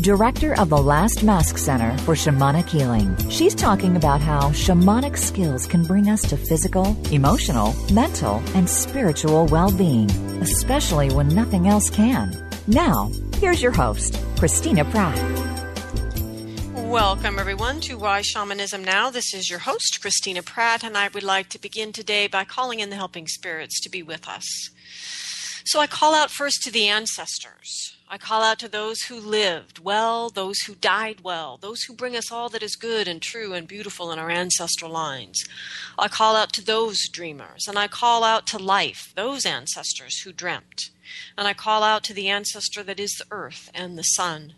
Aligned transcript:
director 0.00 0.58
of 0.60 0.68
the 0.68 0.76
Last 0.76 1.22
Mask 1.22 1.56
Center 1.56 1.96
for 1.98 2.14
Shamanic 2.14 2.68
Healing. 2.68 3.16
She's 3.30 3.54
talking 3.54 3.96
about 3.96 4.20
how 4.20 4.50
shamanic 4.50 5.16
skills 5.16 5.66
can 5.66 5.84
bring 5.84 6.10
us 6.10 6.22
to 6.22 6.36
physical, 6.36 6.96
emotional, 7.10 7.74
mental, 7.92 8.42
and 8.54 8.68
spiritual 8.68 9.46
well 9.46 9.72
being, 9.72 10.10
especially 10.40 11.10
when 11.10 11.28
nothing 11.28 11.66
else 11.66 11.88
can. 11.88 12.36
Now, 12.66 13.10
here's 13.36 13.62
your 13.62 13.72
host, 13.72 14.18
Christina 14.38 14.84
Pratt. 14.84 15.16
Welcome, 16.74 17.38
everyone, 17.38 17.80
to 17.80 17.98
Why 17.98 18.22
Shamanism 18.22 18.84
Now. 18.84 19.10
This 19.10 19.34
is 19.34 19.50
your 19.50 19.60
host, 19.60 19.98
Christina 20.00 20.42
Pratt, 20.42 20.84
and 20.84 20.96
I 20.96 21.08
would 21.08 21.22
like 21.22 21.48
to 21.50 21.60
begin 21.60 21.92
today 21.92 22.26
by 22.26 22.44
calling 22.44 22.80
in 22.80 22.90
the 22.90 22.96
helping 22.96 23.26
spirits 23.26 23.80
to 23.80 23.90
be 23.90 24.02
with 24.02 24.28
us. 24.28 24.70
So 25.66 25.80
I 25.80 25.88
call 25.88 26.14
out 26.14 26.30
first 26.30 26.62
to 26.62 26.70
the 26.70 26.86
ancestors. 26.86 27.96
I 28.08 28.18
call 28.18 28.44
out 28.44 28.60
to 28.60 28.68
those 28.68 29.02
who 29.02 29.18
lived 29.18 29.80
well, 29.80 30.30
those 30.30 30.60
who 30.60 30.76
died 30.76 31.22
well, 31.24 31.58
those 31.60 31.82
who 31.82 31.92
bring 31.92 32.14
us 32.14 32.30
all 32.30 32.48
that 32.50 32.62
is 32.62 32.76
good 32.76 33.08
and 33.08 33.20
true 33.20 33.52
and 33.52 33.66
beautiful 33.66 34.12
in 34.12 34.18
our 34.20 34.30
ancestral 34.30 34.92
lines. 34.92 35.44
I 35.98 36.06
call 36.06 36.36
out 36.36 36.52
to 36.52 36.64
those 36.64 37.08
dreamers, 37.08 37.66
and 37.66 37.76
I 37.76 37.88
call 37.88 38.22
out 38.22 38.46
to 38.48 38.58
life, 38.58 39.12
those 39.16 39.44
ancestors 39.44 40.20
who 40.20 40.32
dreamt. 40.32 40.90
And 41.36 41.48
I 41.48 41.52
call 41.52 41.82
out 41.82 42.04
to 42.04 42.14
the 42.14 42.28
ancestor 42.28 42.84
that 42.84 43.00
is 43.00 43.16
the 43.16 43.26
earth 43.32 43.68
and 43.74 43.98
the 43.98 44.04
sun 44.04 44.54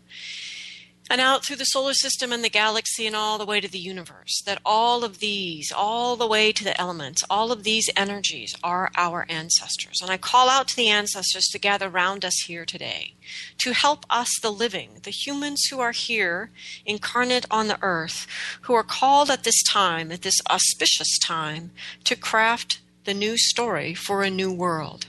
and 1.09 1.19
out 1.19 1.43
through 1.43 1.55
the 1.55 1.65
solar 1.65 1.93
system 1.93 2.31
and 2.31 2.43
the 2.43 2.49
galaxy 2.49 3.07
and 3.07 3.15
all 3.15 3.37
the 3.37 3.45
way 3.45 3.59
to 3.59 3.67
the 3.67 3.79
universe. 3.79 4.41
That 4.45 4.61
all 4.65 5.03
of 5.03 5.19
these, 5.19 5.71
all 5.75 6.15
the 6.15 6.27
way 6.27 6.51
to 6.51 6.63
the 6.63 6.79
elements, 6.79 7.23
all 7.29 7.51
of 7.51 7.63
these 7.63 7.89
energies 7.95 8.55
are 8.63 8.91
our 8.95 9.25
ancestors. 9.29 10.01
And 10.01 10.11
I 10.11 10.17
call 10.17 10.49
out 10.49 10.67
to 10.69 10.75
the 10.75 10.89
ancestors 10.89 11.45
to 11.51 11.59
gather 11.59 11.89
round 11.89 12.23
us 12.23 12.43
here 12.45 12.65
today 12.65 13.13
to 13.59 13.73
help 13.73 14.05
us, 14.09 14.29
the 14.41 14.51
living, 14.51 14.89
the 15.03 15.11
humans 15.11 15.65
who 15.69 15.79
are 15.79 15.91
here, 15.91 16.51
incarnate 16.85 17.45
on 17.51 17.67
the 17.67 17.79
earth, 17.81 18.27
who 18.61 18.73
are 18.73 18.83
called 18.83 19.29
at 19.29 19.43
this 19.43 19.61
time, 19.63 20.11
at 20.11 20.21
this 20.21 20.39
auspicious 20.49 21.17
time, 21.19 21.71
to 22.03 22.15
craft 22.15 22.79
the 23.05 23.13
new 23.13 23.37
story 23.37 23.93
for 23.93 24.23
a 24.23 24.29
new 24.29 24.51
world. 24.51 25.07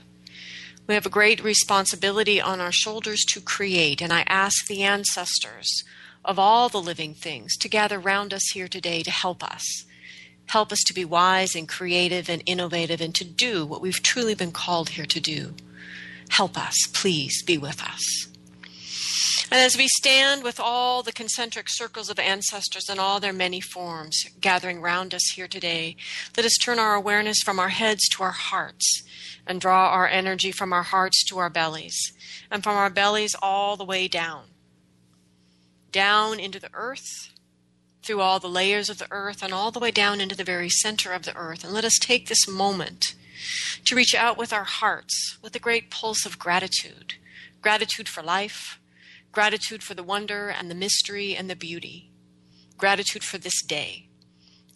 We 0.91 0.95
have 0.95 1.05
a 1.05 1.09
great 1.09 1.41
responsibility 1.41 2.41
on 2.41 2.59
our 2.59 2.73
shoulders 2.73 3.23
to 3.29 3.39
create, 3.39 4.01
and 4.01 4.11
I 4.11 4.25
ask 4.27 4.67
the 4.67 4.83
ancestors 4.83 5.85
of 6.25 6.37
all 6.37 6.67
the 6.67 6.81
living 6.81 7.13
things 7.13 7.55
to 7.59 7.69
gather 7.69 7.97
round 7.97 8.33
us 8.33 8.49
here 8.53 8.67
today 8.67 9.01
to 9.03 9.09
help 9.09 9.41
us. 9.41 9.85
Help 10.47 10.73
us 10.73 10.83
to 10.87 10.93
be 10.93 11.05
wise 11.05 11.55
and 11.55 11.69
creative 11.69 12.29
and 12.29 12.43
innovative 12.45 12.99
and 12.99 13.15
to 13.15 13.23
do 13.23 13.65
what 13.65 13.79
we've 13.79 14.03
truly 14.03 14.35
been 14.35 14.51
called 14.51 14.89
here 14.89 15.05
to 15.05 15.21
do. 15.21 15.53
Help 16.27 16.57
us, 16.57 16.75
please 16.91 17.41
be 17.41 17.57
with 17.57 17.81
us. 17.81 18.27
And 19.51 19.59
as 19.59 19.75
we 19.75 19.89
stand 19.89 20.43
with 20.43 20.61
all 20.61 21.03
the 21.03 21.11
concentric 21.11 21.65
circles 21.67 22.09
of 22.09 22.17
ancestors 22.17 22.89
in 22.89 22.99
all 22.99 23.19
their 23.19 23.33
many 23.33 23.59
forms 23.59 24.23
gathering 24.39 24.79
round 24.79 25.13
us 25.13 25.33
here 25.35 25.49
today, 25.49 25.97
let 26.37 26.45
us 26.45 26.55
turn 26.63 26.79
our 26.79 26.95
awareness 26.95 27.41
from 27.43 27.59
our 27.59 27.67
heads 27.67 28.07
to 28.09 28.23
our 28.23 28.31
hearts 28.31 29.03
and 29.45 29.59
draw 29.59 29.89
our 29.89 30.07
energy 30.07 30.53
from 30.53 30.71
our 30.71 30.83
hearts 30.83 31.25
to 31.25 31.37
our 31.37 31.49
bellies 31.49 32.13
and 32.49 32.63
from 32.63 32.77
our 32.77 32.89
bellies 32.89 33.35
all 33.41 33.75
the 33.75 33.83
way 33.83 34.07
down. 34.07 34.45
Down 35.91 36.39
into 36.39 36.59
the 36.59 36.69
earth, 36.73 37.33
through 38.03 38.21
all 38.21 38.39
the 38.39 38.47
layers 38.47 38.89
of 38.89 38.99
the 38.99 39.11
earth, 39.11 39.43
and 39.43 39.53
all 39.53 39.69
the 39.69 39.79
way 39.79 39.91
down 39.91 40.21
into 40.21 40.35
the 40.35 40.45
very 40.45 40.69
center 40.69 41.11
of 41.11 41.23
the 41.23 41.35
earth. 41.35 41.65
And 41.65 41.73
let 41.73 41.83
us 41.83 41.99
take 41.99 42.29
this 42.29 42.47
moment 42.47 43.15
to 43.83 43.95
reach 43.95 44.15
out 44.15 44.37
with 44.37 44.53
our 44.53 44.63
hearts 44.63 45.37
with 45.43 45.53
a 45.57 45.59
great 45.59 45.91
pulse 45.91 46.25
of 46.25 46.39
gratitude 46.39 47.15
gratitude 47.61 48.09
for 48.09 48.23
life, 48.23 48.79
gratitude 49.31 49.83
for 49.83 49.93
the 49.93 50.03
wonder 50.03 50.49
and 50.49 50.69
the 50.69 50.75
mystery 50.75 51.35
and 51.35 51.49
the 51.49 51.55
beauty, 51.55 52.11
gratitude 52.77 53.23
for 53.23 53.37
this 53.37 53.61
day, 53.63 54.09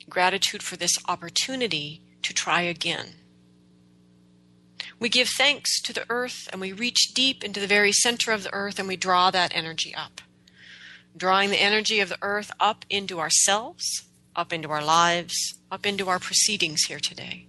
gratitude 0.09 0.63
for 0.63 0.77
this 0.77 0.97
opportunity 1.07 2.01
to 2.21 2.33
try 2.33 2.61
again. 2.61 3.15
We 4.99 5.09
give 5.09 5.27
thanks 5.29 5.81
to 5.81 5.93
the 5.93 6.05
earth 6.09 6.47
and 6.51 6.61
we 6.61 6.71
reach 6.71 7.13
deep 7.13 7.43
into 7.43 7.59
the 7.59 7.67
very 7.67 7.91
center 7.91 8.31
of 8.31 8.43
the 8.43 8.53
earth 8.53 8.79
and 8.79 8.87
we 8.87 8.95
draw 8.95 9.29
that 9.31 9.51
energy 9.53 9.93
up. 9.93 10.21
Drawing 11.17 11.49
the 11.49 11.61
energy 11.61 11.99
of 11.99 12.09
the 12.09 12.17
earth 12.21 12.51
up 12.59 12.85
into 12.89 13.19
ourselves, 13.19 14.03
up 14.35 14.53
into 14.53 14.69
our 14.69 14.83
lives, 14.83 15.35
up 15.71 15.85
into 15.85 16.07
our 16.09 16.19
proceedings 16.19 16.83
here 16.83 16.99
today. 16.99 17.47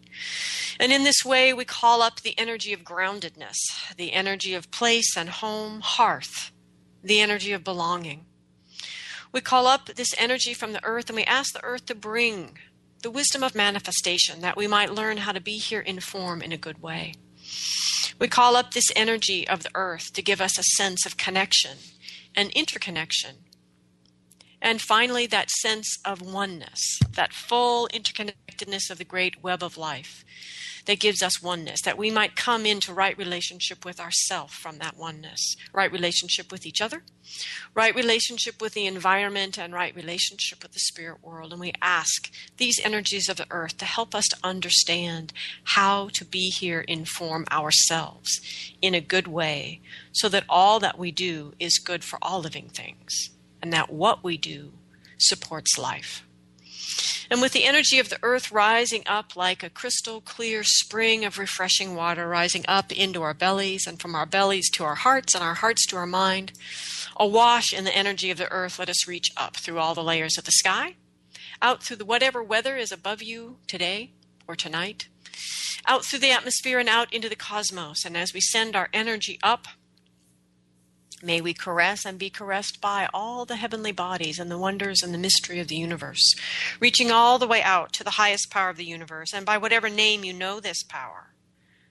And 0.79 0.93
in 0.93 1.05
this 1.05 1.25
way, 1.25 1.53
we 1.53 1.65
call 1.65 2.03
up 2.03 2.21
the 2.21 2.39
energy 2.39 2.73
of 2.73 2.81
groundedness, 2.81 3.57
the 3.97 4.13
energy 4.13 4.55
of 4.55 4.71
place 4.71 5.17
and 5.17 5.29
home, 5.29 5.81
hearth, 5.81 6.53
the 7.03 7.21
energy 7.21 7.53
of 7.53 7.65
belonging. 7.65 8.27
We 9.33 9.41
call 9.41 9.67
up 9.67 9.87
this 9.87 10.15
energy 10.19 10.55
from 10.55 10.73
the 10.73 10.85
earth 10.85 11.09
and 11.09 11.17
we 11.17 11.25
ask 11.25 11.53
the 11.53 11.65
earth 11.65 11.87
to 11.87 11.95
bring 11.95 12.59
the 13.03 13.11
wisdom 13.11 13.43
of 13.43 13.55
manifestation 13.55 14.41
that 14.41 14.57
we 14.57 14.67
might 14.67 14.95
learn 14.95 15.19
how 15.19 15.33
to 15.33 15.41
be 15.41 15.59
here 15.59 15.81
in 15.81 16.01
form 16.01 16.43
in 16.43 16.53
a 16.53 16.57
good 16.57 16.83
way. 16.83 17.15
We 18.19 18.29
call 18.29 18.57
up 18.57 18.73
this 18.73 18.91
energy 18.97 19.47
of 19.47 19.63
the 19.63 19.71
earth 19.75 20.13
to 20.15 20.23
give 20.23 20.41
us 20.41 20.59
a 20.59 20.63
sense 20.63 21.05
of 21.05 21.17
connection 21.17 21.79
and 22.35 22.51
interconnection. 22.51 23.37
And 24.61 24.81
finally, 24.81 25.27
that 25.27 25.51
sense 25.51 25.99
of 26.05 26.23
oneness, 26.23 26.99
that 27.13 27.35
full 27.35 27.89
interconnectedness 27.93 28.91
of 28.91 28.99
the 28.99 29.05
great 29.05 29.43
web 29.43 29.63
of 29.63 29.77
life 29.77 30.25
that 30.87 31.01
gives 31.01 31.23
us 31.23 31.43
oneness, 31.43 31.83
that 31.83 31.99
we 31.99 32.11
might 32.11 32.37
come 32.37 32.65
into 32.65 32.95
right 32.95 33.17
relationship 33.19 33.85
with 33.85 34.01
ourself 34.01 34.53
from 34.53 34.79
that 34.79 34.97
oneness, 34.97 35.57
right 35.73 35.91
relationship 35.91 36.51
with 36.51 36.65
each 36.65 36.81
other, 36.81 37.03
right 37.75 37.95
relationship 37.95 38.61
with 38.61 38.73
the 38.75 38.87
environment, 38.87 39.59
and 39.59 39.75
right 39.75 39.95
relationship 39.95 40.63
with 40.63 40.73
the 40.73 40.81
spirit 40.81 41.23
world. 41.23 41.53
And 41.53 41.61
we 41.61 41.73
ask 41.83 42.33
these 42.57 42.81
energies 42.83 43.29
of 43.29 43.37
the 43.37 43.47
earth 43.51 43.77
to 43.79 43.85
help 43.85 44.15
us 44.15 44.27
to 44.29 44.39
understand 44.43 45.33
how 45.65 46.09
to 46.15 46.25
be 46.25 46.51
here 46.51 46.81
in 46.81 47.05
form 47.05 47.45
ourselves 47.51 48.41
in 48.81 48.95
a 48.95 49.01
good 49.01 49.27
way 49.27 49.81
so 50.13 50.29
that 50.29 50.45
all 50.49 50.81
that 50.81 50.99
we 50.99 51.11
do 51.11 51.53
is 51.59 51.79
good 51.79 52.05
for 52.05 52.19
all 52.23 52.41
living 52.41 52.69
things 52.69 53.31
and 53.61 53.73
that 53.73 53.93
what 53.93 54.23
we 54.23 54.37
do 54.37 54.73
supports 55.19 55.79
life. 55.79 56.26
And 57.31 57.41
with 57.41 57.53
the 57.53 57.65
energy 57.65 57.99
of 57.99 58.09
the 58.09 58.19
earth 58.23 58.53
rising 58.53 59.03
up 59.07 59.35
like 59.35 59.63
a 59.63 59.71
crystal 59.71 60.21
clear 60.21 60.63
spring 60.63 61.25
of 61.25 61.39
refreshing 61.39 61.95
water 61.95 62.29
rising 62.29 62.65
up 62.69 62.93
into 62.93 63.23
our 63.23 63.35
bellies 63.35 63.87
and 63.87 64.01
from 64.01 64.15
our 64.15 64.27
bellies 64.27 64.71
to 64.71 64.85
our 64.85 64.95
hearts 64.95 65.35
and 65.35 65.43
our 65.43 65.55
hearts 65.55 65.87
to 65.87 65.97
our 65.97 66.07
mind, 66.07 66.53
awash 67.17 67.73
in 67.73 67.85
the 67.85 67.97
energy 67.97 68.31
of 68.31 68.39
the 68.39 68.51
earth, 68.51 68.79
let 68.79 68.89
us 68.89 69.09
reach 69.09 69.31
up 69.37 69.57
through 69.57 69.79
all 69.79 69.95
the 69.95 70.05
layers 70.05 70.39
of 70.39 70.45
the 70.45 70.53
sky, 70.53 70.95
out 71.61 71.83
through 71.83 71.97
the 71.97 72.05
whatever 72.05 72.43
weather 72.43 72.77
is 72.77 72.93
above 72.93 73.23
you 73.23 73.57
today 73.67 74.13
or 74.47 74.55
tonight, 74.55 75.09
out 75.87 76.05
through 76.05 76.21
the 76.21 76.31
atmosphere 76.31 76.79
and 76.79 76.89
out 76.89 77.13
into 77.13 77.29
the 77.29 77.37
cosmos. 77.37 78.05
And 78.05 78.17
as 78.17 78.33
we 78.33 78.41
send 78.41 78.77
our 78.77 78.89
energy 78.93 79.39
up, 79.43 79.67
May 81.23 81.41
we 81.41 81.55
caress 81.55 82.05
and 82.05 82.19
be 82.19 82.29
caressed 82.29 82.81
by 82.81 83.09
all 83.15 83.47
the 83.47 83.57
heavenly 83.57 83.93
bodies 83.93 84.39
and 84.39 84.51
the 84.51 84.59
wonders 84.59 85.03
and 85.03 85.15
the 85.15 85.19
mystery 85.19 85.59
of 85.61 85.69
the 85.69 85.77
universe, 85.77 86.35
reaching 86.79 87.11
all 87.11 87.39
the 87.39 87.47
way 87.47 87.63
out 87.63 87.93
to 87.95 88.05
the 88.05 88.11
highest 88.11 88.51
power 88.51 88.69
of 88.69 88.77
the 88.77 88.85
universe, 88.85 89.33
and 89.33 89.47
by 89.47 89.57
whatever 89.57 89.89
name 89.89 90.25
you 90.25 90.35
know 90.35 90.61
this 90.61 90.83
power. 90.83 91.33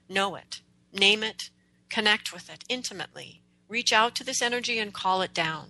Know 0.07 0.35
it, 0.35 0.61
name 0.93 1.23
it, 1.23 1.49
connect 1.89 2.31
with 2.31 2.51
it 2.51 2.63
intimately. 2.69 3.41
Reach 3.67 3.91
out 3.91 4.13
to 4.15 4.23
this 4.23 4.43
energy 4.43 4.77
and 4.77 4.93
call 4.93 5.23
it 5.23 5.33
down. 5.33 5.69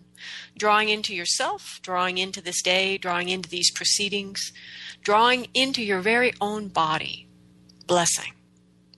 Drawing 0.57 0.90
into 0.90 1.16
yourself, 1.16 1.80
drawing 1.81 2.18
into 2.18 2.42
this 2.42 2.62
day, 2.62 2.98
drawing 2.98 3.30
into 3.30 3.50
these 3.50 3.72
proceedings, 3.72 4.52
drawing 5.02 5.48
into 5.54 5.81
your 5.81 6.02
very 6.02 6.34
own 6.42 6.68
body. 6.68 7.30
Blessing. 7.88 8.34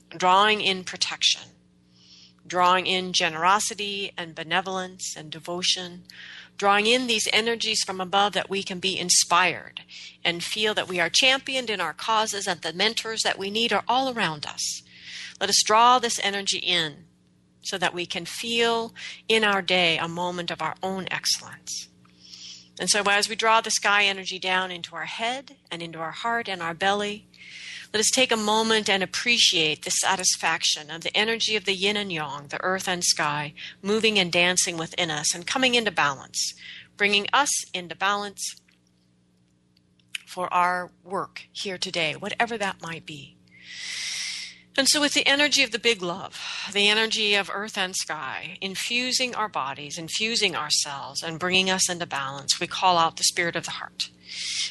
Drawing 0.09 0.61
in 0.61 0.83
protection 0.83 1.41
drawing 2.47 2.87
in 2.87 3.13
generosity 3.13 4.11
and 4.17 4.35
benevolence 4.35 5.15
and 5.15 5.29
devotion, 5.31 6.03
drawing 6.57 6.87
in 6.87 7.07
these 7.07 7.27
energies 7.31 7.83
from 7.83 8.01
above 8.01 8.33
that 8.33 8.49
we 8.49 8.63
can 8.63 8.79
be 8.79 8.97
inspired 8.97 9.81
and 10.23 10.43
feel 10.43 10.73
that 10.73 10.87
we 10.87 10.99
are 10.99 11.09
championed 11.09 11.69
in 11.69 11.79
our 11.79 11.93
causes 11.93 12.47
and 12.47 12.61
the 12.61 12.73
mentors 12.73 13.21
that 13.23 13.37
we 13.37 13.51
need 13.51 13.71
are 13.71 13.83
all 13.87 14.11
around 14.11 14.45
us. 14.45 14.81
Let 15.39 15.49
us 15.49 15.63
draw 15.65 15.99
this 15.99 16.19
energy 16.23 16.59
in 16.59 17.05
so 17.61 17.77
that 17.77 17.93
we 17.93 18.05
can 18.05 18.25
feel 18.25 18.93
in 19.27 19.43
our 19.43 19.61
day 19.61 19.97
a 19.97 20.07
moment 20.07 20.49
of 20.49 20.61
our 20.61 20.75
own 20.81 21.07
excellence. 21.11 21.89
And 22.79 22.89
so, 22.89 23.03
as 23.07 23.27
we 23.27 23.35
draw 23.35 23.61
the 23.61 23.71
sky 23.71 24.05
energy 24.05 24.37
down 24.37 24.71
into 24.71 24.95
our 24.95 25.05
head 25.05 25.55
and 25.71 25.81
into 25.81 25.99
our 25.99 26.11
heart 26.11 26.47
and 26.47 26.61
our 26.61 26.75
belly, 26.75 27.27
let 27.93 27.99
us 28.01 28.11
take 28.11 28.31
a 28.31 28.37
moment 28.37 28.89
and 28.89 29.01
appreciate 29.01 29.85
the 29.85 29.91
satisfaction 29.91 30.91
of 30.91 31.01
the 31.01 31.15
energy 31.15 31.55
of 31.55 31.65
the 31.65 31.73
yin 31.73 31.95
and 31.95 32.11
yang, 32.11 32.47
the 32.47 32.61
earth 32.61 32.87
and 32.87 33.03
sky, 33.03 33.53
moving 33.81 34.19
and 34.19 34.31
dancing 34.31 34.77
within 34.77 35.09
us 35.09 35.33
and 35.33 35.47
coming 35.47 35.75
into 35.75 35.91
balance, 35.91 36.53
bringing 36.97 37.27
us 37.31 37.49
into 37.73 37.95
balance 37.95 38.59
for 40.25 40.53
our 40.53 40.91
work 41.03 41.43
here 41.51 41.77
today, 41.77 42.13
whatever 42.13 42.57
that 42.57 42.81
might 42.81 43.05
be. 43.05 43.36
And 44.77 44.87
so, 44.87 45.01
with 45.01 45.15
the 45.15 45.25
energy 45.25 45.63
of 45.63 45.71
the 45.71 45.79
big 45.79 46.03
love, 46.03 46.39
the 46.71 46.87
energy 46.87 47.33
of 47.33 47.49
earth 47.51 47.79
and 47.79 47.95
sky, 47.95 48.59
infusing 48.61 49.33
our 49.33 49.49
bodies, 49.49 49.97
infusing 49.97 50.55
ourselves, 50.55 51.23
and 51.23 51.39
bringing 51.39 51.71
us 51.71 51.89
into 51.89 52.05
balance, 52.05 52.59
we 52.59 52.67
call 52.67 52.99
out 52.99 53.17
the 53.17 53.23
spirit 53.23 53.55
of 53.55 53.65
the 53.65 53.71
heart. 53.71 54.11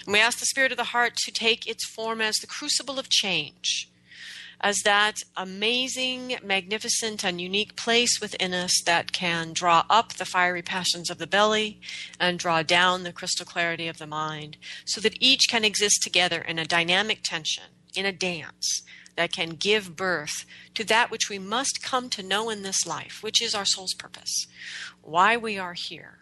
And 0.05 0.13
we 0.13 0.21
ask 0.21 0.39
the 0.39 0.47
spirit 0.47 0.71
of 0.71 0.79
the 0.79 0.85
heart 0.85 1.17
to 1.25 1.33
take 1.33 1.67
its 1.67 1.85
form 1.85 2.21
as 2.21 2.37
the 2.37 2.47
crucible 2.47 3.01
of 3.01 3.09
change, 3.09 3.91
as 4.61 4.77
that 4.85 5.25
amazing, 5.37 6.37
magnificent, 6.41 7.25
and 7.25 7.41
unique 7.41 7.75
place 7.75 8.21
within 8.21 8.55
us 8.55 8.81
that 8.87 9.11
can 9.11 9.53
draw 9.53 9.85
up 9.91 10.13
the 10.13 10.25
fiery 10.25 10.63
passions 10.63 11.11
of 11.11 11.19
the 11.19 11.27
belly 11.27 11.81
and 12.21 12.39
draw 12.39 12.63
down 12.63 13.03
the 13.03 13.13
crystal 13.13 13.45
clarity 13.45 13.89
of 13.89 13.99
the 13.99 14.07
mind, 14.07 14.57
so 14.85 15.01
that 15.01 15.21
each 15.21 15.49
can 15.51 15.65
exist 15.65 16.01
together 16.05 16.41
in 16.41 16.61
a 16.61 16.65
dynamic 16.65 17.25
tension, 17.25 17.65
in 17.97 18.07
a 18.07 18.13
dance 18.13 18.83
that 19.17 19.33
can 19.33 19.51
give 19.51 19.97
birth 19.97 20.45
to 20.75 20.85
that 20.85 21.11
which 21.11 21.29
we 21.29 21.39
must 21.39 21.83
come 21.83 22.09
to 22.11 22.23
know 22.23 22.51
in 22.51 22.63
this 22.63 22.87
life, 22.87 23.23
which 23.23 23.43
is 23.43 23.55
our 23.55 23.65
soul's 23.65 23.95
purpose, 23.95 24.47
why 25.03 25.37
we 25.37 25.59
are 25.59 25.75
here. 25.75 26.19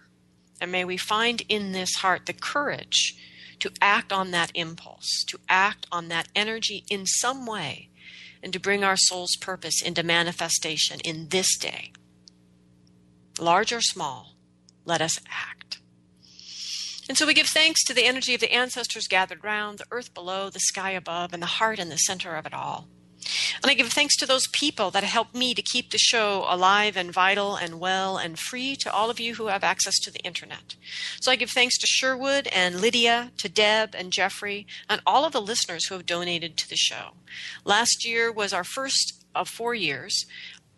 And 0.61 0.73
may 0.73 0.85
we 0.85 0.97
find 0.97 1.43
in 1.49 1.73
this 1.73 1.97
heart 1.97 2.27
the 2.27 2.33
courage 2.33 3.17
to 3.59 3.73
act 3.81 4.13
on 4.13 4.31
that 4.31 4.53
impulse, 4.55 5.25
to 5.29 5.39
act 5.49 5.87
on 5.91 6.09
that 6.09 6.29
energy 6.35 6.85
in 6.91 7.07
some 7.07 7.47
way, 7.47 7.89
and 8.43 8.53
to 8.53 8.61
bring 8.61 8.85
our 8.85 8.97
soul's 8.97 9.37
purpose 9.37 9.83
into 9.83 10.03
manifestation 10.03 11.01
in 11.01 11.29
this 11.29 11.57
day. 11.59 11.93
Large 13.39 13.73
or 13.73 13.81
small, 13.81 14.35
let 14.85 15.01
us 15.01 15.19
act. 15.29 15.54
And 17.09 17.19
so 17.19 17.27
we 17.27 17.35
give 17.35 17.47
thanks 17.47 17.85
to 17.85 17.95
the 17.95 18.05
energy 18.05 18.35
of 18.35 18.41
the 18.41 18.53
ancestors 18.53 19.07
gathered 19.09 19.45
round, 19.45 19.79
the 19.79 19.87
earth 19.91 20.15
below, 20.15 20.49
the 20.51 20.61
sky 20.61 20.91
above, 20.91 21.33
and 21.33 21.43
the 21.43 21.47
heart 21.47 21.79
in 21.79 21.89
the 21.91 21.97
center 21.97 22.35
of 22.35 22.47
it 22.47 22.55
all. 22.55 22.89
And 23.63 23.71
I 23.71 23.75
give 23.75 23.91
thanks 23.91 24.17
to 24.17 24.27
those 24.27 24.47
people 24.53 24.91
that 24.91 25.05
help 25.05 25.35
me 25.35 25.55
to 25.55 25.63
keep 25.63 25.91
the 25.91 25.99
show 25.99 26.45
alive 26.49 26.97
and 26.97 27.13
vital 27.13 27.57
and 27.57 27.81
well 27.81 28.17
and 28.19 28.39
free 28.39 28.77
to 28.77 28.93
all 28.93 29.11
of 29.11 29.21
you 29.21 29.35
who 29.35 29.47
have 29.47 29.65
access 29.65 29.99
to 30.01 30.11
the 30.11 30.21
internet. 30.21 30.77
So 31.21 31.31
I 31.33 31.37
give 31.37 31.51
thanks 31.51 31.79
to 31.79 31.87
Sherwood 31.87 32.49
and 32.49 32.81
Lydia, 32.81 33.33
to 33.39 33.49
Deb 33.49 33.95
and 33.95 34.13
Jeffrey, 34.13 34.67
and 34.89 35.01
all 35.07 35.25
of 35.25 35.33
the 35.33 35.41
listeners 35.41 35.87
who 35.87 35.95
have 35.95 36.07
donated 36.07 36.57
to 36.59 36.69
the 36.69 36.77
show. 36.77 37.13
Last 37.65 38.05
year 38.07 38.31
was 38.31 38.53
our 38.53 38.65
first 38.65 39.25
of 39.35 39.49
four 39.49 39.75
years 39.75 40.27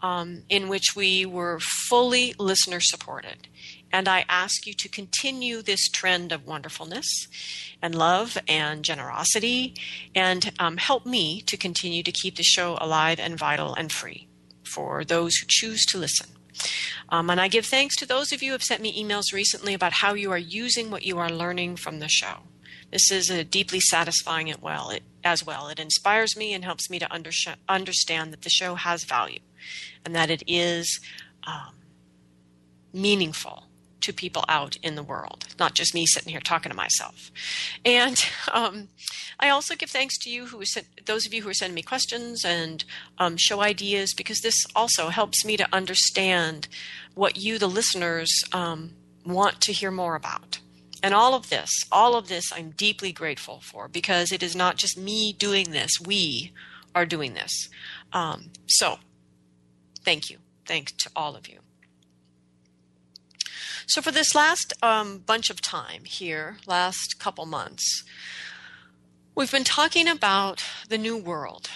um, 0.03 0.43
in 0.49 0.69
which 0.69 0.95
we 0.95 1.27
were 1.27 1.59
fully 1.89 2.35
listener 2.39 2.81
supported. 2.81 3.49
And 3.93 4.09
I 4.09 4.25
ask 4.29 4.67
you 4.67 4.75
to 4.75 4.89
continue 4.89 5.63
this 5.63 5.89
trend 5.89 6.33
of 6.33 6.47
wonderfulness 6.47 7.29
and 7.81 7.95
love 7.95 8.37
and 8.49 8.85
generosity 8.85 9.75
and 10.15 10.53
um, 10.59 10.77
help 10.77 11.07
me 11.07 11.41
to 11.43 11.57
continue 11.57 12.03
to 12.03 12.13
keep 12.13 12.37
the 12.37 12.43
show 12.43 12.77
alive 12.81 13.19
and 13.21 13.39
vital 13.39 13.75
and 13.75 13.93
free 13.93 14.29
for 14.65 15.05
those 15.05 15.37
who 15.37 15.47
choose 15.49 15.85
to 15.87 15.99
listen. 15.99 16.29
Um, 17.09 17.31
and 17.31 17.41
I 17.41 17.49
give 17.49 17.67
thanks 17.67 17.97
to 17.97 18.07
those 18.07 18.33
of 18.33 18.43
you 18.43 18.51
who 18.51 18.55
have 18.55 18.63
sent 18.63 18.83
me 18.83 19.03
emails 19.03 19.33
recently 19.33 19.75
about 19.75 19.93
how 19.93 20.15
you 20.15 20.31
are 20.33 20.39
using 20.39 20.91
what 20.91 21.05
you 21.05 21.19
are 21.19 21.31
learning 21.31 21.77
from 21.77 22.01
the 22.01 22.09
show. 22.09 22.39
This 22.91 23.11
is 23.11 23.31
a 23.31 23.45
deeply 23.45 23.81
satisfying 23.81 24.49
it 24.49 24.63
well, 24.63 24.91
it, 24.91 25.03
as 25.25 25.45
well. 25.45 25.69
It 25.69 25.79
inspires 25.79 26.37
me 26.37 26.55
and 26.55 26.65
helps 26.65 26.89
me 26.89 26.99
to 26.99 27.13
under, 27.13 27.31
understand 27.69 28.33
that 28.33 28.43
the 28.43 28.51
show 28.51 28.75
has 28.75 29.05
value 29.05 29.41
and 30.05 30.15
that 30.15 30.31
it 30.31 30.43
is 30.47 31.01
um, 31.47 31.75
meaningful 32.93 33.66
to 34.07 34.13
people 34.13 34.45
out 34.49 34.77
in 34.85 34.95
the 34.95 35.03
world, 35.03 35.47
not 35.59 35.75
just 35.75 35.95
me 35.95 36.07
sitting 36.07 36.31
here 36.31 36.41
talking 36.41 36.71
to 36.71 36.77
myself. 36.77 37.33
And 37.85 38.25
um, 38.53 38.89
I 39.41 39.49
also 39.49 39.75
give 39.75 39.91
thanks 39.91 40.17
to 40.19 40.31
you 40.31 40.47
who 40.47 40.65
sent, 40.65 40.87
those 41.07 41.27
of 41.27 41.35
you 41.35 41.43
who 41.43 41.49
are 41.49 41.55
sending 41.55 41.75
me 41.75 41.83
questions 41.83 42.45
and 42.45 42.85
um, 43.19 43.37
show 43.37 43.61
ideas, 43.61 44.15
because 44.15 44.41
this 44.41 44.65
also 44.77 45.09
helps 45.09 45.45
me 45.45 45.57
to 45.57 45.67
understand 45.73 46.69
what 47.15 47.37
you, 47.37 47.59
the 47.59 47.69
listeners, 47.69 48.31
um, 48.53 48.93
want 49.25 49.61
to 49.63 49.73
hear 49.73 49.91
more 49.91 50.15
about. 50.15 50.61
And 51.03 51.13
all 51.13 51.35
of 51.35 51.51
this, 51.51 51.71
all 51.91 52.15
of 52.15 52.29
this, 52.29 52.53
I'm 52.53 52.71
deeply 52.71 53.11
grateful 53.13 53.61
for 53.61 53.89
because 53.89 54.31
it 54.31 54.43
is 54.43 54.55
not 54.55 54.77
just 54.77 54.97
me 54.97 55.33
doing 55.33 55.71
this; 55.71 55.91
we 56.01 56.53
are 56.95 57.05
doing 57.05 57.35
this. 57.35 57.69
Um, 58.13 58.51
so, 58.67 58.99
thank 60.05 60.31
you. 60.31 60.39
Thanks 60.65 60.93
to 60.93 61.11
all 61.15 61.37
of 61.37 61.49
you. 61.49 61.66
So 63.89 64.03
for 64.03 64.11
this 64.11 64.35
last 64.35 64.73
um, 64.83 65.19
bunch 65.19 65.49
of 65.49 65.61
time 65.61 66.03
here, 66.05 66.57
last 66.67 67.21
couple 67.21 67.47
months, 67.47 68.03
we've 69.37 69.53
been 69.53 69.63
talking 69.63 70.09
about 70.09 70.65
the 70.89 70.99
new 70.99 71.17
world, 71.17 71.71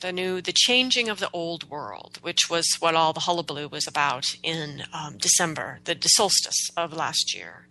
the 0.00 0.12
new, 0.12 0.40
the 0.40 0.54
changing 0.54 1.10
of 1.10 1.20
the 1.20 1.28
old 1.30 1.68
world, 1.68 2.18
which 2.22 2.48
was 2.48 2.66
what 2.80 2.94
all 2.94 3.12
the 3.12 3.20
hullabaloo 3.20 3.68
was 3.68 3.86
about 3.86 4.24
in 4.42 4.84
um, 4.94 5.18
December, 5.18 5.80
the 5.84 5.94
solstice 6.14 6.70
of 6.74 6.94
last 6.94 7.34
year, 7.36 7.68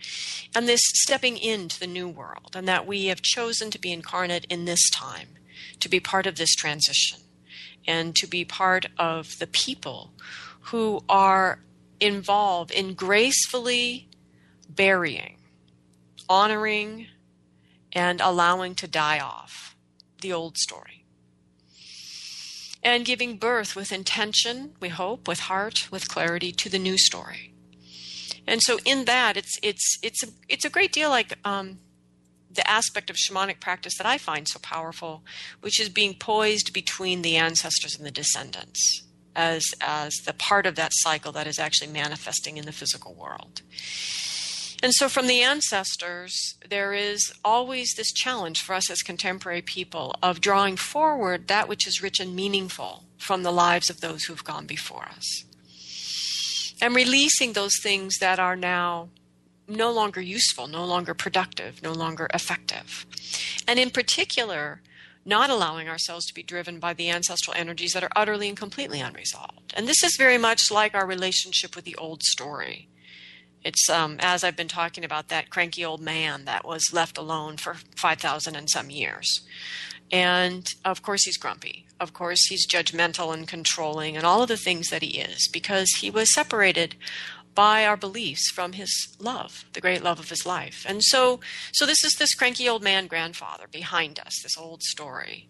and 0.53 0.67
this 0.67 0.81
stepping 0.83 1.35
into 1.35 1.79
the 1.79 1.87
new 1.87 2.07
world, 2.07 2.51
and 2.55 2.67
that 2.67 2.85
we 2.85 3.07
have 3.07 3.23
chosen 3.23 3.71
to 3.71 3.79
be 3.79 3.91
incarnate 3.91 4.45
in 4.47 4.65
this 4.65 4.91
time, 4.91 5.29
to 5.79 5.89
be 5.89 5.99
part 5.99 6.27
of 6.27 6.35
this 6.35 6.53
transition, 6.53 7.17
and 7.87 8.15
to 8.17 8.27
be 8.27 8.45
part 8.45 8.85
of 8.99 9.39
the 9.39 9.47
people 9.47 10.11
who 10.65 11.03
are 11.09 11.61
involve 12.01 12.71
in 12.71 12.95
gracefully 12.95 14.09
burying, 14.67 15.37
honoring, 16.27 17.07
and 17.93 18.19
allowing 18.19 18.75
to 18.75 18.87
die 18.87 19.19
off 19.19 19.75
the 20.21 20.33
old 20.33 20.57
story. 20.57 21.05
And 22.83 23.05
giving 23.05 23.37
birth 23.37 23.75
with 23.75 23.91
intention, 23.91 24.73
we 24.79 24.89
hope, 24.89 25.27
with 25.27 25.41
heart, 25.41 25.91
with 25.91 26.09
clarity 26.09 26.51
to 26.53 26.69
the 26.69 26.79
new 26.79 26.97
story. 26.97 27.53
And 28.47 28.59
so 28.61 28.79
in 28.85 29.05
that, 29.05 29.37
it's 29.37 29.59
it's 29.61 29.99
it's 30.01 30.23
a, 30.23 30.27
it's 30.49 30.65
a 30.65 30.69
great 30.69 30.91
deal 30.91 31.09
like 31.09 31.37
um, 31.45 31.77
the 32.49 32.67
aspect 32.67 33.11
of 33.11 33.15
shamanic 33.15 33.59
practice 33.59 33.97
that 33.97 34.07
I 34.07 34.17
find 34.17 34.47
so 34.47 34.59
powerful, 34.59 35.23
which 35.61 35.79
is 35.79 35.89
being 35.89 36.15
poised 36.15 36.73
between 36.73 37.21
the 37.21 37.37
ancestors 37.37 37.95
and 37.95 38.05
the 38.05 38.11
descendants 38.11 39.03
as 39.35 39.63
as 39.81 40.13
the 40.25 40.33
part 40.33 40.65
of 40.65 40.75
that 40.75 40.91
cycle 40.93 41.31
that 41.31 41.47
is 41.47 41.59
actually 41.59 41.91
manifesting 41.91 42.57
in 42.57 42.65
the 42.65 42.71
physical 42.71 43.13
world. 43.13 43.61
And 44.83 44.93
so, 44.93 45.09
from 45.09 45.27
the 45.27 45.43
ancestors, 45.43 46.55
there 46.67 46.93
is 46.93 47.31
always 47.45 47.93
this 47.93 48.11
challenge 48.11 48.61
for 48.61 48.73
us 48.73 48.89
as 48.89 49.03
contemporary 49.03 49.61
people 49.61 50.15
of 50.23 50.41
drawing 50.41 50.75
forward 50.75 51.47
that 51.47 51.69
which 51.69 51.85
is 51.85 52.01
rich 52.01 52.19
and 52.19 52.35
meaningful 52.35 53.03
from 53.17 53.43
the 53.43 53.51
lives 53.51 53.89
of 53.91 54.01
those 54.01 54.23
who've 54.23 54.43
gone 54.43 54.65
before 54.65 55.05
us. 55.05 55.45
And 56.81 56.95
releasing 56.95 57.53
those 57.53 57.75
things 57.83 58.17
that 58.17 58.39
are 58.39 58.55
now 58.55 59.09
no 59.67 59.91
longer 59.91 60.19
useful, 60.19 60.67
no 60.67 60.83
longer 60.83 61.13
productive, 61.13 61.83
no 61.83 61.93
longer 61.93 62.27
effective. 62.33 63.05
And 63.67 63.79
in 63.79 63.91
particular, 63.91 64.81
not 65.25 65.49
allowing 65.49 65.87
ourselves 65.87 66.25
to 66.25 66.33
be 66.33 66.43
driven 66.43 66.79
by 66.79 66.93
the 66.93 67.09
ancestral 67.09 67.55
energies 67.55 67.93
that 67.93 68.03
are 68.03 68.11
utterly 68.15 68.47
and 68.47 68.57
completely 68.57 68.99
unresolved. 68.99 69.73
And 69.75 69.87
this 69.87 70.03
is 70.03 70.15
very 70.17 70.37
much 70.37 70.71
like 70.71 70.95
our 70.95 71.05
relationship 71.05 71.75
with 71.75 71.85
the 71.85 71.95
old 71.95 72.23
story. 72.23 72.87
It's 73.63 73.89
um, 73.89 74.17
as 74.19 74.43
I've 74.43 74.57
been 74.57 74.67
talking 74.67 75.05
about 75.05 75.27
that 75.27 75.49
cranky 75.49 75.85
old 75.85 76.01
man 76.01 76.45
that 76.45 76.65
was 76.65 76.91
left 76.91 77.17
alone 77.17 77.57
for 77.57 77.75
5,000 77.95 78.55
and 78.55 78.69
some 78.69 78.89
years. 78.89 79.41
And 80.11 80.67
of 80.83 81.01
course, 81.01 81.23
he's 81.25 81.37
grumpy. 81.37 81.85
Of 81.99 82.13
course, 82.13 82.47
he's 82.47 82.67
judgmental 82.67 83.33
and 83.33 83.47
controlling 83.47 84.17
and 84.17 84.25
all 84.25 84.41
of 84.41 84.47
the 84.47 84.57
things 84.57 84.89
that 84.89 85.03
he 85.03 85.19
is 85.19 85.47
because 85.47 85.87
he 85.99 86.09
was 86.09 86.33
separated 86.33 86.95
by 87.53 87.85
our 87.85 87.97
beliefs 87.97 88.49
from 88.49 88.73
his 88.73 89.15
love, 89.19 89.65
the 89.73 89.81
great 89.81 90.03
love 90.03 90.19
of 90.19 90.29
his 90.29 90.45
life. 90.45 90.85
And 90.87 91.03
so 91.03 91.39
so 91.73 91.85
this 91.85 92.03
is 92.03 92.13
this 92.13 92.33
cranky 92.33 92.67
old 92.67 92.83
man 92.83 93.07
grandfather 93.07 93.67
behind 93.69 94.19
us, 94.19 94.41
this 94.41 94.57
old 94.57 94.83
story. 94.83 95.49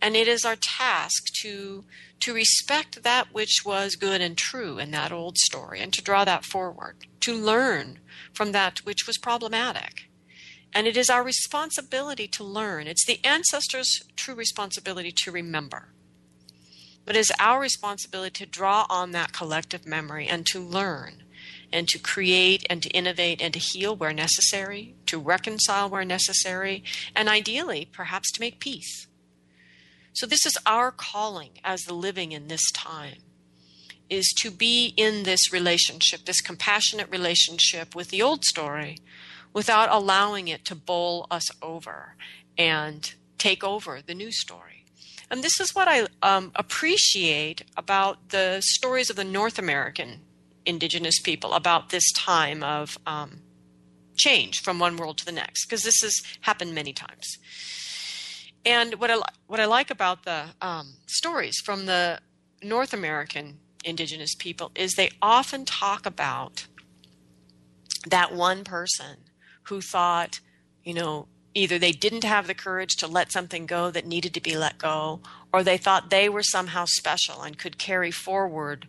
And 0.00 0.16
it 0.16 0.28
is 0.28 0.44
our 0.44 0.56
task 0.56 1.24
to 1.42 1.84
to 2.20 2.34
respect 2.34 3.02
that 3.02 3.32
which 3.32 3.62
was 3.64 3.96
good 3.96 4.20
and 4.20 4.36
true 4.36 4.78
in 4.78 4.92
that 4.92 5.12
old 5.12 5.36
story 5.38 5.80
and 5.80 5.92
to 5.92 6.02
draw 6.02 6.24
that 6.24 6.44
forward, 6.44 6.96
to 7.20 7.34
learn 7.34 7.98
from 8.32 8.52
that 8.52 8.78
which 8.84 9.06
was 9.06 9.18
problematic. 9.18 10.08
And 10.74 10.86
it 10.86 10.96
is 10.96 11.10
our 11.10 11.22
responsibility 11.22 12.26
to 12.28 12.44
learn. 12.44 12.86
It's 12.86 13.04
the 13.04 13.20
ancestors' 13.24 14.02
true 14.16 14.34
responsibility 14.34 15.12
to 15.12 15.30
remember. 15.30 15.88
But 17.04 17.16
it 17.16 17.20
is 17.20 17.32
our 17.38 17.60
responsibility 17.60 18.44
to 18.44 18.50
draw 18.50 18.86
on 18.88 19.10
that 19.10 19.32
collective 19.32 19.84
memory 19.84 20.28
and 20.28 20.46
to 20.46 20.60
learn 20.60 21.24
and 21.72 21.88
to 21.88 21.98
create 21.98 22.66
and 22.68 22.82
to 22.82 22.88
innovate 22.90 23.40
and 23.40 23.52
to 23.54 23.60
heal 23.60 23.96
where 23.96 24.12
necessary, 24.12 24.94
to 25.06 25.18
reconcile 25.18 25.88
where 25.88 26.04
necessary, 26.04 26.84
and 27.14 27.28
ideally, 27.28 27.88
perhaps 27.92 28.30
to 28.32 28.40
make 28.40 28.60
peace. 28.60 29.06
So, 30.12 30.26
this 30.26 30.44
is 30.44 30.58
our 30.66 30.90
calling 30.90 31.52
as 31.64 31.82
the 31.82 31.94
living 31.94 32.32
in 32.32 32.48
this 32.48 32.70
time 32.72 33.18
is 34.10 34.28
to 34.40 34.50
be 34.50 34.92
in 34.96 35.22
this 35.22 35.52
relationship, 35.52 36.26
this 36.26 36.42
compassionate 36.42 37.10
relationship 37.10 37.94
with 37.94 38.10
the 38.10 38.20
old 38.20 38.44
story 38.44 38.98
without 39.54 39.88
allowing 39.90 40.48
it 40.48 40.66
to 40.66 40.74
bowl 40.74 41.26
us 41.30 41.48
over 41.62 42.16
and 42.58 43.14
take 43.38 43.64
over 43.64 44.00
the 44.02 44.14
new 44.14 44.30
story. 44.30 44.84
And 45.30 45.42
this 45.42 45.58
is 45.58 45.74
what 45.74 45.88
I 45.88 46.06
um, 46.22 46.52
appreciate 46.54 47.62
about 47.74 48.28
the 48.28 48.60
stories 48.60 49.08
of 49.08 49.16
the 49.16 49.24
North 49.24 49.58
American 49.58 50.20
indigenous 50.64 51.20
people 51.20 51.52
about 51.52 51.90
this 51.90 52.10
time 52.12 52.62
of 52.62 52.98
um, 53.06 53.42
change 54.16 54.60
from 54.60 54.78
one 54.78 54.96
world 54.96 55.18
to 55.18 55.24
the 55.24 55.32
next, 55.32 55.66
because 55.66 55.82
this 55.82 56.00
has 56.02 56.20
happened 56.42 56.74
many 56.74 56.92
times. 56.92 57.38
And 58.64 58.94
what 58.94 59.10
I 59.10 59.16
what 59.46 59.60
I 59.60 59.64
like 59.64 59.90
about 59.90 60.24
the 60.24 60.44
um, 60.60 60.94
stories 61.06 61.56
from 61.64 61.86
the 61.86 62.20
North 62.62 62.92
American 62.92 63.58
indigenous 63.84 64.34
people 64.34 64.70
is 64.74 64.92
they 64.92 65.10
often 65.20 65.64
talk 65.64 66.06
about 66.06 66.66
that 68.06 68.32
one 68.34 68.62
person 68.64 69.16
who 69.64 69.80
thought, 69.80 70.40
you 70.84 70.94
know, 70.94 71.26
either 71.54 71.78
they 71.78 71.92
didn't 71.92 72.24
have 72.24 72.46
the 72.46 72.54
courage 72.54 72.96
to 72.96 73.06
let 73.06 73.32
something 73.32 73.66
go 73.66 73.90
that 73.90 74.06
needed 74.06 74.32
to 74.34 74.40
be 74.40 74.56
let 74.56 74.78
go, 74.78 75.20
or 75.52 75.62
they 75.62 75.76
thought 75.76 76.10
they 76.10 76.28
were 76.28 76.42
somehow 76.42 76.84
special 76.86 77.42
and 77.42 77.58
could 77.58 77.78
carry 77.78 78.10
forward 78.10 78.86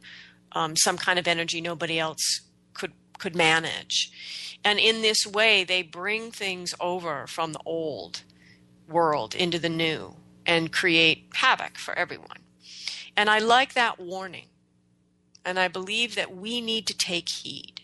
um, 0.53 0.75
some 0.75 0.97
kind 0.97 1.19
of 1.19 1.27
energy 1.27 1.61
nobody 1.61 1.99
else 1.99 2.41
could 2.73 2.93
could 3.17 3.35
manage. 3.35 4.11
And 4.63 4.79
in 4.79 5.01
this 5.01 5.25
way, 5.25 5.63
they 5.63 5.81
bring 5.81 6.31
things 6.31 6.73
over 6.79 7.27
from 7.27 7.53
the 7.53 7.59
old 7.65 8.23
world 8.87 9.35
into 9.35 9.59
the 9.59 9.69
new 9.69 10.15
and 10.45 10.71
create 10.71 11.27
havoc 11.35 11.77
for 11.77 11.97
everyone. 11.97 12.39
And 13.15 13.29
I 13.29 13.39
like 13.39 13.73
that 13.73 13.99
warning. 13.99 14.47
And 15.45 15.59
I 15.59 15.67
believe 15.67 16.15
that 16.15 16.35
we 16.35 16.61
need 16.61 16.87
to 16.87 16.97
take 16.97 17.27
heed 17.29 17.81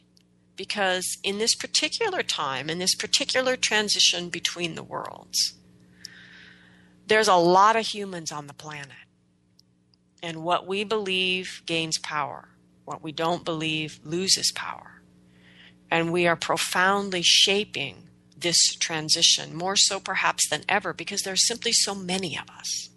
because 0.56 1.18
in 1.24 1.38
this 1.38 1.56
particular 1.56 2.24
time, 2.24 2.70
in 2.70 2.80
this 2.80 2.96
particular 2.96 3.56
transition 3.56 4.30
between 4.30 4.76
the 4.76 4.84
worlds, 4.84 5.54
there's 7.08 7.28
a 7.28 7.36
lot 7.36 7.76
of 7.76 7.88
humans 7.88 8.32
on 8.32 8.48
the 8.48 8.54
planet. 8.54 9.08
And 10.22 10.44
what 10.44 10.68
we 10.68 10.84
believe 10.84 11.64
gains 11.66 11.98
power, 11.98 12.50
what 12.90 13.04
we 13.04 13.12
don't 13.12 13.46
believe 13.46 14.00
loses 14.04 14.52
power. 14.54 15.02
And 15.90 16.12
we 16.12 16.28
are 16.28 16.36
profoundly 16.36 17.22
shaping 17.24 18.10
this 18.38 18.58
transition, 18.80 19.56
more 19.56 19.76
so 19.76 20.00
perhaps 20.00 20.50
than 20.50 20.64
ever, 20.68 20.94
because 20.94 21.22
there 21.22 21.34
are 21.34 21.38
simply 21.38 21.72
so 21.72 21.96
many 21.96 22.38
of 22.38 22.50
us. 22.50 22.90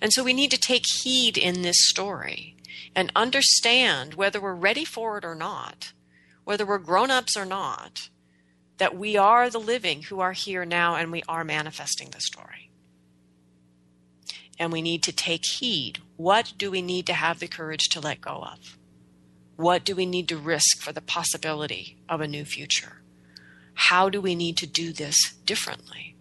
And 0.00 0.12
so 0.12 0.22
we 0.22 0.32
need 0.32 0.50
to 0.50 0.58
take 0.58 0.84
heed 1.02 1.36
in 1.36 1.62
this 1.62 1.88
story 1.88 2.56
and 2.94 3.10
understand 3.16 4.14
whether 4.14 4.40
we're 4.40 4.54
ready 4.54 4.84
for 4.84 5.18
it 5.18 5.24
or 5.24 5.34
not 5.34 5.92
whether 6.44 6.66
we're 6.66 6.78
grown 6.78 7.10
ups 7.10 7.36
or 7.36 7.44
not, 7.44 8.08
that 8.78 8.96
we 8.96 9.16
are 9.16 9.50
the 9.50 9.58
living 9.58 10.02
who 10.02 10.20
are 10.20 10.32
here 10.32 10.64
now 10.64 10.94
and 10.94 11.10
we 11.10 11.22
are 11.28 11.44
manifesting 11.44 12.10
the 12.10 12.20
story. 12.20 12.63
And 14.58 14.72
we 14.72 14.82
need 14.82 15.02
to 15.04 15.12
take 15.12 15.42
heed. 15.58 15.98
What 16.16 16.52
do 16.56 16.70
we 16.70 16.82
need 16.82 17.06
to 17.06 17.14
have 17.14 17.40
the 17.40 17.48
courage 17.48 17.88
to 17.90 18.00
let 18.00 18.20
go 18.20 18.46
of? 18.52 18.78
What 19.56 19.84
do 19.84 19.94
we 19.94 20.06
need 20.06 20.28
to 20.28 20.36
risk 20.36 20.80
for 20.80 20.92
the 20.92 21.00
possibility 21.00 21.96
of 22.08 22.20
a 22.20 22.28
new 22.28 22.44
future? 22.44 23.00
How 23.74 24.08
do 24.08 24.20
we 24.20 24.34
need 24.34 24.56
to 24.58 24.66
do 24.66 24.92
this 24.92 25.34
differently? 25.44 26.14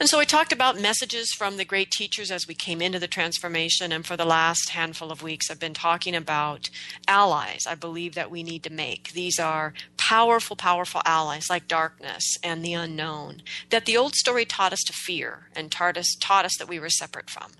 And 0.00 0.08
so 0.08 0.20
I 0.20 0.24
talked 0.24 0.52
about 0.52 0.80
messages 0.80 1.32
from 1.36 1.56
the 1.56 1.64
great 1.64 1.90
teachers 1.90 2.30
as 2.30 2.46
we 2.46 2.54
came 2.54 2.80
into 2.80 3.00
the 3.00 3.08
transformation. 3.08 3.90
And 3.90 4.06
for 4.06 4.16
the 4.16 4.24
last 4.24 4.70
handful 4.70 5.10
of 5.10 5.22
weeks, 5.22 5.50
I've 5.50 5.58
been 5.58 5.74
talking 5.74 6.14
about 6.14 6.70
allies 7.08 7.66
I 7.66 7.74
believe 7.74 8.14
that 8.14 8.30
we 8.30 8.44
need 8.44 8.62
to 8.62 8.72
make. 8.72 9.12
These 9.12 9.40
are 9.40 9.74
powerful, 10.08 10.56
powerful 10.56 11.02
allies 11.04 11.50
like 11.50 11.68
darkness 11.68 12.38
and 12.42 12.64
the 12.64 12.72
unknown 12.72 13.42
that 13.68 13.84
the 13.84 13.94
old 13.94 14.14
story 14.14 14.46
taught 14.46 14.72
us 14.72 14.82
to 14.86 14.92
fear 14.94 15.50
and 15.54 15.70
taught 15.70 15.98
us, 15.98 16.16
taught 16.18 16.46
us 16.46 16.56
that 16.56 16.68
we 16.68 16.80
were 16.80 16.88
separate 16.88 17.28
from. 17.28 17.52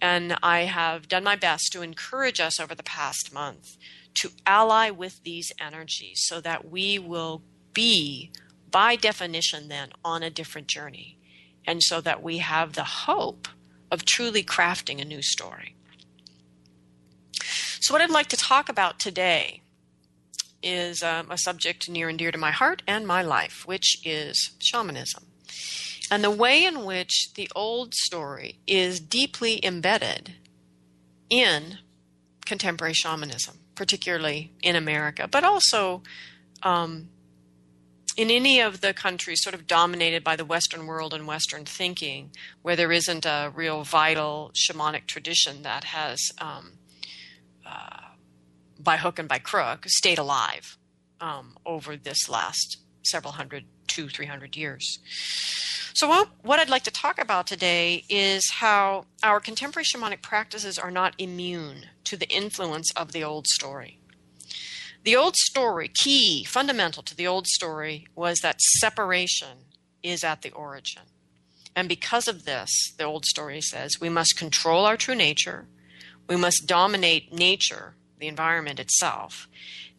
And 0.00 0.38
I 0.42 0.60
have 0.60 1.06
done 1.06 1.22
my 1.22 1.36
best 1.36 1.72
to 1.72 1.82
encourage 1.82 2.40
us 2.40 2.58
over 2.58 2.74
the 2.74 2.82
past 2.82 3.30
month 3.30 3.76
to 4.14 4.30
ally 4.46 4.88
with 4.88 5.22
these 5.22 5.52
energies 5.60 6.22
so 6.24 6.40
that 6.40 6.70
we 6.70 6.98
will 6.98 7.42
be, 7.74 8.30
by 8.70 8.96
definition, 8.96 9.68
then 9.68 9.90
on 10.02 10.22
a 10.22 10.30
different 10.30 10.68
journey 10.68 11.18
and 11.66 11.82
so 11.82 12.00
that 12.00 12.22
we 12.22 12.38
have 12.38 12.72
the 12.72 12.84
hope 12.84 13.48
of 13.90 14.06
truly 14.06 14.42
crafting 14.42 14.98
a 14.98 15.04
new 15.04 15.20
story. 15.20 15.76
So, 17.80 17.92
what 17.92 18.00
I'd 18.00 18.08
like 18.08 18.28
to 18.28 18.36
talk 18.38 18.70
about 18.70 18.98
today 18.98 19.60
is 20.62 21.02
um, 21.02 21.30
a 21.30 21.38
subject 21.38 21.88
near 21.88 22.08
and 22.08 22.18
dear 22.18 22.32
to 22.32 22.38
my 22.38 22.50
heart 22.50 22.82
and 22.86 23.06
my 23.06 23.22
life, 23.22 23.64
which 23.66 23.98
is 24.04 24.52
shamanism. 24.58 25.24
And 26.10 26.22
the 26.22 26.30
way 26.30 26.64
in 26.64 26.84
which 26.84 27.32
the 27.34 27.50
old 27.54 27.94
story 27.94 28.60
is 28.66 29.00
deeply 29.00 29.64
embedded 29.64 30.34
in 31.28 31.78
contemporary 32.44 32.94
shamanism, 32.94 33.58
particularly 33.74 34.52
in 34.62 34.76
America, 34.76 35.28
but 35.28 35.42
also 35.42 36.02
um, 36.62 37.08
in 38.16 38.30
any 38.30 38.60
of 38.60 38.80
the 38.80 38.94
countries 38.94 39.42
sort 39.42 39.54
of 39.54 39.66
dominated 39.66 40.24
by 40.24 40.36
the 40.36 40.44
Western 40.44 40.86
world 40.86 41.12
and 41.12 41.26
Western 41.26 41.64
thinking, 41.64 42.30
where 42.62 42.76
there 42.76 42.92
isn't 42.92 43.26
a 43.26 43.52
real 43.54 43.82
vital 43.82 44.52
shamanic 44.54 45.06
tradition 45.06 45.62
that 45.62 45.84
has, 45.84 46.20
um, 46.40 46.72
uh, 47.66 48.00
by 48.86 48.96
hook 48.96 49.18
and 49.18 49.28
by 49.28 49.38
crook, 49.38 49.84
stayed 49.86 50.18
alive 50.18 50.78
um, 51.20 51.58
over 51.66 51.96
this 51.96 52.28
last 52.30 52.78
several 53.02 53.34
hundred, 53.34 53.64
two, 53.86 54.08
three 54.08 54.24
hundred 54.24 54.56
years. 54.56 54.98
So, 55.94 56.08
what, 56.08 56.28
what 56.42 56.58
I'd 56.58 56.68
like 56.68 56.84
to 56.84 56.90
talk 56.90 57.18
about 57.18 57.46
today 57.46 58.04
is 58.08 58.42
how 58.50 59.06
our 59.22 59.40
contemporary 59.40 59.84
shamanic 59.84 60.22
practices 60.22 60.78
are 60.78 60.90
not 60.90 61.14
immune 61.18 61.86
to 62.04 62.16
the 62.16 62.28
influence 62.28 62.90
of 62.92 63.12
the 63.12 63.24
old 63.24 63.46
story. 63.46 63.98
The 65.04 65.16
old 65.16 65.36
story, 65.36 65.90
key, 66.02 66.44
fundamental 66.44 67.02
to 67.04 67.16
the 67.16 67.26
old 67.26 67.46
story, 67.46 68.06
was 68.14 68.40
that 68.40 68.60
separation 68.60 69.58
is 70.02 70.22
at 70.24 70.42
the 70.42 70.50
origin. 70.50 71.04
And 71.74 71.88
because 71.88 72.28
of 72.28 72.44
this, 72.44 72.70
the 72.98 73.04
old 73.04 73.24
story 73.24 73.60
says, 73.60 74.00
we 74.00 74.08
must 74.08 74.36
control 74.36 74.84
our 74.84 74.96
true 74.96 75.14
nature, 75.14 75.66
we 76.28 76.36
must 76.36 76.66
dominate 76.66 77.32
nature, 77.32 77.94
the 78.18 78.28
environment 78.28 78.80
itself, 78.80 79.48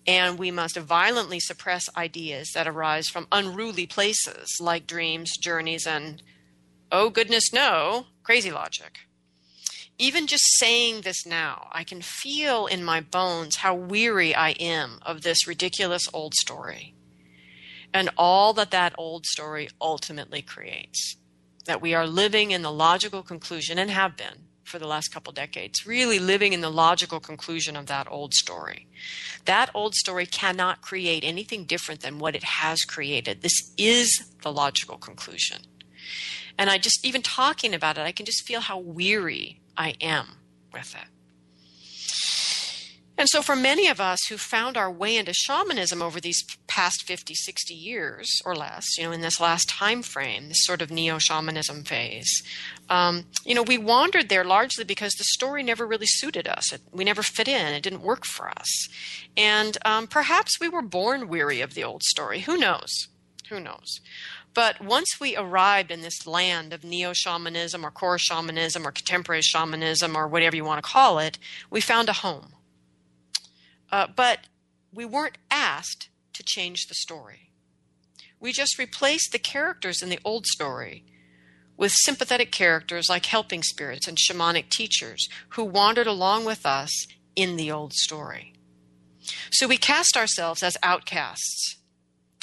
and 0.05 0.39
we 0.39 0.51
must 0.51 0.77
violently 0.77 1.39
suppress 1.39 1.89
ideas 1.95 2.51
that 2.53 2.67
arise 2.67 3.07
from 3.07 3.27
unruly 3.31 3.85
places 3.85 4.57
like 4.59 4.87
dreams, 4.87 5.37
journeys, 5.37 5.85
and, 5.85 6.21
oh 6.91 7.09
goodness, 7.09 7.51
no, 7.53 8.07
crazy 8.23 8.51
logic 8.51 8.99
even 9.99 10.27
just 10.27 10.43
saying 10.57 11.01
this 11.01 11.25
now, 11.25 11.69
I 11.71 11.83
can 11.83 12.01
feel 12.01 12.67
in 12.67 12.83
my 12.83 13.01
bones 13.01 13.57
how 13.57 13.73
weary 13.73 14.35
I 14.35 14.49
am 14.51 14.99
of 15.01 15.21
this 15.21 15.47
ridiculous 15.47 16.07
old 16.13 16.35
story 16.35 16.93
and 17.93 18.09
all 18.17 18.53
that 18.53 18.71
that 18.71 18.93
old 18.97 19.25
story 19.25 19.69
ultimately 19.81 20.41
creates. 20.41 21.15
That 21.65 21.81
we 21.81 21.93
are 21.93 22.07
living 22.07 22.51
in 22.51 22.61
the 22.61 22.71
logical 22.71 23.23
conclusion 23.23 23.77
and 23.77 23.89
have 23.89 24.15
been 24.15 24.46
for 24.67 24.79
the 24.79 24.87
last 24.87 25.09
couple 25.09 25.31
decades, 25.33 25.85
really 25.87 26.19
living 26.19 26.53
in 26.53 26.61
the 26.61 26.69
logical 26.69 27.19
conclusion 27.19 27.75
of 27.75 27.87
that 27.87 28.07
old 28.09 28.33
story. 28.33 28.87
That 29.45 29.71
old 29.73 29.95
story 29.95 30.25
cannot 30.25 30.81
create 30.81 31.23
anything 31.23 31.65
different 31.65 32.01
than 32.01 32.19
what 32.19 32.35
it 32.35 32.43
has 32.43 32.81
created. 32.81 33.41
This 33.41 33.73
is 33.77 34.29
the 34.43 34.51
logical 34.51 34.97
conclusion. 34.97 35.61
And 36.57 36.69
I 36.69 36.77
just, 36.77 37.05
even 37.05 37.21
talking 37.21 37.73
about 37.73 37.97
it, 37.97 38.01
I 38.01 38.11
can 38.11 38.25
just 38.25 38.45
feel 38.45 38.61
how 38.61 38.77
weary 38.77 39.61
I 39.77 39.95
am 40.01 40.37
with 40.73 40.95
it. 40.95 41.07
And 43.17 43.27
so, 43.27 43.41
for 43.41 43.55
many 43.55 43.87
of 43.87 43.99
us 43.99 44.19
who 44.29 44.37
found 44.37 44.77
our 44.77 44.91
way 44.91 45.17
into 45.17 45.33
shamanism 45.33 46.03
over 46.03 46.21
these 46.21 46.43
past 46.67 47.03
50, 47.03 47.33
60 47.33 47.73
years 47.73 48.29
or 48.45 48.55
less, 48.55 48.95
you 48.95 49.05
know, 49.05 49.11
in 49.11 49.21
this 49.21 49.39
last 49.39 49.67
time 49.67 50.03
frame, 50.03 50.49
this 50.49 50.63
sort 50.63 50.83
of 50.83 50.91
neo 50.91 51.17
shamanism 51.17 51.83
phase, 51.83 52.43
um, 52.89 53.25
you 53.43 53.55
know, 53.55 53.63
we 53.63 53.79
wandered 53.79 54.29
there 54.29 54.43
largely 54.43 54.83
because 54.83 55.13
the 55.13 55.23
story 55.23 55.63
never 55.63 55.87
really 55.87 56.05
suited 56.05 56.47
us. 56.47 56.71
It, 56.71 56.81
we 56.91 57.03
never 57.03 57.23
fit 57.23 57.47
in, 57.47 57.73
it 57.73 57.81
didn't 57.81 58.03
work 58.03 58.23
for 58.23 58.49
us. 58.49 58.87
And 59.35 59.77
um, 59.83 60.05
perhaps 60.05 60.59
we 60.59 60.69
were 60.69 60.83
born 60.83 61.27
weary 61.27 61.61
of 61.61 61.73
the 61.73 61.83
old 61.83 62.03
story. 62.03 62.41
Who 62.41 62.55
knows? 62.55 63.07
Who 63.49 63.59
knows? 63.59 63.99
But 64.53 64.81
once 64.81 65.19
we 65.19 65.35
arrived 65.35 65.89
in 65.91 66.01
this 66.01 66.27
land 66.27 66.71
of 66.73 66.83
neo 66.83 67.13
shamanism 67.13 67.85
or 67.85 67.91
core 67.91 68.17
shamanism 68.17 68.87
or 68.87 68.91
contemporary 68.91 69.41
shamanism 69.41 70.15
or 70.15 70.27
whatever 70.27 70.55
you 70.55 70.65
want 70.65 70.83
to 70.83 70.89
call 70.89 71.17
it, 71.17 71.39
we 71.69 71.81
found 71.81 72.09
a 72.09 72.13
home. 72.13 72.53
Uh, 73.91 74.07
but 74.13 74.47
we 74.93 75.05
weren't 75.05 75.37
asked 75.49 76.09
to 76.33 76.43
change 76.43 76.87
the 76.87 76.95
story. 76.95 77.51
We 78.39 78.51
just 78.51 78.77
replaced 78.77 79.31
the 79.31 79.39
characters 79.39 80.01
in 80.01 80.09
the 80.09 80.19
old 80.23 80.45
story 80.45 81.03
with 81.75 81.91
sympathetic 81.93 82.51
characters 82.51 83.07
like 83.09 83.27
helping 83.27 83.63
spirits 83.63 84.07
and 84.07 84.17
shamanic 84.17 84.69
teachers 84.69 85.27
who 85.49 85.63
wandered 85.63 86.07
along 86.07 86.45
with 86.45 86.65
us 86.65 87.07
in 87.35 87.55
the 87.55 87.71
old 87.71 87.93
story. 87.93 88.53
So 89.51 89.67
we 89.67 89.77
cast 89.77 90.17
ourselves 90.17 90.63
as 90.63 90.77
outcasts, 90.81 91.77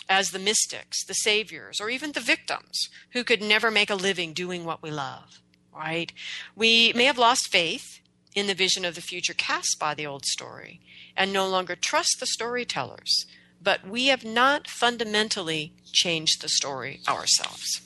as 0.08 0.30
the 0.30 0.38
mystics, 0.38 1.04
the 1.04 1.14
saviors, 1.14 1.80
or 1.80 1.90
even 1.90 2.12
the 2.12 2.20
victims 2.20 2.88
who 3.12 3.24
could 3.24 3.42
never 3.42 3.70
make 3.70 3.90
a 3.90 3.94
living 3.94 4.32
doing 4.32 4.64
what 4.64 4.82
we 4.82 4.90
love, 4.90 5.40
right? 5.74 6.12
We 6.54 6.92
may 6.94 7.04
have 7.04 7.18
lost 7.18 7.50
faith 7.50 8.00
in 8.34 8.46
the 8.46 8.54
vision 8.54 8.84
of 8.84 8.94
the 8.94 9.00
future 9.00 9.34
cast 9.34 9.76
by 9.78 9.94
the 9.94 10.06
old 10.06 10.24
story 10.24 10.80
and 11.16 11.32
no 11.32 11.48
longer 11.48 11.76
trust 11.76 12.16
the 12.18 12.26
storytellers, 12.26 13.26
but 13.62 13.86
we 13.88 14.06
have 14.06 14.24
not 14.24 14.68
fundamentally 14.68 15.74
changed 15.92 16.42
the 16.42 16.48
story 16.48 17.00
ourselves. 17.08 17.80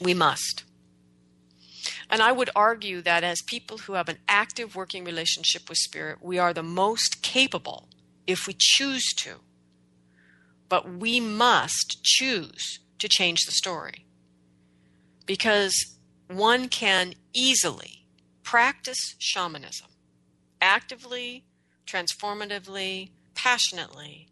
We 0.00 0.14
must. 0.14 0.64
And 2.08 2.22
I 2.22 2.30
would 2.30 2.50
argue 2.54 3.00
that 3.02 3.24
as 3.24 3.42
people 3.42 3.78
who 3.78 3.94
have 3.94 4.08
an 4.08 4.18
active 4.28 4.76
working 4.76 5.04
relationship 5.04 5.68
with 5.68 5.78
Spirit, 5.78 6.18
we 6.22 6.38
are 6.38 6.52
the 6.52 6.62
most 6.62 7.22
capable 7.22 7.88
if 8.26 8.46
we 8.46 8.54
choose 8.56 9.12
to. 9.16 9.40
But 10.68 10.98
we 10.98 11.18
must 11.18 12.02
choose 12.04 12.80
to 12.98 13.08
change 13.08 13.44
the 13.44 13.52
story. 13.52 14.06
Because 15.24 15.74
one 16.28 16.68
can 16.68 17.14
easily 17.32 18.05
practice 18.46 19.16
shamanism 19.18 19.88
actively, 20.62 21.44
transformatively, 21.84 23.10
passionately, 23.34 24.28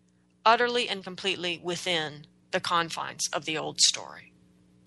utterly 0.47 0.89
and 0.89 1.03
completely 1.03 1.61
within 1.63 2.25
the 2.53 2.61
confines 2.61 3.29
of 3.33 3.45
the 3.45 3.59
old 3.59 3.81
story. 3.81 4.33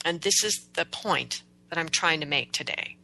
And 0.06 0.22
this 0.22 0.44
is 0.46 0.70
the 0.74 0.86
point 0.86 1.44
that 1.70 1.78
I'm 1.78 1.90
trying 1.90 2.22
to 2.22 2.26
make 2.26 2.54
today. 2.54 2.96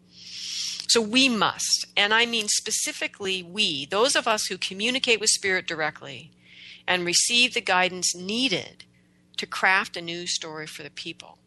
So 0.87 1.01
we 1.01 1.27
must, 1.27 1.87
and 1.97 2.13
I 2.13 2.25
mean 2.25 2.47
specifically 2.47 3.43
we, 3.43 3.85
those 3.85 4.15
of 4.15 4.25
us 4.25 4.45
who 4.45 4.57
communicate 4.57 5.19
with 5.19 5.29
Spirit 5.29 5.67
directly 5.67 6.31
and 6.87 7.05
receive 7.05 7.53
the 7.53 7.61
guidance 7.61 8.15
needed 8.15 8.85
to 9.35 9.45
craft 9.45 9.97
a 9.97 10.01
new 10.01 10.25
story 10.25 10.67
for 10.67 10.83
the 10.83 10.89
people. 10.89 11.37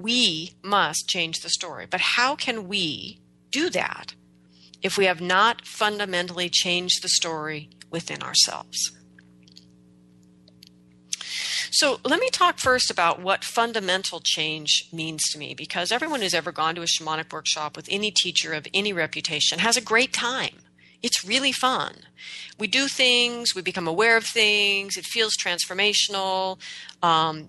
We 0.00 0.54
must 0.62 1.08
change 1.08 1.40
the 1.40 1.50
story. 1.50 1.86
But 1.88 2.00
how 2.00 2.36
can 2.36 2.68
we 2.68 3.20
do 3.50 3.70
that 3.70 4.14
if 4.82 4.96
we 4.96 5.04
have 5.04 5.20
not 5.20 5.66
fundamentally 5.66 6.48
changed 6.48 7.02
the 7.02 7.08
story 7.08 7.70
within 7.90 8.22
ourselves? 8.22 8.92
So 11.72 12.00
let 12.04 12.20
me 12.20 12.30
talk 12.30 12.58
first 12.58 12.90
about 12.90 13.22
what 13.22 13.44
fundamental 13.44 14.20
change 14.22 14.88
means 14.92 15.22
to 15.30 15.38
me 15.38 15.54
because 15.54 15.92
everyone 15.92 16.20
who's 16.20 16.34
ever 16.34 16.50
gone 16.50 16.74
to 16.74 16.82
a 16.82 16.86
shamanic 16.86 17.32
workshop 17.32 17.76
with 17.76 17.86
any 17.90 18.10
teacher 18.10 18.52
of 18.52 18.66
any 18.74 18.92
reputation 18.92 19.60
has 19.60 19.76
a 19.76 19.80
great 19.80 20.12
time. 20.12 20.56
It's 21.02 21.24
really 21.24 21.52
fun. 21.52 21.94
We 22.58 22.66
do 22.66 22.88
things, 22.88 23.54
we 23.54 23.62
become 23.62 23.86
aware 23.88 24.16
of 24.16 24.26
things, 24.26 24.96
it 24.96 25.06
feels 25.06 25.34
transformational. 25.36 26.58
Um, 27.02 27.48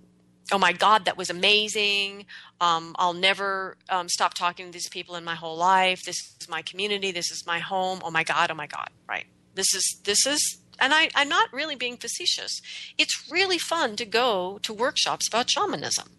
oh 0.51 0.57
my 0.57 0.73
God, 0.73 1.05
that 1.05 1.17
was 1.17 1.29
amazing. 1.29 2.25
Um, 2.59 2.95
I'll 2.99 3.13
never 3.13 3.77
um, 3.89 4.09
stop 4.09 4.33
talking 4.33 4.67
to 4.67 4.71
these 4.71 4.89
people 4.89 5.15
in 5.15 5.23
my 5.23 5.35
whole 5.35 5.57
life. 5.57 6.03
This 6.03 6.17
is 6.39 6.49
my 6.49 6.61
community. 6.61 7.11
This 7.11 7.31
is 7.31 7.45
my 7.45 7.59
home. 7.59 8.01
Oh 8.03 8.11
my 8.11 8.23
God. 8.23 8.51
Oh 8.51 8.55
my 8.55 8.67
God. 8.67 8.89
Right. 9.07 9.25
This 9.55 9.73
is 9.73 10.01
this 10.03 10.25
is 10.25 10.61
and 10.79 10.93
I, 10.93 11.09
I'm 11.13 11.29
not 11.29 11.53
really 11.53 11.75
being 11.75 11.97
facetious. 11.97 12.59
It's 12.97 13.27
really 13.29 13.59
fun 13.59 13.95
to 13.97 14.05
go 14.05 14.59
to 14.63 14.73
workshops 14.73 15.27
about 15.27 15.49
shamanism. 15.49 16.09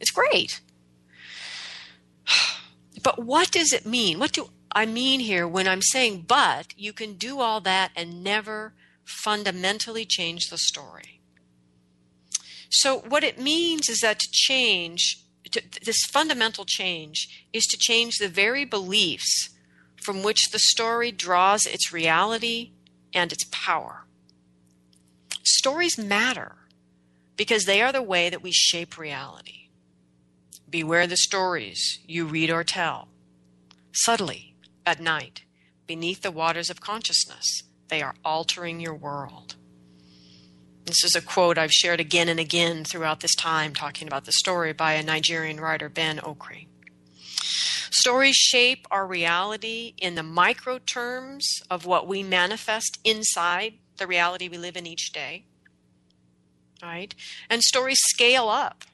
It's 0.00 0.10
great. 0.10 0.60
But 3.02 3.24
what 3.24 3.50
does 3.50 3.72
it 3.72 3.86
mean? 3.86 4.18
What 4.18 4.32
do 4.32 4.50
I 4.72 4.84
mean 4.84 5.20
here 5.20 5.48
when 5.48 5.66
I'm 5.66 5.80
saying, 5.80 6.26
but 6.28 6.74
you 6.76 6.92
can 6.92 7.14
do 7.14 7.40
all 7.40 7.62
that 7.62 7.92
and 7.96 8.22
never 8.22 8.74
fundamentally 9.06 10.04
change 10.04 10.50
the 10.50 10.58
story? 10.58 11.19
So, 12.70 12.98
what 12.98 13.24
it 13.24 13.38
means 13.38 13.88
is 13.88 14.00
that 14.00 14.20
to 14.20 14.28
change, 14.30 15.24
to, 15.50 15.62
this 15.84 16.04
fundamental 16.04 16.64
change, 16.64 17.46
is 17.52 17.66
to 17.66 17.76
change 17.76 18.16
the 18.16 18.28
very 18.28 18.64
beliefs 18.64 19.50
from 20.00 20.22
which 20.22 20.50
the 20.50 20.58
story 20.58 21.12
draws 21.12 21.66
its 21.66 21.92
reality 21.92 22.70
and 23.12 23.32
its 23.32 23.44
power. 23.50 24.06
Stories 25.42 25.98
matter 25.98 26.56
because 27.36 27.64
they 27.64 27.82
are 27.82 27.92
the 27.92 28.02
way 28.02 28.30
that 28.30 28.42
we 28.42 28.52
shape 28.52 28.96
reality. 28.96 29.68
Beware 30.68 31.06
the 31.06 31.16
stories 31.16 31.98
you 32.06 32.24
read 32.24 32.50
or 32.50 32.62
tell. 32.62 33.08
Subtly, 33.92 34.54
at 34.86 35.00
night, 35.00 35.42
beneath 35.86 36.22
the 36.22 36.30
waters 36.30 36.70
of 36.70 36.80
consciousness, 36.80 37.64
they 37.88 38.00
are 38.00 38.14
altering 38.24 38.78
your 38.78 38.94
world. 38.94 39.56
This 40.84 41.04
is 41.04 41.14
a 41.14 41.20
quote 41.20 41.58
I've 41.58 41.72
shared 41.72 42.00
again 42.00 42.28
and 42.28 42.40
again 42.40 42.84
throughout 42.84 43.20
this 43.20 43.34
time, 43.34 43.74
talking 43.74 44.08
about 44.08 44.24
the 44.24 44.32
story 44.32 44.72
by 44.72 44.94
a 44.94 45.02
Nigerian 45.02 45.60
writer, 45.60 45.88
Ben 45.88 46.18
Okri. 46.18 46.66
Stories 47.92 48.36
shape 48.36 48.86
our 48.90 49.06
reality 49.06 49.94
in 49.98 50.14
the 50.14 50.22
micro 50.22 50.78
terms 50.78 51.46
of 51.70 51.86
what 51.86 52.06
we 52.06 52.22
manifest 52.22 52.98
inside 53.04 53.74
the 53.98 54.06
reality 54.06 54.48
we 54.48 54.58
live 54.58 54.76
in 54.76 54.86
each 54.86 55.12
day. 55.12 55.44
Right? 56.82 57.14
And 57.50 57.62
stories 57.62 57.98
scale 58.00 58.48
up 58.48 58.84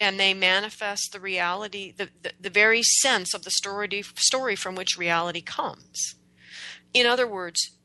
and 0.00 0.18
they 0.18 0.32
manifest 0.32 1.10
the 1.12 1.20
reality, 1.20 1.92
the, 1.96 2.08
the, 2.22 2.32
the 2.40 2.50
very 2.50 2.82
sense 2.82 3.34
of 3.34 3.44
the 3.44 3.50
story, 3.50 4.02
story 4.16 4.56
from 4.56 4.74
which 4.74 4.96
reality 4.96 5.42
comes. 5.42 6.14
In 6.94 7.06
other 7.06 7.26
words, 7.26 7.75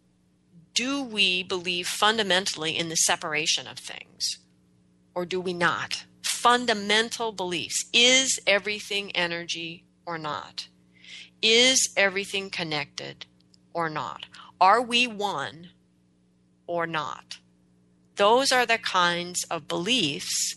do 0.73 1.03
we 1.03 1.43
believe 1.43 1.87
fundamentally 1.87 2.77
in 2.77 2.89
the 2.89 2.95
separation 2.95 3.67
of 3.67 3.77
things 3.77 4.39
or 5.13 5.25
do 5.25 5.41
we 5.41 5.53
not? 5.53 6.05
Fundamental 6.23 7.31
beliefs. 7.31 7.85
Is 7.93 8.39
everything 8.47 9.11
energy 9.15 9.85
or 10.05 10.17
not? 10.17 10.67
Is 11.41 11.91
everything 11.97 12.49
connected 12.49 13.25
or 13.73 13.89
not? 13.89 14.25
Are 14.59 14.81
we 14.81 15.07
one 15.07 15.69
or 16.67 16.87
not? 16.87 17.37
Those 18.15 18.51
are 18.51 18.65
the 18.65 18.77
kinds 18.77 19.43
of 19.45 19.67
beliefs 19.67 20.55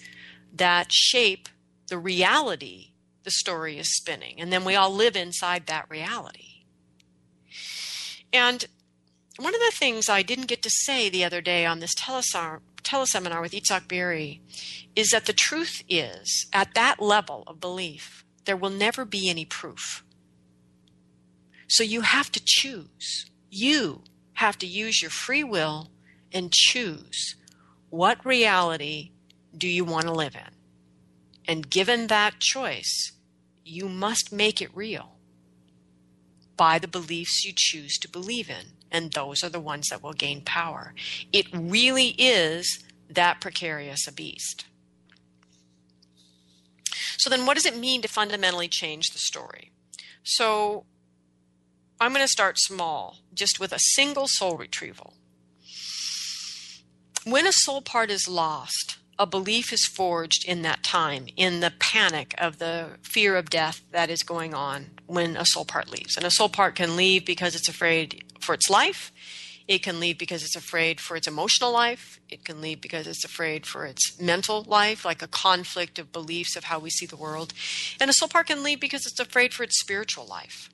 that 0.53 0.93
shape 0.93 1.49
the 1.89 1.99
reality 1.99 2.91
the 3.25 3.31
story 3.31 3.79
is 3.79 3.97
spinning. 3.97 4.41
And 4.41 4.53
then 4.53 4.65
we 4.65 4.77
all 4.77 4.91
live 4.91 5.17
inside 5.17 5.67
that 5.67 5.89
reality. 5.89 6.65
And 8.33 8.67
one 9.37 9.55
of 9.55 9.61
the 9.61 9.73
things 9.75 10.09
I 10.09 10.23
didn't 10.23 10.47
get 10.47 10.63
to 10.63 10.71
say 10.71 11.09
the 11.09 11.25
other 11.25 11.41
day 11.41 11.67
on 11.67 11.81
this 11.81 11.95
teleseminar 11.95 13.41
with 13.41 13.53
Itzhak 13.53 13.89
Beery 13.89 14.41
is 14.95 15.11
that 15.11 15.27
the 15.27 15.33
truth 15.33 15.83
is, 15.89 16.47
at 16.53 16.75
that 16.75 17.01
level 17.01 17.43
of 17.47 17.61
belief, 17.61 18.25
there 18.45 18.57
will 18.57 18.71
never 18.71 19.05
be 19.05 19.29
any 19.29 19.45
proof. 19.45 20.05
So 21.67 21.83
you 21.83 22.03
have 22.03 22.31
to 22.33 22.43
choose. 22.45 23.27
You 23.51 24.03
have 24.35 24.57
to 24.59 24.67
use 24.67 25.03
your 25.03 25.11
free 25.11 25.43
will 25.43 25.91
and 26.33 26.53
choose 26.53 27.35
what 27.91 28.25
reality 28.25 29.11
do 29.57 29.69
you 29.69 29.85
want 29.85 30.05
to 30.05 30.13
live 30.13 30.37
in. 30.37 30.55
And 31.47 31.69
given 31.71 32.07
that 32.07 32.39
choice, 32.39 33.13
you 33.65 33.89
must 33.89 34.33
make 34.33 34.63
it 34.63 34.75
real 34.77 35.17
by 36.57 36.79
the 36.79 36.87
beliefs 36.87 37.45
you 37.45 37.53
choose 37.57 37.99
to 37.99 38.09
believe 38.09 38.49
in. 38.49 38.74
And 38.95 39.11
those 39.11 39.43
are 39.43 39.49
the 39.49 39.59
ones 39.59 39.89
that 39.89 40.05
will 40.05 40.13
gain 40.13 40.41
power. 40.41 40.95
It 41.33 41.47
really 41.53 42.11
is 42.17 42.85
that 43.11 43.41
precarious 43.41 44.07
a 44.07 44.13
beast. 44.13 44.67
So 47.19 47.29
then 47.29 47.45
what 47.45 47.55
does 47.55 47.67
it 47.67 47.77
mean 47.77 48.03
to 48.03 48.09
fundamentally 48.09 48.69
change 48.69 49.09
the 49.11 49.19
story? 49.19 49.73
So 50.23 50.85
I'm 52.01 52.13
going 52.13 52.25
to 52.25 52.29
start 52.29 52.57
small, 52.59 53.17
just 53.35 53.59
with 53.59 53.73
a 53.73 53.81
single 53.81 54.27
soul 54.29 54.57
retrieval. 54.57 55.15
When 57.25 57.49
a 57.49 57.53
soul 57.53 57.83
part 57.83 58.11
is 58.11 58.29
lost, 58.29 58.99
a 59.19 59.27
belief 59.27 59.73
is 59.73 59.87
forged 59.87 60.45
in 60.47 60.63
that 60.63 60.85
time, 60.85 61.27
in 61.37 61.59
the 61.59 61.73
panic 61.81 62.33
of 62.39 62.59
the 62.59 62.91
fear 63.03 63.35
of 63.35 63.51
death 63.51 63.81
that 63.91 64.09
is 64.09 64.23
going 64.23 64.55
on 64.55 64.91
when 65.07 65.37
a 65.37 65.45
soul 65.45 65.65
part 65.65 65.91
leaves. 65.91 66.17
And 66.17 66.25
a 66.25 66.31
soul 66.31 66.49
part 66.49 66.75
can 66.75 66.97
leave 66.97 67.25
because 67.25 67.55
it's 67.55 67.69
afraid 67.69 68.25
for 68.41 68.55
its 68.55 68.71
life, 68.71 69.13
it 69.67 69.83
can 69.83 69.99
leave 69.99 70.19
because 70.19 70.43
it's 70.43 70.57
afraid 70.57 71.01
for 71.01 71.17
its 71.17 71.27
emotional 71.27 71.73
life. 71.73 72.21
It 72.29 72.45
can 72.45 72.61
leave 72.61 72.83
because 72.83 73.07
it's 73.07 73.25
afraid 73.25 73.65
for 73.65 73.87
its 73.87 74.21
mental 74.21 74.63
life, 74.65 75.05
like 75.05 75.23
a 75.23 75.27
conflict 75.27 75.99
of 75.99 76.13
beliefs 76.13 76.55
of 76.55 76.65
how 76.65 76.79
we 76.79 76.91
see 76.91 77.07
the 77.07 77.17
world. 77.17 77.55
And 77.99 78.11
a 78.11 78.13
soul 78.13 78.29
part 78.29 78.49
can 78.49 78.63
leave 78.63 78.79
because 78.79 79.07
it's 79.07 79.21
afraid 79.21 79.55
for 79.55 79.63
its 79.63 79.81
spiritual 79.81 80.27
life. 80.27 80.69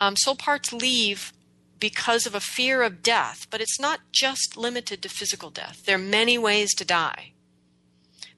Um, 0.00 0.16
soul 0.16 0.34
parts 0.34 0.72
leave 0.72 1.32
because 1.78 2.26
of 2.26 2.34
a 2.34 2.40
fear 2.40 2.82
of 2.82 3.02
death, 3.02 3.46
but 3.50 3.60
it's 3.60 3.78
not 3.78 4.00
just 4.10 4.56
limited 4.56 5.00
to 5.02 5.08
physical 5.08 5.50
death. 5.50 5.84
There 5.86 5.96
are 5.96 6.00
many 6.00 6.36
ways 6.38 6.74
to 6.74 6.84
die. 6.84 7.32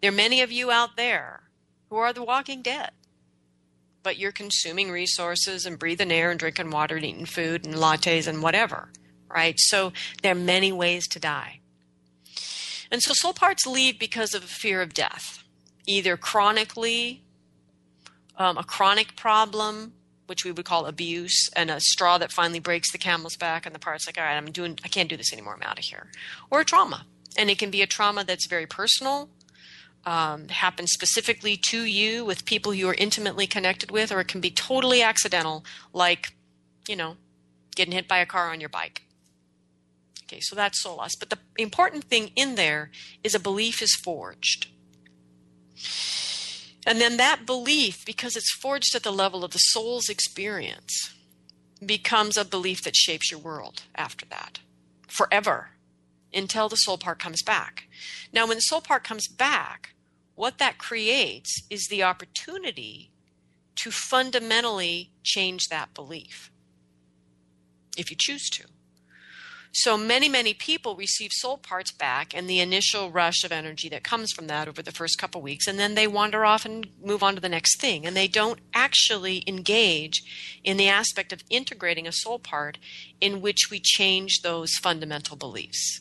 There 0.03 0.11
are 0.11 0.15
many 0.15 0.43
of 0.43 0.53
you 0.53 0.71
out 0.71 0.97
there 0.97 1.45
who 1.89 1.97
are 1.97 2.13
the 2.13 2.23
walking 2.23 2.61
dead, 2.61 2.91
but 4.03 4.19
you're 4.19 4.33
consuming 4.33 4.91
resources 4.91 5.67
and 5.67 5.79
breathing 5.79 6.11
air 6.11 6.31
and 6.31 6.41
drinking 6.41 6.71
water 6.71 6.97
and 6.97 7.05
eating 7.05 7.27
food 7.27 7.67
and 7.67 7.75
lattes 7.75 8.27
and 8.27 8.43
whatever, 8.43 8.89
right? 9.29 9.55
So 9.59 9.93
there 10.23 10.33
are 10.33 10.37
many 10.37 10.73
ways 10.73 11.07
to 11.09 11.21
die. 11.21 11.61
And 12.91 13.03
so 13.03 13.13
soul 13.15 13.33
parts 13.33 13.67
leave 13.67 13.99
because 13.99 14.35
of 14.35 14.43
a 14.43 14.49
fear 14.49 14.83
of 14.83 14.95
death, 14.95 15.45
either 15.87 16.17
chronically, 16.17 17.23
um, 18.37 18.59
a 18.59 18.65
chronic 18.65 19.17
problem, 19.17 19.93
which 20.27 20.45
we 20.45 20.53
would 20.53 20.65
call 20.65 20.87
abuse, 20.87 21.49
and 21.55 21.71
a 21.71 21.81
straw 21.81 22.19
that 22.19 22.33
finally 22.33 22.59
breaks 22.59 22.91
the 22.91 22.99
camel's 22.99 23.37
back, 23.37 23.67
and 23.67 23.75
the 23.75 23.79
part's 23.79 24.07
like, 24.07 24.19
all 24.19 24.25
right, 24.25 24.37
I'm 24.37 24.51
doing, 24.51 24.79
I 24.85 24.89
can't 24.89 25.09
do 25.09 25.17
this 25.17 25.33
anymore, 25.33 25.55
I'm 25.55 25.69
out 25.69 25.79
of 25.79 25.85
here, 25.85 26.11
or 26.51 26.61
a 26.61 26.65
trauma, 26.65 27.05
and 27.37 27.51
it 27.51 27.59
can 27.59 27.71
be 27.71 27.83
a 27.83 27.87
trauma 27.87 28.25
that's 28.25 28.47
very 28.47 28.67
personal, 28.67 29.29
um, 30.05 30.49
happens 30.49 30.93
specifically 30.93 31.57
to 31.57 31.85
you 31.85 32.25
with 32.25 32.45
people 32.45 32.73
you 32.73 32.89
are 32.89 32.95
intimately 32.95 33.47
connected 33.47 33.91
with, 33.91 34.11
or 34.11 34.21
it 34.21 34.29
can 34.29 34.41
be 34.41 34.51
totally 34.51 35.03
accidental, 35.03 35.65
like, 35.93 36.35
you 36.89 36.97
know, 36.97 37.17
getting 37.75 37.93
hit 37.93 38.09
by 38.09 38.19
a 38.19 38.27
car 38.27 38.51
on 38.51 38.61
your 38.61 38.69
bike. 38.69 39.03
Okay, 40.25 40.41
so 40.41 40.55
that's 40.57 40.83
soul 40.83 40.97
loss. 40.97 41.15
But 41.15 41.31
the 41.31 41.39
important 41.59 42.05
thing 42.05 42.31
in 42.37 42.55
there 42.55 42.91
is 43.25 43.35
a 43.35 43.41
belief 43.41 43.83
is 43.83 43.95
forged. 43.95 44.69
And 46.87 47.01
then 47.01 47.17
that 47.19 47.45
belief, 47.45 48.05
because 48.07 48.37
it's 48.37 48.53
forged 48.53 48.95
at 48.95 49.03
the 49.03 49.13
level 49.13 49.45
of 49.45 49.51
the 49.51 49.59
soul's 49.59 50.09
experience, 50.09 51.15
becomes 51.85 52.37
a 52.37 52.45
belief 52.45 52.83
that 52.85 52.97
shapes 52.97 53.31
your 53.31 53.41
world 53.41 53.83
after 53.95 54.27
that 54.27 54.61
forever 55.09 55.71
until 56.33 56.69
the 56.69 56.77
soul 56.77 56.99
part 56.99 57.19
comes 57.19 57.43
back. 57.43 57.85
Now, 58.33 58.47
when 58.47 58.57
the 58.57 58.63
soul 58.63 58.81
part 58.81 59.05
comes 59.05 59.29
back, 59.29 59.95
what 60.35 60.59
that 60.59 60.79
creates 60.79 61.63
is 61.69 61.87
the 61.87 62.03
opportunity 62.03 63.11
to 63.77 63.91
fundamentally 63.91 65.11
change 65.23 65.69
that 65.69 65.95
belief 65.95 66.51
if 67.97 68.11
you 68.11 68.17
choose 68.19 68.49
to. 68.51 68.65
So 69.73 69.97
many, 69.97 70.29
many 70.29 70.53
people 70.53 70.97
receive 70.97 71.31
soul 71.33 71.57
parts 71.57 71.93
back 71.93 72.35
and 72.35 72.51
the 72.51 72.59
initial 72.59 73.11
rush 73.11 73.45
of 73.45 73.53
energy 73.53 73.89
that 73.91 74.03
comes 74.03 74.33
from 74.33 74.49
that 74.49 74.67
over 74.67 74.83
the 74.83 74.91
first 74.91 75.17
couple 75.17 75.41
weeks, 75.41 75.69
and 75.69 75.79
then 75.79 75.95
they 75.95 76.09
wander 76.09 76.45
off 76.45 76.65
and 76.65 76.89
move 77.01 77.23
on 77.23 77.37
to 77.37 77.41
the 77.41 77.49
next 77.49 77.81
thing. 77.81 78.05
And 78.05 78.17
they 78.17 78.27
don't 78.27 78.59
actually 78.75 79.45
engage 79.47 80.23
in 80.65 80.77
the 80.77 80.89
aspect 80.89 81.33
of 81.33 81.45
integrating 81.51 82.09
a 82.09 82.13
soul 82.13 82.41
part 82.41 82.79
in 83.21 83.41
which 83.41 83.71
we 83.71 83.79
change 83.79 84.41
those 84.43 84.75
fundamental 84.83 85.37
beliefs. 85.37 86.01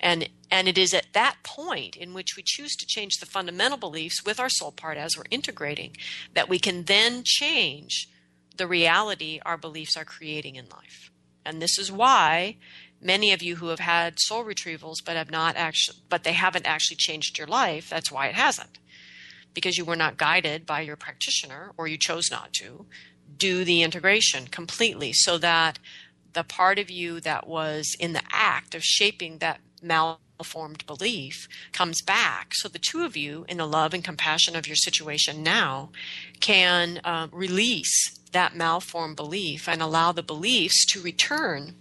And, 0.00 0.28
and 0.50 0.68
it 0.68 0.78
is 0.78 0.92
at 0.92 1.12
that 1.12 1.36
point 1.42 1.96
in 1.96 2.12
which 2.12 2.36
we 2.36 2.42
choose 2.44 2.76
to 2.76 2.86
change 2.86 3.16
the 3.16 3.26
fundamental 3.26 3.78
beliefs 3.78 4.24
with 4.24 4.38
our 4.38 4.48
soul 4.48 4.72
part 4.72 4.98
as 4.98 5.16
we're 5.16 5.24
integrating 5.30 5.96
that 6.34 6.48
we 6.48 6.58
can 6.58 6.84
then 6.84 7.22
change 7.24 8.08
the 8.56 8.66
reality 8.66 9.40
our 9.44 9.56
beliefs 9.56 9.96
are 9.96 10.04
creating 10.04 10.56
in 10.56 10.68
life. 10.68 11.10
And 11.44 11.62
this 11.62 11.78
is 11.78 11.92
why 11.92 12.56
many 13.00 13.32
of 13.32 13.42
you 13.42 13.56
who 13.56 13.68
have 13.68 13.80
had 13.80 14.18
soul 14.18 14.44
retrievals 14.44 14.96
but 15.04 15.16
have 15.16 15.30
not 15.30 15.56
actually 15.56 15.98
but 16.08 16.24
they 16.24 16.32
haven't 16.32 16.66
actually 16.66 16.96
changed 16.96 17.38
your 17.38 17.46
life, 17.46 17.88
that's 17.88 18.10
why 18.10 18.26
it 18.26 18.34
hasn't. 18.34 18.78
Because 19.54 19.78
you 19.78 19.84
were 19.84 19.96
not 19.96 20.16
guided 20.16 20.66
by 20.66 20.80
your 20.80 20.96
practitioner 20.96 21.72
or 21.76 21.86
you 21.86 21.96
chose 21.96 22.30
not 22.30 22.52
to 22.54 22.86
do 23.36 23.64
the 23.64 23.82
integration 23.82 24.46
completely 24.46 25.12
so 25.12 25.38
that 25.38 25.78
the 26.32 26.44
part 26.44 26.78
of 26.78 26.90
you 26.90 27.20
that 27.20 27.46
was 27.46 27.96
in 27.98 28.12
the 28.12 28.22
act 28.30 28.74
of 28.74 28.82
shaping 28.82 29.38
that 29.38 29.60
malformed 29.82 30.84
belief 30.86 31.48
comes 31.72 32.02
back. 32.02 32.54
So 32.54 32.68
the 32.68 32.78
two 32.78 33.04
of 33.04 33.16
you, 33.16 33.44
in 33.48 33.58
the 33.58 33.66
love 33.66 33.94
and 33.94 34.04
compassion 34.04 34.56
of 34.56 34.66
your 34.66 34.76
situation 34.76 35.42
now, 35.42 35.90
can 36.40 37.00
uh, 37.04 37.28
release 37.32 38.18
that 38.32 38.54
malformed 38.54 39.16
belief 39.16 39.68
and 39.68 39.80
allow 39.80 40.12
the 40.12 40.22
beliefs 40.22 40.84
to 40.92 41.00
return 41.00 41.74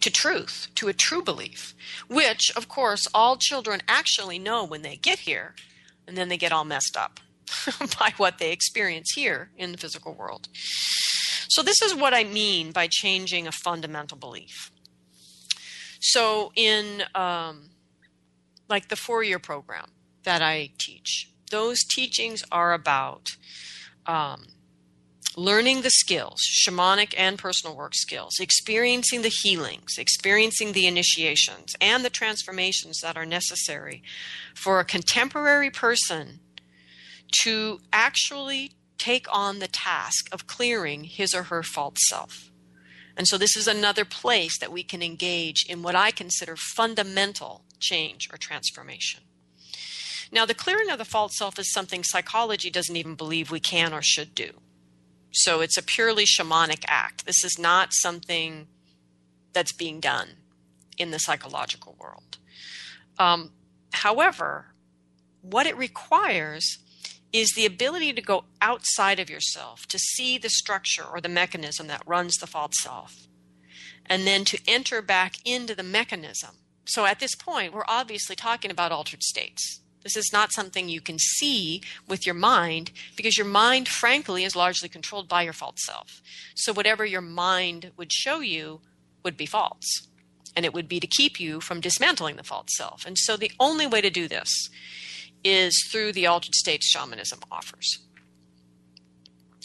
to 0.00 0.10
truth, 0.10 0.68
to 0.76 0.86
a 0.86 0.92
true 0.92 1.22
belief, 1.22 1.74
which, 2.06 2.52
of 2.54 2.68
course, 2.68 3.08
all 3.12 3.36
children 3.36 3.80
actually 3.88 4.38
know 4.38 4.64
when 4.64 4.82
they 4.82 4.94
get 4.96 5.20
here, 5.20 5.54
and 6.06 6.16
then 6.16 6.28
they 6.28 6.36
get 6.36 6.52
all 6.52 6.64
messed 6.64 6.96
up 6.96 7.18
by 7.98 8.12
what 8.16 8.38
they 8.38 8.52
experience 8.52 9.10
here 9.16 9.50
in 9.56 9.72
the 9.72 9.78
physical 9.78 10.14
world. 10.14 10.48
So, 11.48 11.62
this 11.62 11.82
is 11.82 11.94
what 11.94 12.14
I 12.14 12.22
mean 12.22 12.70
by 12.70 12.88
changing 12.88 13.46
a 13.46 13.52
fundamental 13.52 14.16
belief. 14.16 14.70
So, 16.10 16.52
in 16.54 17.02
um, 17.16 17.70
like 18.68 18.88
the 18.88 18.96
four 18.96 19.24
year 19.24 19.40
program 19.40 19.90
that 20.22 20.40
I 20.40 20.70
teach, 20.78 21.32
those 21.50 21.82
teachings 21.82 22.44
are 22.52 22.72
about 22.72 23.36
um, 24.06 24.46
learning 25.36 25.82
the 25.82 25.90
skills, 25.90 26.40
shamanic 26.42 27.12
and 27.18 27.36
personal 27.36 27.76
work 27.76 27.96
skills, 27.96 28.38
experiencing 28.38 29.22
the 29.22 29.32
healings, 29.42 29.98
experiencing 29.98 30.72
the 30.72 30.86
initiations, 30.86 31.74
and 31.80 32.04
the 32.04 32.10
transformations 32.10 33.00
that 33.00 33.16
are 33.16 33.26
necessary 33.26 34.04
for 34.54 34.78
a 34.78 34.84
contemporary 34.84 35.70
person 35.70 36.38
to 37.42 37.80
actually 37.92 38.76
take 38.96 39.26
on 39.28 39.58
the 39.58 39.66
task 39.66 40.28
of 40.30 40.46
clearing 40.46 41.02
his 41.02 41.34
or 41.34 41.44
her 41.44 41.64
false 41.64 41.98
self. 42.08 42.52
And 43.16 43.26
so, 43.26 43.38
this 43.38 43.56
is 43.56 43.66
another 43.66 44.04
place 44.04 44.58
that 44.58 44.72
we 44.72 44.82
can 44.82 45.02
engage 45.02 45.64
in 45.68 45.82
what 45.82 45.94
I 45.94 46.10
consider 46.10 46.56
fundamental 46.56 47.64
change 47.78 48.28
or 48.32 48.36
transformation. 48.36 49.22
Now, 50.30 50.44
the 50.44 50.54
clearing 50.54 50.90
of 50.90 50.98
the 50.98 51.04
false 51.04 51.36
self 51.36 51.58
is 51.58 51.72
something 51.72 52.02
psychology 52.02 52.70
doesn't 52.70 52.96
even 52.96 53.14
believe 53.14 53.50
we 53.50 53.60
can 53.60 53.92
or 53.92 54.02
should 54.02 54.34
do. 54.34 54.50
So 55.32 55.60
it's 55.60 55.76
a 55.76 55.82
purely 55.82 56.24
shamanic 56.24 56.84
act. 56.88 57.26
This 57.26 57.44
is 57.44 57.58
not 57.58 57.90
something 57.92 58.68
that's 59.52 59.72
being 59.72 60.00
done 60.00 60.30
in 60.98 61.10
the 61.10 61.18
psychological 61.18 61.96
world. 61.98 62.38
Um, 63.18 63.52
however, 63.92 64.74
what 65.42 65.66
it 65.66 65.76
requires 65.76 66.78
is 67.38 67.52
the 67.54 67.66
ability 67.66 68.12
to 68.12 68.22
go 68.22 68.44
outside 68.60 69.18
of 69.18 69.30
yourself, 69.30 69.86
to 69.86 69.98
see 69.98 70.38
the 70.38 70.48
structure 70.48 71.04
or 71.04 71.20
the 71.20 71.28
mechanism 71.28 71.86
that 71.88 72.02
runs 72.06 72.36
the 72.36 72.46
false 72.46 72.74
self, 72.80 73.26
and 74.06 74.26
then 74.26 74.44
to 74.44 74.58
enter 74.66 75.02
back 75.02 75.34
into 75.44 75.74
the 75.74 75.82
mechanism. 75.82 76.56
So 76.86 77.04
at 77.04 77.18
this 77.18 77.34
point, 77.34 77.72
we're 77.72 77.84
obviously 77.88 78.36
talking 78.36 78.70
about 78.70 78.92
altered 78.92 79.22
states. 79.22 79.80
This 80.02 80.16
is 80.16 80.32
not 80.32 80.52
something 80.52 80.88
you 80.88 81.00
can 81.00 81.18
see 81.18 81.82
with 82.06 82.26
your 82.26 82.34
mind 82.34 82.92
because 83.16 83.36
your 83.36 83.46
mind, 83.46 83.88
frankly, 83.88 84.44
is 84.44 84.54
largely 84.54 84.88
controlled 84.88 85.28
by 85.28 85.42
your 85.42 85.52
false 85.52 85.84
self. 85.84 86.22
So 86.54 86.72
whatever 86.72 87.04
your 87.04 87.20
mind 87.20 87.90
would 87.96 88.12
show 88.12 88.38
you 88.38 88.82
would 89.24 89.36
be 89.36 89.46
false. 89.46 90.06
And 90.54 90.64
it 90.64 90.72
would 90.72 90.88
be 90.88 91.00
to 91.00 91.08
keep 91.08 91.40
you 91.40 91.60
from 91.60 91.80
dismantling 91.80 92.36
the 92.36 92.44
false 92.44 92.68
self. 92.76 93.04
And 93.04 93.18
so 93.18 93.36
the 93.36 93.50
only 93.58 93.86
way 93.86 94.00
to 94.00 94.08
do 94.08 94.28
this 94.28 94.70
is 95.44 95.86
through 95.90 96.12
the 96.12 96.26
altered 96.26 96.54
states 96.54 96.86
shamanism 96.86 97.40
offers. 97.50 97.98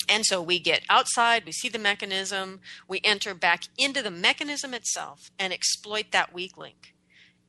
And 0.09 0.25
so 0.25 0.41
we 0.41 0.59
get 0.59 0.83
outside, 0.89 1.45
we 1.45 1.51
see 1.51 1.69
the 1.69 1.79
mechanism, 1.79 2.59
we 2.87 2.99
enter 3.03 3.33
back 3.33 3.63
into 3.77 4.01
the 4.01 4.11
mechanism 4.11 4.73
itself 4.73 5.31
and 5.39 5.53
exploit 5.53 6.11
that 6.11 6.33
weak 6.33 6.57
link. 6.57 6.93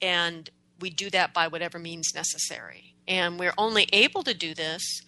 And 0.01 0.51
we 0.81 0.91
do 0.91 1.11
that 1.11 1.33
by 1.35 1.49
whatever 1.49 1.79
means 1.79 2.15
necessary. 2.15 2.95
And 3.09 3.39
we're 3.39 3.55
only 3.59 3.89
able 3.93 4.23
to 4.23 4.35
do 4.35 4.55
this 4.55 5.03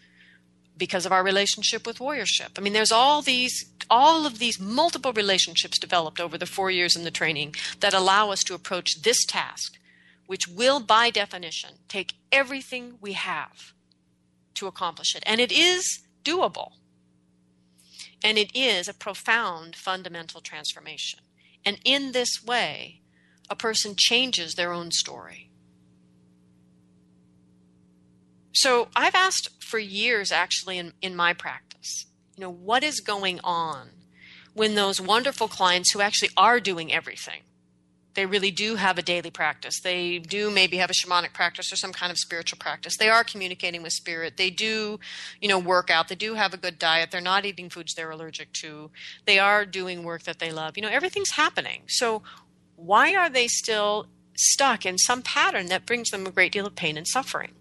because 0.77 1.07
of 1.07 1.13
our 1.13 1.23
relationship 1.23 1.87
with 1.87 1.99
warriorship. 1.99 2.59
I 2.59 2.61
mean, 2.61 2.73
there's 2.73 2.93
all 2.93 3.23
these 3.23 3.71
all 3.91 4.27
of 4.27 4.39
these 4.39 4.59
multiple 4.59 5.13
relationships 5.13 5.79
developed 5.79 6.19
over 6.19 6.39
the 6.39 6.47
4 6.47 6.71
years 6.71 6.97
in 6.97 7.05
the 7.05 7.11
training 7.11 7.55
that 7.81 7.95
allow 7.95 8.31
us 8.31 8.43
to 8.45 8.55
approach 8.55 9.03
this 9.03 9.25
task, 9.27 9.79
which 10.27 10.49
will 10.49 10.81
by 10.81 11.11
definition 11.11 11.71
take 11.89 12.15
everything 12.33 12.95
we 13.01 13.13
have 13.13 13.73
to 14.55 14.67
accomplish 14.67 15.15
it. 15.15 15.23
And 15.27 15.41
it 15.41 15.53
is 15.53 16.03
doable. 16.25 16.73
And 18.23 18.39
it 18.39 18.51
is 18.55 18.89
a 18.89 18.95
profound 18.95 19.77
fundamental 19.77 20.41
transformation. 20.41 21.21
And 21.65 21.79
in 21.85 22.13
this 22.13 22.43
way, 22.45 23.01
a 23.51 23.57
person 23.57 23.95
changes 23.97 24.55
their 24.55 24.73
own 24.73 24.91
story. 24.91 25.51
So 28.53 28.89
I've 28.95 29.15
asked 29.15 29.63
for 29.63 29.79
years 29.79 30.31
actually 30.31 30.79
in, 30.79 30.93
in 31.03 31.17
my 31.17 31.35
practice, 31.35 32.07
you 32.37 32.43
know, 32.43 32.51
what 32.51 32.85
is 32.85 33.01
going 33.01 33.41
on 33.43 33.91
when 34.55 34.75
those 34.75 35.01
wonderful 35.01 35.49
clients 35.49 35.93
who 35.93 36.01
actually 36.01 36.31
are 36.37 36.61
doing 36.61 36.93
everything, 36.93 37.43
They 38.15 38.27
really 38.27 38.51
do 38.51 38.77
have 38.77 38.99
a 38.99 39.03
daily 39.03 39.31
practice. 39.31 39.81
They 39.81 40.19
do 40.19 40.51
maybe 40.51 40.77
have 40.77 40.91
a 40.91 40.95
shamanic 40.95 41.33
practice 41.33 41.73
or 41.73 41.77
some 41.77 41.93
kind 41.93 42.13
of 42.13 42.19
spiritual 42.19 42.59
practice. 42.59 42.97
They 42.97 43.09
are 43.09 43.25
communicating 43.25 43.83
with 43.83 43.93
spirit. 43.93 44.37
They 44.37 44.51
do, 44.51 45.01
you 45.41 45.49
know, 45.49 45.59
work 45.59 45.91
out. 45.91 46.09
They 46.09 46.15
do 46.15 46.35
have 46.35 46.55
a 46.55 46.57
good 46.57 46.79
diet. 46.79 47.11
They're 47.11 47.21
not 47.21 47.45
eating 47.45 47.69
foods 47.69 47.95
they're 47.95 48.11
allergic 48.11 48.53
to. 48.55 48.91
They 49.27 49.39
are 49.39 49.67
doing 49.67 50.05
work 50.05 50.23
that 50.25 50.39
they 50.39 50.53
love. 50.53 50.77
You 50.77 50.83
know, 50.83 50.89
everything's 50.89 51.33
happening. 51.33 51.83
So 51.89 52.23
why 52.77 53.15
are 53.15 53.31
they 53.31 53.49
still 53.49 54.07
stuck 54.37 54.85
in 54.85 54.99
some 54.99 55.23
pattern 55.23 55.67
that 55.67 55.87
brings 55.87 56.11
them 56.11 56.27
a 56.27 56.31
great 56.31 56.53
deal 56.53 56.67
of 56.67 56.77
pain 56.77 56.97
and 56.97 57.07
suffering? 57.07 57.53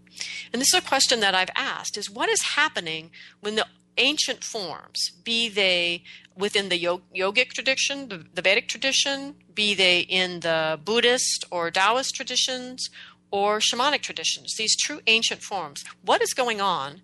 And 0.51 0.61
this 0.61 0.73
is 0.73 0.79
a 0.79 0.87
question 0.87 1.19
that 1.21 1.35
I've 1.35 1.49
asked 1.55 1.97
is 1.97 2.09
what 2.09 2.29
is 2.29 2.41
happening 2.55 3.11
when 3.39 3.55
the 3.55 3.65
ancient 3.97 4.43
forms, 4.43 5.11
be 5.23 5.49
they 5.49 6.03
within 6.35 6.69
the 6.69 6.79
yogic 6.79 7.49
tradition, 7.49 8.27
the, 8.33 8.41
Vedic 8.41 8.67
tradition, 8.67 9.35
be 9.53 9.73
they 9.73 9.99
in 9.99 10.39
the 10.39 10.79
Buddhist 10.83 11.45
or 11.51 11.69
Taoist 11.69 12.15
traditions 12.15 12.89
or 13.31 13.59
shamanic 13.59 14.01
traditions, 14.01 14.55
these 14.57 14.75
true 14.75 15.01
ancient 15.07 15.41
forms, 15.41 15.83
what 16.03 16.21
is 16.21 16.33
going 16.33 16.61
on 16.61 17.01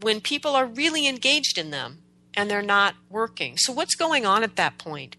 when 0.00 0.20
people 0.20 0.54
are 0.54 0.66
really 0.66 1.06
engaged 1.06 1.58
in 1.58 1.70
them 1.70 1.98
and 2.34 2.50
they're 2.50 2.62
not 2.62 2.94
working? 3.08 3.56
So, 3.56 3.72
what's 3.72 3.94
going 3.94 4.26
on 4.26 4.42
at 4.42 4.56
that 4.56 4.78
point 4.78 5.16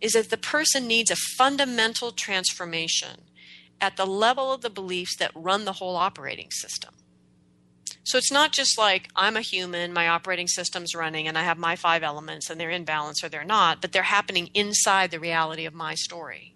is 0.00 0.12
that 0.12 0.30
the 0.30 0.36
person 0.36 0.86
needs 0.86 1.10
a 1.10 1.16
fundamental 1.16 2.10
transformation 2.12 3.22
at 3.80 3.96
the 3.96 4.06
level 4.06 4.52
of 4.52 4.60
the 4.60 4.70
beliefs 4.70 5.16
that 5.18 5.32
run 5.34 5.64
the 5.64 5.74
whole 5.74 5.96
operating 5.96 6.50
system. 6.50 6.94
So 8.02 8.18
it's 8.18 8.32
not 8.32 8.52
just 8.52 8.78
like 8.78 9.08
I'm 9.14 9.36
a 9.36 9.42
human, 9.42 9.92
my 9.92 10.08
operating 10.08 10.48
system's 10.48 10.94
running, 10.94 11.28
and 11.28 11.36
I 11.36 11.42
have 11.42 11.58
my 11.58 11.76
five 11.76 12.02
elements 12.02 12.48
and 12.48 12.58
they're 12.58 12.70
in 12.70 12.84
balance 12.84 13.22
or 13.22 13.28
they're 13.28 13.44
not, 13.44 13.80
but 13.80 13.92
they're 13.92 14.02
happening 14.02 14.50
inside 14.54 15.10
the 15.10 15.20
reality 15.20 15.66
of 15.66 15.74
my 15.74 15.94
story. 15.94 16.54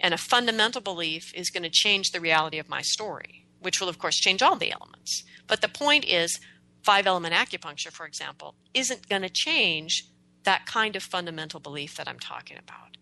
And 0.00 0.12
a 0.12 0.18
fundamental 0.18 0.80
belief 0.80 1.32
is 1.34 1.50
going 1.50 1.62
to 1.62 1.70
change 1.70 2.10
the 2.10 2.20
reality 2.20 2.58
of 2.58 2.68
my 2.68 2.82
story, 2.82 3.46
which 3.60 3.80
will, 3.80 3.88
of 3.88 3.98
course, 3.98 4.16
change 4.16 4.42
all 4.42 4.56
the 4.56 4.72
elements. 4.72 5.22
But 5.46 5.60
the 5.60 5.68
point 5.68 6.04
is, 6.04 6.40
five 6.82 7.06
element 7.06 7.34
acupuncture, 7.34 7.92
for 7.92 8.06
example, 8.06 8.54
isn't 8.72 9.08
going 9.08 9.22
to 9.22 9.30
change 9.30 10.04
that 10.44 10.66
kind 10.66 10.96
of 10.96 11.02
fundamental 11.02 11.60
belief 11.60 11.96
that 11.96 12.08
I'm 12.08 12.18
talking 12.18 12.58
about. 12.58 12.96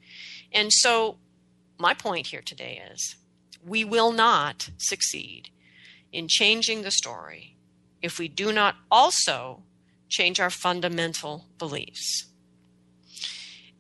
And 0.53 0.73
so, 0.73 1.19
my 1.79 1.95
point 1.95 2.29
here 2.29 2.43
today 2.45 2.81
is 2.93 3.17
we 3.65 3.85
will 3.85 4.13
not 4.13 4.71
succeed 4.79 5.51
in 6.13 6.29
changing 6.29 6.83
the 6.83 6.91
story 6.91 7.52
if 8.03 8.19
we 8.19 8.29
do 8.29 8.53
not 8.53 8.77
also 8.91 9.63
change 10.09 10.41
our 10.41 10.51
fundamental 10.51 11.47
beliefs. 11.59 12.27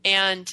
And 0.04 0.48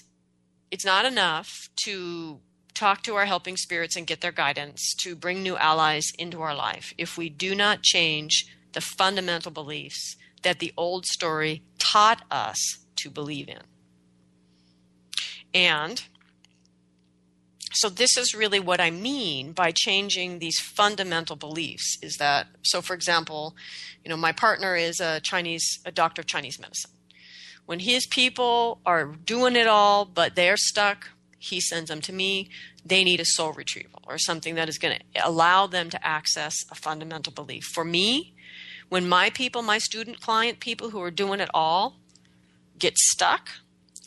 it's 0.71 0.85
not 0.85 1.05
enough 1.05 1.69
to 1.85 2.39
talk 2.73 3.03
to 3.03 3.15
our 3.15 3.25
helping 3.25 3.57
spirits 3.57 3.95
and 3.95 4.07
get 4.07 4.21
their 4.21 4.31
guidance 4.31 4.93
to 5.01 5.15
bring 5.15 5.41
new 5.41 5.57
allies 5.57 6.11
into 6.17 6.41
our 6.41 6.55
life 6.55 6.93
if 6.97 7.17
we 7.17 7.29
do 7.29 7.55
not 7.55 7.81
change 7.81 8.45
the 8.73 8.81
fundamental 8.81 9.51
beliefs 9.51 10.15
that 10.43 10.59
the 10.59 10.73
old 10.77 11.05
story 11.05 11.63
taught 11.77 12.23
us 12.31 12.79
to 12.95 13.09
believe 13.09 13.49
in. 13.49 13.61
And 15.53 16.03
so 17.71 17.89
this 17.89 18.17
is 18.17 18.33
really 18.33 18.59
what 18.59 18.81
I 18.81 18.89
mean 18.89 19.51
by 19.51 19.71
changing 19.71 20.39
these 20.39 20.59
fundamental 20.59 21.35
beliefs 21.35 21.97
is 22.01 22.15
that 22.17 22.47
so 22.63 22.81
for 22.81 22.93
example, 22.93 23.55
you 24.03 24.09
know, 24.09 24.17
my 24.17 24.31
partner 24.31 24.75
is 24.75 24.99
a 24.99 25.19
Chinese 25.21 25.79
a 25.85 25.91
doctor 25.91 26.21
of 26.21 26.27
Chinese 26.27 26.59
medicine. 26.59 26.91
When 27.65 27.79
his 27.79 28.07
people 28.07 28.81
are 28.85 29.05
doing 29.05 29.55
it 29.55 29.67
all 29.67 30.05
but 30.05 30.35
they're 30.35 30.57
stuck, 30.57 31.09
he 31.37 31.61
sends 31.61 31.89
them 31.89 32.01
to 32.01 32.13
me. 32.13 32.49
They 32.83 33.03
need 33.03 33.19
a 33.19 33.25
soul 33.25 33.53
retrieval 33.53 34.01
or 34.07 34.17
something 34.17 34.55
that 34.55 34.69
is 34.69 34.77
going 34.77 34.97
to 34.97 35.27
allow 35.27 35.67
them 35.67 35.89
to 35.91 36.05
access 36.05 36.55
a 36.71 36.75
fundamental 36.75 37.31
belief. 37.31 37.65
For 37.65 37.85
me, 37.85 38.33
when 38.89 39.07
my 39.07 39.29
people, 39.29 39.61
my 39.61 39.77
student 39.77 40.19
client 40.19 40.59
people 40.59 40.89
who 40.89 41.01
are 41.01 41.11
doing 41.11 41.39
it 41.39 41.49
all 41.53 41.97
get 42.79 42.97
stuck, 42.97 43.49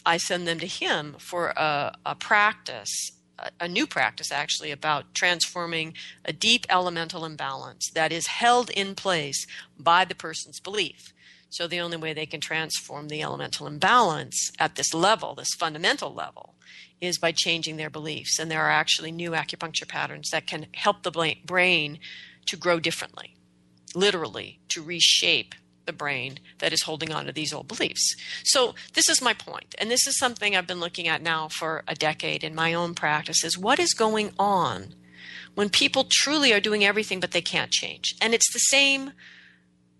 I 0.05 0.17
send 0.17 0.49
them 0.49 0.59
to 0.59 0.67
him 0.67 1.15
for 1.19 1.51
a, 1.51 1.95
a 2.05 2.17
practice 2.17 3.13
a 3.61 3.69
new 3.69 3.87
practice 3.87 4.31
actually 4.33 4.71
about 4.71 5.15
transforming 5.15 5.95
a 6.25 6.33
deep 6.33 6.67
elemental 6.69 7.25
imbalance 7.25 7.91
that 7.95 8.13
is 8.13 8.27
held 8.27 8.71
in 8.71 8.95
place 8.95 9.47
by 9.79 10.05
the 10.05 10.15
person's 10.15 10.61
belief. 10.61 11.13
So 11.51 11.67
the 11.67 11.81
only 11.81 11.99
way 11.99 12.15
they 12.15 12.27
can 12.27 12.41
transform 12.41 13.09
the 13.09 13.23
elemental 13.23 13.67
imbalance 13.67 14.51
at 14.59 14.77
this 14.77 14.95
level, 14.95 15.35
this 15.35 15.55
fundamental 15.59 16.15
level, 16.15 16.55
is 17.01 17.19
by 17.19 17.33
changing 17.33 17.77
their 17.77 17.91
beliefs. 17.91 18.39
And 18.39 18.51
there 18.51 18.63
are 18.63 18.71
actually 18.71 19.13
new 19.13 19.33
acupuncture 19.33 19.87
patterns 19.87 20.31
that 20.31 20.47
can 20.47 20.69
help 20.75 21.03
the 21.03 21.37
brain 21.45 21.99
to 22.47 22.57
grow 22.57 22.81
differently, 22.81 23.35
literally 23.95 24.61
to 24.69 24.83
reshape 24.83 25.55
the 25.87 25.93
brain 25.93 26.39
that 26.59 26.73
is 26.73 26.83
holding 26.83 27.13
on 27.13 27.27
to 27.27 27.33
these 27.33 27.53
old 27.53 27.69
beliefs. 27.69 28.15
So 28.45 28.75
this 28.95 29.09
is 29.09 29.23
my 29.23 29.35
point, 29.35 29.75
and 29.79 29.91
this 29.91 30.07
is 30.07 30.19
something 30.19 30.57
I've 30.57 30.67
been 30.67 30.81
looking 30.81 31.09
at 31.09 31.23
now 31.23 31.49
for 31.49 31.85
a 31.89 31.95
decade 31.95 32.45
in 32.45 32.55
my 32.55 32.75
own 32.75 32.95
practice 32.95 33.45
is 33.45 33.59
what 33.59 33.79
is 33.79 33.95
going 33.95 34.33
on 34.39 34.95
when 35.55 35.69
people 35.69 36.07
truly 36.11 36.53
are 36.53 36.61
doing 36.61 36.85
everything 36.85 37.21
but 37.21 37.33
they 37.33 37.43
can't 37.43 37.71
change. 37.71 38.15
And 38.21 38.35
it's 38.35 38.53
the 38.53 38.59
same 38.59 39.13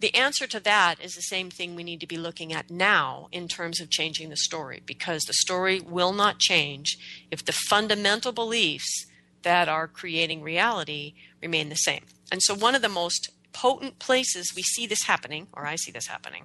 the 0.03 0.15
answer 0.17 0.49
to 0.49 0.59
that 0.59 0.97
is 1.01 1.15
the 1.15 1.23
same 1.23 1.49
thing 1.49 1.77
we 1.77 1.85
need 1.85 2.01
to 2.01 2.09
be 2.09 2.17
looking 2.17 2.53
at 2.53 2.73
now 2.73 3.29
in 3.31 3.47
terms 3.47 3.81
of 3.81 3.89
changing 3.89 4.31
the 4.31 4.37
story 4.37 4.83
because 4.85 5.23
the 5.23 5.33
story 5.33 5.81
will 5.81 6.13
not 6.13 6.41
change 6.41 6.99
if 7.31 7.45
the 7.45 7.53
fundamental 7.53 8.33
beliefs 8.33 9.07
that 9.43 9.69
are 9.69 9.87
creating 9.87 10.43
reality 10.43 11.15
remain 11.41 11.69
the 11.69 11.77
same. 11.77 12.03
And 12.33 12.43
so 12.43 12.53
one 12.53 12.75
of 12.75 12.83
the 12.83 12.89
most 12.89 13.31
potent 13.53 13.99
places 13.99 14.53
we 14.55 14.63
see 14.63 14.87
this 14.87 15.05
happening, 15.05 15.49
or 15.53 15.67
I 15.67 15.77
see 15.77 15.91
this 15.91 16.07
happening, 16.07 16.45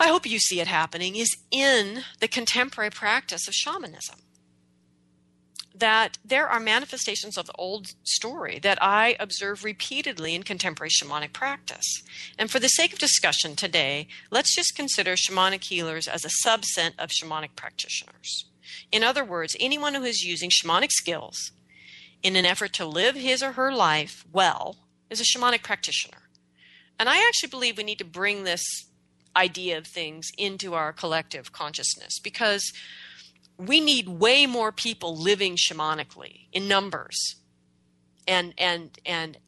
I 0.00 0.08
hope 0.08 0.26
you 0.26 0.38
see 0.38 0.60
it 0.60 0.68
happening, 0.68 1.16
is 1.16 1.36
in 1.50 2.04
the 2.20 2.28
contemporary 2.28 2.90
practice 2.90 3.48
of 3.48 3.54
shamanism. 3.54 4.20
That 5.74 6.18
there 6.24 6.48
are 6.48 6.60
manifestations 6.60 7.36
of 7.36 7.46
the 7.46 7.54
old 7.56 7.94
story 8.02 8.58
that 8.60 8.82
I 8.82 9.16
observe 9.20 9.64
repeatedly 9.64 10.34
in 10.34 10.42
contemporary 10.42 10.90
shamanic 10.90 11.32
practice. 11.32 12.02
And 12.38 12.50
for 12.50 12.58
the 12.58 12.68
sake 12.68 12.92
of 12.92 12.98
discussion 12.98 13.54
today, 13.54 14.08
let's 14.30 14.54
just 14.54 14.74
consider 14.74 15.14
shamanic 15.14 15.64
healers 15.64 16.08
as 16.08 16.24
a 16.24 16.46
subset 16.46 16.92
of 16.98 17.10
shamanic 17.10 17.54
practitioners. 17.54 18.46
In 18.90 19.04
other 19.04 19.24
words, 19.24 19.56
anyone 19.60 19.94
who 19.94 20.04
is 20.04 20.22
using 20.22 20.50
shamanic 20.50 20.90
skills 20.90 21.52
in 22.22 22.36
an 22.36 22.44
effort 22.44 22.72
to 22.74 22.86
live 22.86 23.14
his 23.14 23.42
or 23.42 23.52
her 23.52 23.72
life 23.72 24.24
well 24.32 24.76
is 25.10 25.20
a 25.20 25.24
shamanic 25.24 25.62
practitioner. 25.62 26.18
And 26.98 27.08
I 27.08 27.24
actually 27.26 27.50
believe 27.50 27.76
we 27.76 27.84
need 27.84 27.98
to 27.98 28.04
bring 28.04 28.44
this 28.44 28.62
idea 29.36 29.78
of 29.78 29.86
things 29.86 30.28
into 30.36 30.74
our 30.74 30.92
collective 30.92 31.52
consciousness 31.52 32.18
because 32.18 32.72
we 33.56 33.80
need 33.80 34.08
way 34.08 34.46
more 34.46 34.72
people 34.72 35.16
living 35.16 35.56
shamanically 35.56 36.46
in 36.52 36.68
numbers 36.68 37.36
and 38.26 38.54
and 38.58 38.98
and 39.04 39.38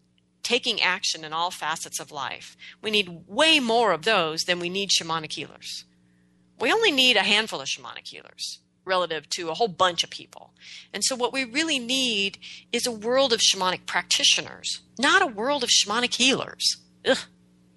taking 0.43 0.81
action 0.81 1.25
in 1.25 1.33
all 1.33 1.51
facets 1.51 2.01
of 2.01 2.11
life. 2.11 2.57
We 2.83 2.91
need 2.91 3.23
way 3.27 3.61
more 3.61 3.93
of 3.93 4.03
those 4.03 4.43
than 4.43 4.59
we 4.59 4.69
need 4.69 4.91
shamanic 4.91 5.33
healers. 5.33 5.85
We 6.59 6.73
only 6.73 6.91
need 6.91 7.17
a 7.17 7.23
handful 7.23 7.61
of 7.61 7.69
shamanic 7.69 8.09
healers 8.09 8.61
relative 8.91 9.27
to 9.31 9.49
a 9.49 9.55
whole 9.55 9.69
bunch 9.69 10.05
of 10.05 10.11
people. 10.11 10.53
And 10.93 11.03
so, 11.03 11.17
what 11.17 11.33
we 11.33 11.45
really 11.45 11.79
need 11.79 12.39
is 12.73 12.87
a 12.87 12.93
world 12.93 13.33
of 13.33 13.41
shamanic 13.41 13.87
practitioners, 13.87 14.81
not 14.99 15.23
a 15.23 15.27
world 15.27 15.63
of 15.65 15.71
shamanic 15.71 16.15
healers. 16.15 16.77
Ugh, 17.07 17.17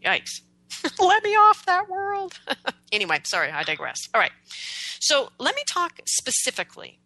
yikes. 0.03 0.41
let 0.99 1.23
me 1.23 1.29
off 1.35 1.65
that 1.65 1.87
world. 1.87 2.39
anyway, 2.91 3.21
sorry, 3.23 3.51
I 3.51 3.63
digress. 3.63 3.99
All 4.13 4.19
right. 4.19 4.33
So, 4.99 5.29
let 5.39 5.55
me 5.55 5.61
talk 5.67 6.01
specifically 6.05 6.99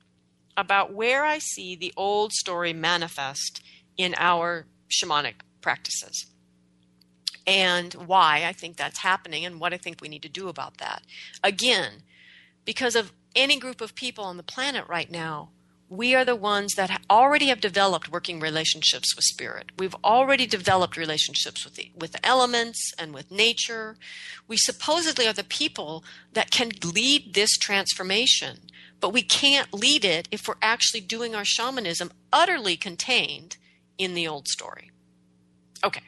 about 0.55 0.93
where 0.93 1.23
I 1.23 1.37
see 1.37 1.75
the 1.75 1.93
old 1.95 2.31
story 2.33 2.73
manifest 2.73 3.61
in 3.97 4.15
our 4.17 4.65
shamanic 4.89 5.35
practices 5.61 6.25
and 7.45 7.93
why 7.93 8.43
I 8.45 8.51
think 8.51 8.75
that's 8.75 8.99
happening 8.99 9.45
and 9.45 9.59
what 9.59 9.73
I 9.73 9.77
think 9.77 10.01
we 10.01 10.09
need 10.09 10.23
to 10.23 10.29
do 10.29 10.49
about 10.49 10.77
that. 10.77 11.03
Again, 11.43 12.03
because 12.65 12.95
of 12.95 13.13
any 13.37 13.57
group 13.57 13.79
of 13.79 13.95
people 13.95 14.25
on 14.25 14.35
the 14.35 14.43
planet 14.43 14.85
right 14.89 15.09
now, 15.09 15.51
we 15.89 16.13
are 16.13 16.25
the 16.25 16.35
ones 16.35 16.73
that 16.73 17.01
already 17.09 17.47
have 17.47 17.61
developed 17.61 18.11
working 18.11 18.41
relationships 18.41 19.15
with 19.15 19.23
spirit. 19.23 19.71
We've 19.79 19.95
already 20.03 20.45
developed 20.45 20.97
relationships 20.97 21.63
with 21.63 21.75
the, 21.75 21.91
with 21.95 22.17
elements 22.23 22.91
and 22.99 23.13
with 23.13 23.31
nature. 23.31 23.95
We 24.47 24.57
supposedly 24.57 25.27
are 25.27 25.33
the 25.33 25.45
people 25.45 26.03
that 26.33 26.51
can 26.51 26.71
lead 26.83 27.33
this 27.33 27.51
transformation, 27.57 28.59
but 28.99 29.13
we 29.13 29.21
can't 29.21 29.73
lead 29.73 30.03
it 30.03 30.27
if 30.29 30.47
we're 30.47 30.55
actually 30.61 31.01
doing 31.01 31.33
our 31.33 31.45
shamanism 31.45 32.11
utterly 32.33 32.75
contained 32.75 33.55
in 33.97 34.13
the 34.13 34.27
old 34.27 34.49
story. 34.49 34.91
Okay. 35.85 36.03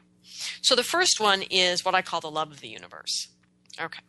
So 0.61 0.75
the 0.75 0.83
first 0.83 1.21
one 1.21 1.41
is 1.43 1.85
what 1.85 1.95
I 1.95 2.01
call 2.01 2.19
the 2.19 2.31
love 2.31 2.51
of 2.51 2.59
the 2.59 2.67
universe. 2.67 3.29
Okay. 3.79 4.01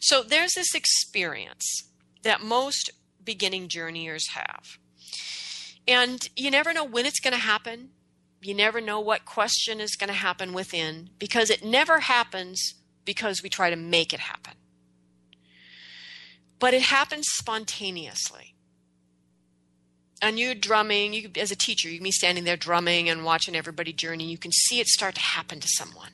So 0.00 0.24
there's 0.24 0.54
this 0.54 0.74
experience 0.74 1.84
that 2.22 2.40
most 2.40 2.90
beginning 3.24 3.68
journeyers 3.68 4.28
have. 4.30 4.78
And 5.86 6.20
you 6.36 6.50
never 6.50 6.72
know 6.72 6.84
when 6.84 7.06
it's 7.06 7.20
going 7.20 7.34
to 7.34 7.40
happen. 7.40 7.90
You 8.40 8.54
never 8.54 8.80
know 8.80 9.00
what 9.00 9.24
question 9.24 9.80
is 9.80 9.96
going 9.96 10.08
to 10.08 10.14
happen 10.14 10.52
within 10.52 11.10
because 11.18 11.50
it 11.50 11.64
never 11.64 12.00
happens 12.00 12.74
because 13.04 13.42
we 13.42 13.48
try 13.48 13.70
to 13.70 13.76
make 13.76 14.12
it 14.12 14.20
happen. 14.20 14.54
But 16.58 16.74
it 16.74 16.82
happens 16.82 17.26
spontaneously. 17.28 18.54
And 20.20 20.38
you're 20.38 20.54
drumming, 20.54 21.12
you 21.12 21.28
as 21.36 21.50
a 21.50 21.56
teacher, 21.56 21.88
you 21.88 21.98
can 21.98 22.04
be 22.04 22.12
standing 22.12 22.44
there 22.44 22.56
drumming 22.56 23.08
and 23.08 23.24
watching 23.24 23.56
everybody 23.56 23.92
journey. 23.92 24.30
You 24.30 24.38
can 24.38 24.52
see 24.52 24.78
it 24.78 24.86
start 24.86 25.16
to 25.16 25.20
happen 25.20 25.58
to 25.58 25.68
someone. 25.68 26.10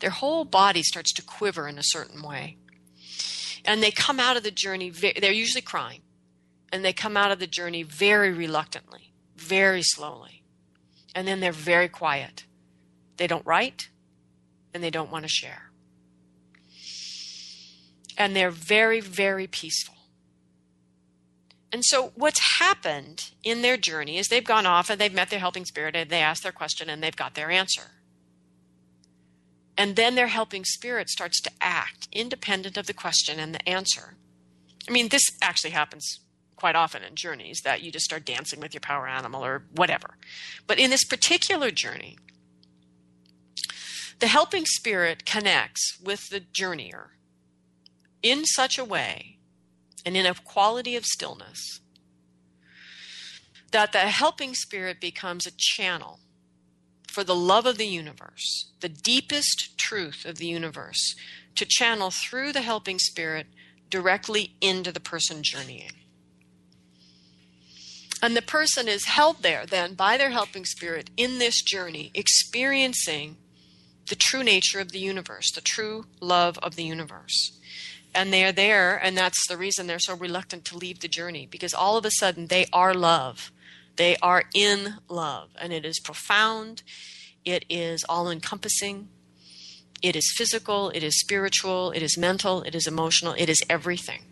Their 0.00 0.10
whole 0.10 0.44
body 0.44 0.82
starts 0.82 1.12
to 1.12 1.22
quiver 1.22 1.68
in 1.68 1.78
a 1.78 1.84
certain 1.84 2.22
way. 2.22 2.56
And 3.64 3.82
they 3.82 3.90
come 3.90 4.18
out 4.18 4.36
of 4.36 4.42
the 4.42 4.50
journey, 4.50 4.90
they're 4.90 5.32
usually 5.32 5.62
crying 5.62 6.02
and 6.72 6.84
they 6.84 6.92
come 6.92 7.16
out 7.16 7.30
of 7.30 7.38
the 7.38 7.46
journey 7.46 7.82
very 7.82 8.32
reluctantly, 8.32 9.12
very 9.36 9.82
slowly. 9.82 10.42
And 11.14 11.26
then 11.26 11.40
they're 11.40 11.52
very 11.52 11.88
quiet. 11.88 12.44
They 13.16 13.26
don't 13.26 13.44
write 13.44 13.88
and 14.72 14.82
they 14.82 14.90
don't 14.90 15.10
want 15.10 15.24
to 15.24 15.28
share. 15.28 15.70
And 18.16 18.36
they're 18.36 18.50
very, 18.50 19.00
very 19.00 19.46
peaceful. 19.46 19.94
And 21.72 21.84
so, 21.84 22.12
what's 22.16 22.58
happened 22.58 23.30
in 23.44 23.62
their 23.62 23.76
journey 23.76 24.18
is 24.18 24.28
they've 24.28 24.44
gone 24.44 24.66
off 24.66 24.90
and 24.90 25.00
they've 25.00 25.14
met 25.14 25.30
their 25.30 25.38
helping 25.38 25.64
spirit 25.64 25.94
and 25.94 26.10
they 26.10 26.20
asked 26.20 26.42
their 26.42 26.52
question 26.52 26.90
and 26.90 27.02
they've 27.02 27.14
got 27.14 27.34
their 27.34 27.50
answer. 27.50 27.82
And 29.80 29.96
then 29.96 30.14
their 30.14 30.26
helping 30.26 30.66
spirit 30.66 31.08
starts 31.08 31.40
to 31.40 31.50
act 31.58 32.06
independent 32.12 32.76
of 32.76 32.86
the 32.86 32.92
question 32.92 33.38
and 33.38 33.54
the 33.54 33.66
answer. 33.66 34.14
I 34.86 34.92
mean, 34.92 35.08
this 35.08 35.24
actually 35.40 35.70
happens 35.70 36.20
quite 36.54 36.76
often 36.76 37.02
in 37.02 37.14
journeys 37.14 37.62
that 37.64 37.80
you 37.80 37.90
just 37.90 38.04
start 38.04 38.26
dancing 38.26 38.60
with 38.60 38.74
your 38.74 38.82
power 38.82 39.08
animal 39.08 39.42
or 39.42 39.64
whatever. 39.74 40.18
But 40.66 40.78
in 40.78 40.90
this 40.90 41.06
particular 41.06 41.70
journey, 41.70 42.18
the 44.18 44.26
helping 44.26 44.66
spirit 44.66 45.24
connects 45.24 45.98
with 45.98 46.28
the 46.28 46.40
journeyer 46.40 47.12
in 48.22 48.44
such 48.44 48.76
a 48.76 48.84
way 48.84 49.38
and 50.04 50.14
in 50.14 50.26
a 50.26 50.34
quality 50.34 50.94
of 50.94 51.06
stillness 51.06 51.80
that 53.72 53.92
the 53.92 54.00
helping 54.00 54.54
spirit 54.54 55.00
becomes 55.00 55.46
a 55.46 55.56
channel 55.56 56.20
for 57.10 57.24
the 57.24 57.34
love 57.34 57.66
of 57.66 57.76
the 57.76 57.86
universe, 57.86 58.70
the 58.80 58.88
deepest 58.88 59.76
truth 59.76 60.24
of 60.24 60.38
the 60.38 60.46
universe, 60.46 61.16
to 61.56 61.66
channel 61.66 62.10
through 62.10 62.52
the 62.52 62.62
helping 62.62 62.98
spirit 62.98 63.46
directly 63.90 64.54
into 64.60 64.92
the 64.92 65.00
person 65.00 65.42
journeying. 65.42 65.90
And 68.22 68.36
the 68.36 68.42
person 68.42 68.86
is 68.86 69.06
held 69.06 69.42
there 69.42 69.66
then 69.66 69.94
by 69.94 70.16
their 70.16 70.30
helping 70.30 70.64
spirit 70.64 71.10
in 71.16 71.38
this 71.38 71.62
journey, 71.62 72.10
experiencing 72.14 73.36
the 74.08 74.14
true 74.14 74.44
nature 74.44 74.78
of 74.78 74.92
the 74.92 74.98
universe, 74.98 75.50
the 75.52 75.60
true 75.60 76.06
love 76.20 76.58
of 76.58 76.76
the 76.76 76.84
universe. 76.84 77.58
And 78.14 78.32
they 78.32 78.44
are 78.44 78.52
there, 78.52 78.96
and 78.96 79.16
that's 79.16 79.46
the 79.48 79.56
reason 79.56 79.86
they're 79.86 79.98
so 79.98 80.16
reluctant 80.16 80.64
to 80.66 80.76
leave 80.76 81.00
the 81.00 81.08
journey, 81.08 81.46
because 81.50 81.74
all 81.74 81.96
of 81.96 82.04
a 82.04 82.10
sudden 82.10 82.46
they 82.46 82.66
are 82.72 82.94
love. 82.94 83.50
They 83.96 84.16
are 84.22 84.44
in 84.54 84.94
love, 85.08 85.50
and 85.60 85.72
it 85.72 85.84
is 85.84 86.00
profound, 86.00 86.82
it 87.44 87.64
is 87.68 88.04
all 88.08 88.30
encompassing, 88.30 89.08
it 90.02 90.16
is 90.16 90.32
physical, 90.36 90.90
it 90.90 91.02
is 91.02 91.20
spiritual, 91.20 91.90
it 91.90 92.02
is 92.02 92.16
mental, 92.16 92.62
it 92.62 92.74
is 92.74 92.86
emotional, 92.86 93.34
it 93.36 93.48
is 93.48 93.62
everything. 93.68 94.22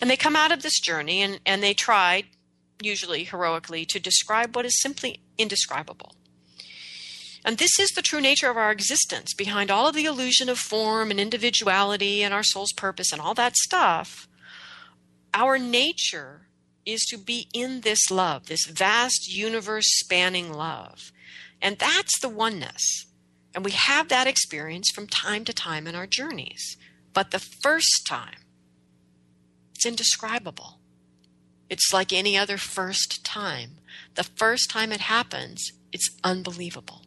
And 0.00 0.10
they 0.10 0.16
come 0.16 0.34
out 0.34 0.50
of 0.50 0.62
this 0.62 0.80
journey 0.80 1.22
and, 1.22 1.38
and 1.46 1.62
they 1.62 1.74
try, 1.74 2.24
usually 2.82 3.22
heroically, 3.22 3.84
to 3.86 4.00
describe 4.00 4.56
what 4.56 4.64
is 4.64 4.80
simply 4.80 5.20
indescribable. 5.38 6.16
And 7.44 7.58
this 7.58 7.78
is 7.78 7.90
the 7.90 8.02
true 8.02 8.20
nature 8.20 8.50
of 8.50 8.56
our 8.56 8.72
existence. 8.72 9.34
Behind 9.34 9.70
all 9.70 9.88
of 9.88 9.94
the 9.94 10.04
illusion 10.04 10.48
of 10.48 10.58
form 10.58 11.10
and 11.10 11.20
individuality 11.20 12.22
and 12.22 12.34
our 12.34 12.42
soul's 12.42 12.72
purpose 12.72 13.12
and 13.12 13.20
all 13.20 13.34
that 13.34 13.56
stuff, 13.56 14.28
our 15.34 15.58
nature 15.58 16.48
is 16.84 17.04
to 17.10 17.18
be 17.18 17.48
in 17.52 17.82
this 17.82 18.10
love, 18.10 18.46
this 18.46 18.66
vast 18.66 19.32
universe 19.32 19.86
spanning 19.98 20.52
love. 20.52 21.12
And 21.60 21.78
that's 21.78 22.18
the 22.20 22.28
oneness. 22.28 23.06
And 23.54 23.64
we 23.64 23.72
have 23.72 24.08
that 24.08 24.26
experience 24.26 24.90
from 24.90 25.06
time 25.06 25.44
to 25.44 25.52
time 25.52 25.86
in 25.86 25.94
our 25.94 26.06
journeys. 26.06 26.76
But 27.12 27.30
the 27.30 27.38
first 27.38 28.06
time 28.06 28.36
it's 29.74 29.86
indescribable. 29.86 30.78
It's 31.68 31.92
like 31.92 32.12
any 32.12 32.38
other 32.38 32.56
first 32.56 33.24
time. 33.24 33.78
The 34.14 34.22
first 34.22 34.70
time 34.70 34.92
it 34.92 35.00
happens, 35.00 35.72
it's 35.90 36.08
unbelievable. 36.22 37.02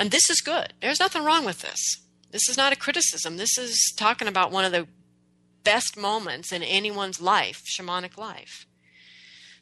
And 0.00 0.10
this 0.10 0.28
is 0.28 0.40
good. 0.40 0.72
There's 0.80 0.98
nothing 0.98 1.22
wrong 1.22 1.44
with 1.44 1.60
this. 1.60 1.78
This 2.32 2.48
is 2.48 2.56
not 2.56 2.72
a 2.72 2.76
criticism. 2.76 3.36
This 3.36 3.56
is 3.56 3.94
talking 3.96 4.26
about 4.26 4.50
one 4.50 4.64
of 4.64 4.72
the 4.72 4.88
best 5.68 5.98
moments 5.98 6.50
in 6.50 6.62
anyone's 6.62 7.20
life, 7.20 7.62
shamanic 7.66 8.16
life. 8.16 8.66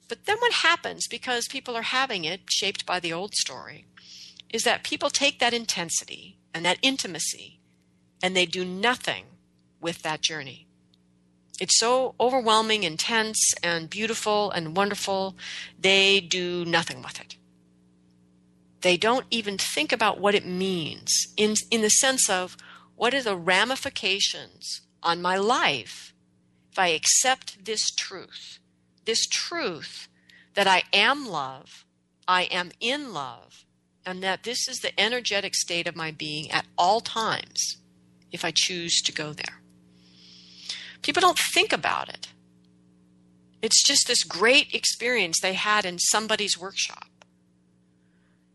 But 0.08 0.26
then 0.26 0.36
what 0.38 0.52
happens, 0.52 1.08
because 1.08 1.48
people 1.48 1.74
are 1.74 1.82
having 2.00 2.24
it, 2.24 2.42
shaped 2.48 2.86
by 2.86 3.00
the 3.00 3.12
old 3.12 3.34
story, 3.34 3.86
is 4.48 4.62
that 4.62 4.84
people 4.84 5.10
take 5.10 5.40
that 5.40 5.52
intensity 5.52 6.38
and 6.54 6.64
that 6.64 6.78
intimacy 6.80 7.58
and 8.22 8.36
they 8.36 8.46
do 8.46 8.64
nothing 8.64 9.24
with 9.80 10.02
that 10.02 10.22
journey. 10.22 10.68
It's 11.58 11.76
so 11.76 12.14
overwhelming, 12.20 12.84
intense, 12.84 13.42
and 13.64 13.90
beautiful 13.90 14.52
and 14.52 14.76
wonderful. 14.76 15.36
They 15.76 16.20
do 16.20 16.64
nothing 16.64 17.02
with 17.02 17.20
it. 17.20 17.34
They 18.82 18.96
don't 18.96 19.26
even 19.32 19.58
think 19.58 19.90
about 19.90 20.20
what 20.20 20.36
it 20.36 20.46
means 20.46 21.10
in, 21.36 21.56
in 21.72 21.82
the 21.82 21.88
sense 21.88 22.30
of 22.30 22.56
what 22.94 23.12
are 23.12 23.24
the 23.24 23.36
ramifications 23.36 24.82
on 25.02 25.22
my 25.22 25.36
life 25.36 26.12
if 26.76 26.78
I 26.78 26.88
accept 26.88 27.64
this 27.64 27.90
truth, 27.90 28.58
this 29.06 29.26
truth 29.26 30.08
that 30.52 30.66
I 30.66 30.82
am 30.92 31.26
love, 31.26 31.86
I 32.28 32.42
am 32.42 32.70
in 32.80 33.14
love, 33.14 33.64
and 34.04 34.22
that 34.22 34.42
this 34.42 34.68
is 34.68 34.80
the 34.80 34.98
energetic 35.00 35.54
state 35.54 35.86
of 35.86 35.96
my 35.96 36.10
being 36.10 36.50
at 36.50 36.66
all 36.76 37.00
times 37.00 37.78
if 38.30 38.44
I 38.44 38.52
choose 38.54 39.00
to 39.02 39.12
go 39.12 39.32
there. 39.32 39.62
People 41.00 41.22
don't 41.22 41.38
think 41.38 41.72
about 41.72 42.10
it. 42.10 42.28
It's 43.62 43.82
just 43.82 44.06
this 44.06 44.22
great 44.22 44.74
experience 44.74 45.40
they 45.40 45.54
had 45.54 45.86
in 45.86 45.98
somebody's 45.98 46.58
workshop. 46.58 47.08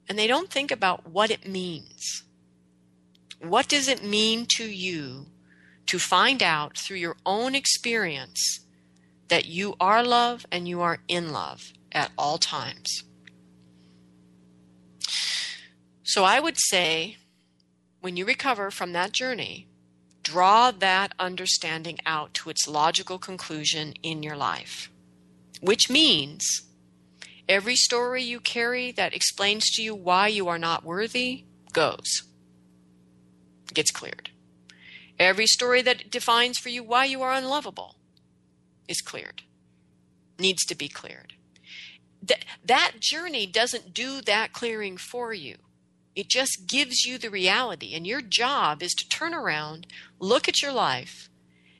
And 0.07 0.19
they 0.19 0.27
don't 0.27 0.51
think 0.51 0.69
about 0.69 1.07
what 1.07 1.31
it 1.31 1.47
means. 1.47 2.21
What 3.41 3.67
does 3.67 3.87
it 3.87 4.03
mean 4.03 4.45
to 4.57 4.65
you 4.65 5.25
to 5.91 5.99
find 5.99 6.41
out 6.41 6.77
through 6.77 6.95
your 6.95 7.17
own 7.25 7.53
experience 7.53 8.61
that 9.27 9.45
you 9.45 9.75
are 9.77 10.01
love 10.01 10.45
and 10.49 10.65
you 10.65 10.79
are 10.79 10.99
in 11.09 11.33
love 11.33 11.73
at 11.91 12.09
all 12.17 12.37
times? 12.37 13.03
So 16.01 16.23
I 16.23 16.39
would 16.39 16.55
say 16.57 17.17
when 17.99 18.15
you 18.15 18.23
recover 18.23 18.71
from 18.71 18.93
that 18.93 19.11
journey, 19.11 19.67
draw 20.23 20.71
that 20.71 21.11
understanding 21.19 21.97
out 22.05 22.33
to 22.35 22.49
its 22.49 22.69
logical 22.69 23.19
conclusion 23.19 23.93
in 24.01 24.23
your 24.23 24.37
life. 24.37 24.89
Which 25.59 25.89
means 25.89 26.61
every 27.49 27.75
story 27.75 28.23
you 28.23 28.39
carry 28.39 28.93
that 28.93 29.13
explains 29.13 29.69
to 29.71 29.83
you 29.83 29.93
why 29.93 30.29
you 30.29 30.47
are 30.47 30.57
not 30.57 30.85
worthy 30.85 31.43
goes, 31.73 32.23
gets 33.73 33.91
cleared. 33.91 34.29
Every 35.21 35.45
story 35.45 35.83
that 35.83 36.09
defines 36.09 36.57
for 36.57 36.69
you 36.69 36.81
why 36.81 37.05
you 37.05 37.21
are 37.21 37.31
unlovable 37.31 37.95
is 38.87 39.01
cleared, 39.01 39.43
needs 40.39 40.65
to 40.65 40.73
be 40.73 40.87
cleared. 40.87 41.33
That, 42.23 42.43
that 42.65 42.93
journey 42.99 43.45
doesn't 43.45 43.93
do 43.93 44.21
that 44.21 44.51
clearing 44.51 44.97
for 44.97 45.31
you. 45.31 45.57
It 46.15 46.27
just 46.27 46.63
gives 46.65 47.05
you 47.05 47.19
the 47.19 47.29
reality. 47.29 47.93
And 47.93 48.07
your 48.07 48.21
job 48.21 48.81
is 48.81 48.93
to 48.95 49.07
turn 49.07 49.35
around, 49.35 49.85
look 50.17 50.49
at 50.49 50.63
your 50.63 50.73
life, 50.73 51.29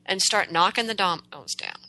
and 0.06 0.22
start 0.22 0.52
knocking 0.52 0.86
the 0.86 0.94
dominoes 0.94 1.56
down. 1.56 1.80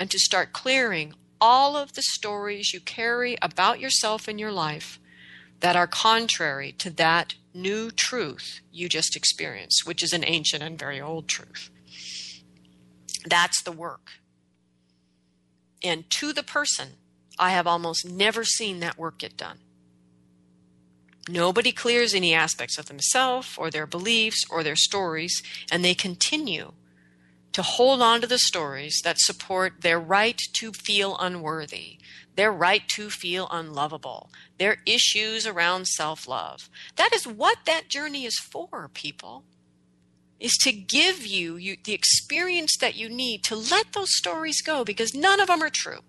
And 0.00 0.10
to 0.10 0.18
start 0.18 0.52
clearing 0.52 1.14
all 1.40 1.76
of 1.76 1.92
the 1.92 2.02
stories 2.02 2.72
you 2.74 2.80
carry 2.80 3.36
about 3.40 3.78
yourself 3.78 4.26
and 4.26 4.40
your 4.40 4.52
life 4.52 4.98
that 5.60 5.76
are 5.76 5.86
contrary 5.86 6.72
to 6.78 6.90
that 6.90 7.36
new 7.56 7.90
truth 7.90 8.60
you 8.70 8.88
just 8.88 9.16
experienced, 9.16 9.86
which 9.86 10.02
is 10.02 10.12
an 10.12 10.24
ancient 10.24 10.62
and 10.62 10.78
very 10.78 11.00
old 11.00 11.28
truth. 11.28 11.70
That's 13.28 13.62
the 13.62 13.72
work. 13.72 14.12
And 15.82 16.08
to 16.10 16.32
the 16.32 16.42
person, 16.42 16.90
I 17.38 17.50
have 17.50 17.66
almost 17.66 18.08
never 18.08 18.44
seen 18.44 18.80
that 18.80 18.98
work 18.98 19.18
get 19.18 19.36
done. 19.36 19.58
Nobody 21.28 21.72
clears 21.72 22.14
any 22.14 22.32
aspects 22.32 22.78
of 22.78 22.86
themselves 22.86 23.54
or 23.58 23.70
their 23.70 23.86
beliefs 23.86 24.44
or 24.48 24.62
their 24.62 24.76
stories, 24.76 25.42
and 25.70 25.84
they 25.84 25.94
continue 25.94 26.72
to 27.52 27.62
hold 27.62 28.00
on 28.00 28.20
to 28.20 28.26
the 28.26 28.38
stories 28.38 29.00
that 29.02 29.18
support 29.18 29.80
their 29.80 29.98
right 29.98 30.40
to 30.54 30.72
feel 30.72 31.16
unworthy, 31.18 31.98
their 32.36 32.52
right 32.52 32.86
to 32.88 33.10
feel 33.10 33.48
unlovable, 33.50 34.30
their 34.58 34.76
issues 34.86 35.46
around 35.46 35.88
self 35.88 36.28
love. 36.28 36.68
That 36.96 37.12
is 37.12 37.26
what 37.26 37.58
that 37.64 37.88
journey 37.88 38.24
is 38.24 38.38
for, 38.38 38.90
people. 38.92 39.44
Is 40.38 40.56
to 40.64 40.72
give 40.72 41.26
you, 41.26 41.56
you 41.56 41.78
the 41.82 41.94
experience 41.94 42.76
that 42.78 42.94
you 42.94 43.08
need 43.08 43.42
to 43.44 43.56
let 43.56 43.94
those 43.94 44.14
stories 44.14 44.60
go 44.60 44.84
because 44.84 45.14
none 45.14 45.40
of 45.40 45.48
them 45.48 45.62
are 45.62 45.70
true. 45.72 46.00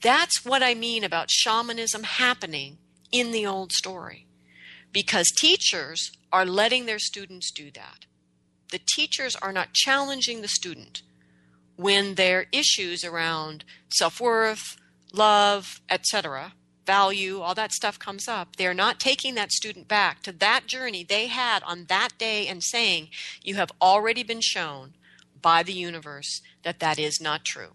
That's 0.00 0.44
what 0.44 0.62
I 0.64 0.74
mean 0.74 1.04
about 1.04 1.30
shamanism 1.30 2.02
happening 2.02 2.78
in 3.12 3.30
the 3.30 3.46
old 3.46 3.70
story. 3.70 4.26
Because 4.92 5.30
teachers 5.38 6.10
are 6.32 6.44
letting 6.44 6.86
their 6.86 6.98
students 6.98 7.52
do 7.52 7.70
that. 7.70 8.06
The 8.70 8.80
teachers 8.94 9.36
are 9.36 9.52
not 9.52 9.74
challenging 9.74 10.42
the 10.42 10.48
student 10.48 11.02
when 11.78 12.16
their 12.16 12.46
issues 12.50 13.04
around 13.04 13.64
self 13.88 14.20
worth, 14.20 14.76
love, 15.12 15.80
etc., 15.88 16.52
value, 16.84 17.40
all 17.40 17.54
that 17.54 17.72
stuff 17.72 17.98
comes 17.98 18.26
up, 18.26 18.56
they're 18.56 18.74
not 18.74 18.98
taking 18.98 19.34
that 19.36 19.52
student 19.52 19.86
back 19.86 20.22
to 20.22 20.32
that 20.32 20.66
journey 20.66 21.04
they 21.04 21.28
had 21.28 21.62
on 21.62 21.84
that 21.88 22.08
day 22.18 22.48
and 22.48 22.62
saying, 22.62 23.08
You 23.42 23.54
have 23.54 23.70
already 23.80 24.22
been 24.24 24.40
shown 24.40 24.94
by 25.40 25.62
the 25.62 25.72
universe 25.72 26.40
that 26.64 26.80
that 26.80 26.98
is 26.98 27.20
not 27.20 27.44
true. 27.44 27.74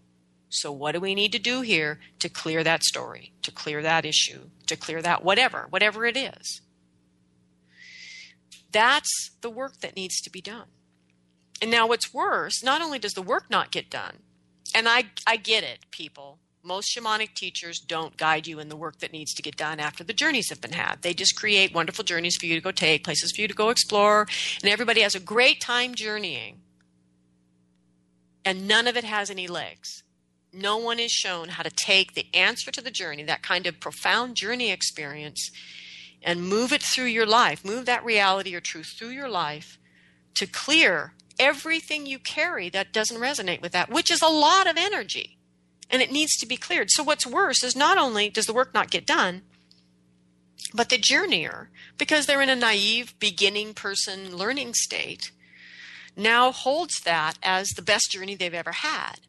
So, 0.50 0.72
what 0.72 0.92
do 0.92 1.00
we 1.00 1.16
need 1.16 1.32
to 1.32 1.40
do 1.40 1.62
here 1.62 2.00
to 2.20 2.28
clear 2.28 2.62
that 2.64 2.84
story, 2.84 3.32
to 3.42 3.52
clear 3.52 3.82
that 3.82 4.06
issue, 4.06 4.50
to 4.68 4.76
clear 4.76 5.02
that 5.02 5.24
whatever, 5.24 5.68
whatever 5.70 6.06
it 6.06 6.18
is? 6.18 6.62
That's 8.72 9.32
the 9.42 9.50
work 9.50 9.80
that 9.80 9.96
needs 9.96 10.20
to 10.22 10.30
be 10.30 10.42
done. 10.42 10.68
And 11.62 11.72
now 11.72 11.88
what's 11.88 12.14
worse, 12.14 12.64
not 12.64 12.82
only 12.82 13.00
does 13.00 13.14
the 13.14 13.22
work 13.22 13.50
not 13.50 13.72
get 13.72 13.90
done, 13.90 14.20
and 14.76 14.88
I, 14.88 15.06
I 15.26 15.38
get 15.38 15.64
it, 15.64 15.80
people. 15.92 16.40
Most 16.64 16.96
shamanic 16.96 17.34
teachers 17.36 17.80
don't 17.80 18.18
guide 18.18 18.48
you 18.48 18.60
in 18.60 18.70
the 18.70 18.76
work 18.76 19.00
that 19.00 19.12
needs 19.12 19.34
to 19.34 19.42
get 19.42 19.58
done 19.58 19.80
after 19.80 20.04
the 20.04 20.14
journeys 20.14 20.50
have 20.50 20.62
been 20.62 20.72
had. 20.72 21.02
They 21.02 21.14
just 21.14 21.36
create 21.36 21.74
wonderful 21.74 22.06
journeys 22.06 22.38
for 22.38 22.46
you 22.46 22.56
to 22.56 22.62
go 22.62 22.72
take, 22.72 23.04
places 23.04 23.34
for 23.36 23.42
you 23.42 23.48
to 23.48 23.54
go 23.54 23.70
explore, 23.70 24.28
and 24.62 24.72
everybody 24.72 25.02
has 25.02 25.16
a 25.16 25.20
great 25.20 25.60
time 25.60 25.94
journeying. 25.94 26.62
And 28.46 28.68
none 28.68 28.88
of 28.88 28.98
it 28.98 29.04
has 29.04 29.30
any 29.30 29.48
legs. 29.48 30.04
No 30.54 30.78
one 30.78 31.00
is 31.00 31.12
shown 31.12 31.50
how 31.50 31.64
to 31.64 31.70
take 31.70 32.14
the 32.14 32.28
answer 32.34 32.72
to 32.72 32.82
the 32.82 32.92
journey, 32.92 33.24
that 33.24 33.42
kind 33.42 33.68
of 33.68 33.80
profound 33.80 34.36
journey 34.36 34.72
experience, 34.72 35.50
and 36.22 36.48
move 36.48 36.72
it 36.72 36.84
through 36.84 37.06
your 37.06 37.26
life, 37.26 37.66
move 37.66 37.86
that 37.86 38.06
reality 38.06 38.56
or 38.56 38.62
truth 38.62 38.94
through 38.98 39.10
your 39.10 39.30
life 39.30 39.78
to 40.36 40.48
clear 40.48 41.14
everything 41.40 42.06
you 42.06 42.20
carry 42.20 42.70
that 42.70 42.94
doesn't 42.94 43.20
resonate 43.20 43.62
with 43.62 43.72
that, 43.72 43.90
which 43.90 44.12
is 44.12 44.22
a 44.22 44.28
lot 44.28 44.68
of 44.68 44.78
energy. 44.78 45.38
And 45.90 46.02
it 46.02 46.12
needs 46.12 46.36
to 46.38 46.48
be 46.48 46.58
cleared. 46.58 46.90
So, 46.90 47.04
what's 47.04 47.28
worse 47.28 47.64
is 47.64 47.76
not 47.76 47.98
only 47.98 48.30
does 48.30 48.46
the 48.46 48.54
work 48.54 48.74
not 48.74 48.90
get 48.90 49.06
done, 49.06 49.44
but 50.74 50.90
the 50.90 50.98
journeyer, 50.98 51.68
because 51.98 52.26
they're 52.26 52.42
in 52.42 52.50
a 52.50 52.56
naive 52.56 53.18
beginning 53.20 53.74
person 53.74 54.36
learning 54.36 54.74
state, 54.74 55.32
now 56.16 56.52
holds 56.52 57.02
that 57.02 57.38
as 57.44 57.70
the 57.70 57.82
best 57.82 58.12
journey 58.12 58.36
they've 58.36 58.54
ever 58.54 58.72
had. 58.72 59.22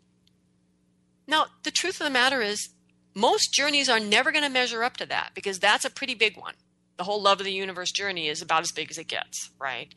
Now, 1.26 1.46
the 1.62 1.70
truth 1.70 2.00
of 2.00 2.04
the 2.04 2.10
matter 2.10 2.40
is, 2.42 2.70
most 3.14 3.52
journeys 3.52 3.88
are 3.88 4.00
never 4.00 4.32
going 4.32 4.44
to 4.44 4.50
measure 4.50 4.82
up 4.82 4.96
to 4.98 5.06
that 5.06 5.30
because 5.34 5.58
that's 5.58 5.84
a 5.84 5.90
pretty 5.90 6.14
big 6.14 6.36
one. 6.36 6.54
The 6.96 7.04
whole 7.04 7.22
love 7.22 7.40
of 7.40 7.46
the 7.46 7.52
universe 7.52 7.92
journey 7.92 8.28
is 8.28 8.42
about 8.42 8.62
as 8.62 8.72
big 8.72 8.90
as 8.90 8.98
it 8.98 9.08
gets, 9.08 9.50
right? 9.58 9.94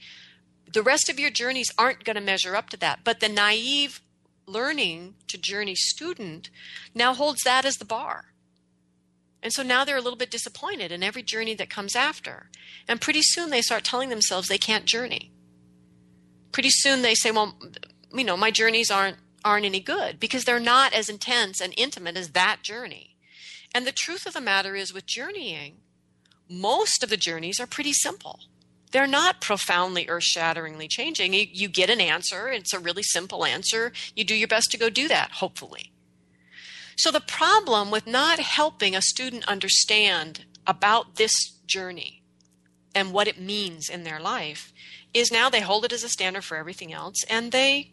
The 0.71 0.83
rest 0.83 1.09
of 1.09 1.19
your 1.19 1.29
journeys 1.29 1.71
aren't 1.77 2.03
going 2.03 2.15
to 2.15 2.21
measure 2.21 2.55
up 2.55 2.69
to 2.71 2.77
that. 2.77 2.99
But 3.03 3.19
the 3.19 3.29
naive 3.29 4.01
learning 4.45 5.15
to 5.27 5.37
journey 5.37 5.75
student 5.75 6.49
now 6.95 7.13
holds 7.13 7.43
that 7.43 7.65
as 7.65 7.75
the 7.75 7.85
bar. 7.85 8.25
And 9.43 9.53
so 9.53 9.63
now 9.63 9.85
they're 9.85 9.97
a 9.97 10.01
little 10.01 10.17
bit 10.17 10.31
disappointed 10.31 10.91
in 10.91 11.03
every 11.03 11.21
journey 11.21 11.53
that 11.55 11.69
comes 11.69 11.95
after. 11.95 12.49
And 12.87 12.99
pretty 12.99 13.21
soon 13.21 13.49
they 13.49 13.61
start 13.61 13.83
telling 13.83 14.09
themselves 14.09 14.47
they 14.47 14.57
can't 14.57 14.85
journey. 14.85 15.31
Pretty 16.51 16.69
soon 16.71 17.01
they 17.01 17.13
say, 17.13 17.31
well, 17.31 17.57
you 18.13 18.23
know, 18.23 18.37
my 18.37 18.51
journeys 18.51 18.89
aren't 18.89 19.17
aren't 19.45 19.65
any 19.65 19.79
good 19.79 20.19
because 20.19 20.43
they're 20.43 20.59
not 20.59 20.93
as 20.93 21.07
intense 21.07 21.61
and 21.61 21.73
intimate 21.77 22.17
as 22.17 22.31
that 22.31 22.57
journey. 22.63 23.15
And 23.73 23.85
the 23.85 23.93
truth 23.93 24.25
of 24.25 24.33
the 24.33 24.41
matter 24.41 24.75
is 24.75 24.93
with 24.93 25.05
journeying, 25.05 25.77
most 26.49 27.03
of 27.03 27.09
the 27.09 27.15
journeys 27.15 27.59
are 27.59 27.67
pretty 27.67 27.93
simple 27.93 28.41
they're 28.91 29.07
not 29.07 29.41
profoundly 29.41 30.07
earth 30.07 30.23
shatteringly 30.23 30.87
changing. 30.87 31.33
You, 31.33 31.45
you, 31.51 31.67
get 31.67 31.89
an 31.89 32.01
answer, 32.01 32.49
it's 32.49 32.73
a 32.73 32.79
really 32.79 33.03
simple 33.03 33.45
answer. 33.45 33.91
You 34.15 34.23
do 34.23 34.35
your 34.35 34.47
best 34.47 34.71
to 34.71 34.77
go 34.77 34.89
do 34.89 35.07
that, 35.07 35.31
hopefully. 35.33 35.91
So, 36.95 37.11
the 37.11 37.21
problem 37.21 37.91
with 37.91 38.07
not 38.07 38.39
helping 38.39 38.95
a 38.95 39.01
student 39.01 39.47
understand 39.47 40.45
about 40.65 41.15
this 41.15 41.33
journey 41.65 42.23
and 42.95 43.13
what 43.13 43.27
it 43.27 43.39
means 43.39 43.89
in 43.89 44.03
their 44.03 44.19
life 44.19 44.73
is 45.13 45.31
now 45.31 45.49
they 45.49 45.61
hold 45.61 45.85
it 45.85 45.93
as 45.93 46.03
a 46.03 46.09
standard 46.09 46.43
for 46.43 46.57
everything 46.57 46.91
else 46.91 47.23
and 47.29 47.51
they 47.51 47.91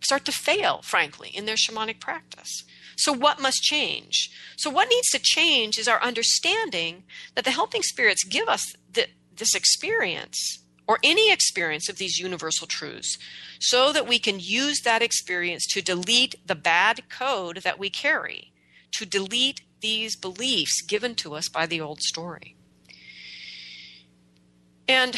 start 0.00 0.24
to 0.26 0.32
fail, 0.32 0.80
frankly, 0.82 1.30
in 1.30 1.46
their 1.46 1.56
shamanic 1.56 2.00
practice. 2.00 2.64
So, 2.96 3.12
what 3.12 3.40
must 3.40 3.62
change? 3.62 4.30
So, 4.56 4.70
what 4.70 4.88
needs 4.88 5.08
to 5.10 5.20
change 5.20 5.78
is 5.78 5.88
our 5.88 6.00
understanding 6.02 7.04
that 7.34 7.44
the 7.44 7.50
helping 7.50 7.82
spirits 7.82 8.24
give 8.24 8.48
us 8.48 8.74
the, 8.92 9.06
this 9.38 9.54
experience 9.54 10.58
or 10.86 10.98
any 11.02 11.30
experience 11.30 11.88
of 11.88 11.98
these 11.98 12.18
universal 12.18 12.66
truths 12.66 13.18
so 13.60 13.92
that 13.92 14.08
we 14.08 14.18
can 14.18 14.40
use 14.40 14.80
that 14.80 15.02
experience 15.02 15.66
to 15.66 15.82
delete 15.82 16.34
the 16.46 16.54
bad 16.54 17.08
code 17.10 17.58
that 17.58 17.78
we 17.78 17.90
carry, 17.90 18.52
to 18.92 19.04
delete 19.04 19.60
these 19.80 20.16
beliefs 20.16 20.82
given 20.82 21.14
to 21.14 21.34
us 21.34 21.48
by 21.48 21.66
the 21.66 21.80
old 21.80 22.00
story. 22.00 22.56
And, 24.88 25.14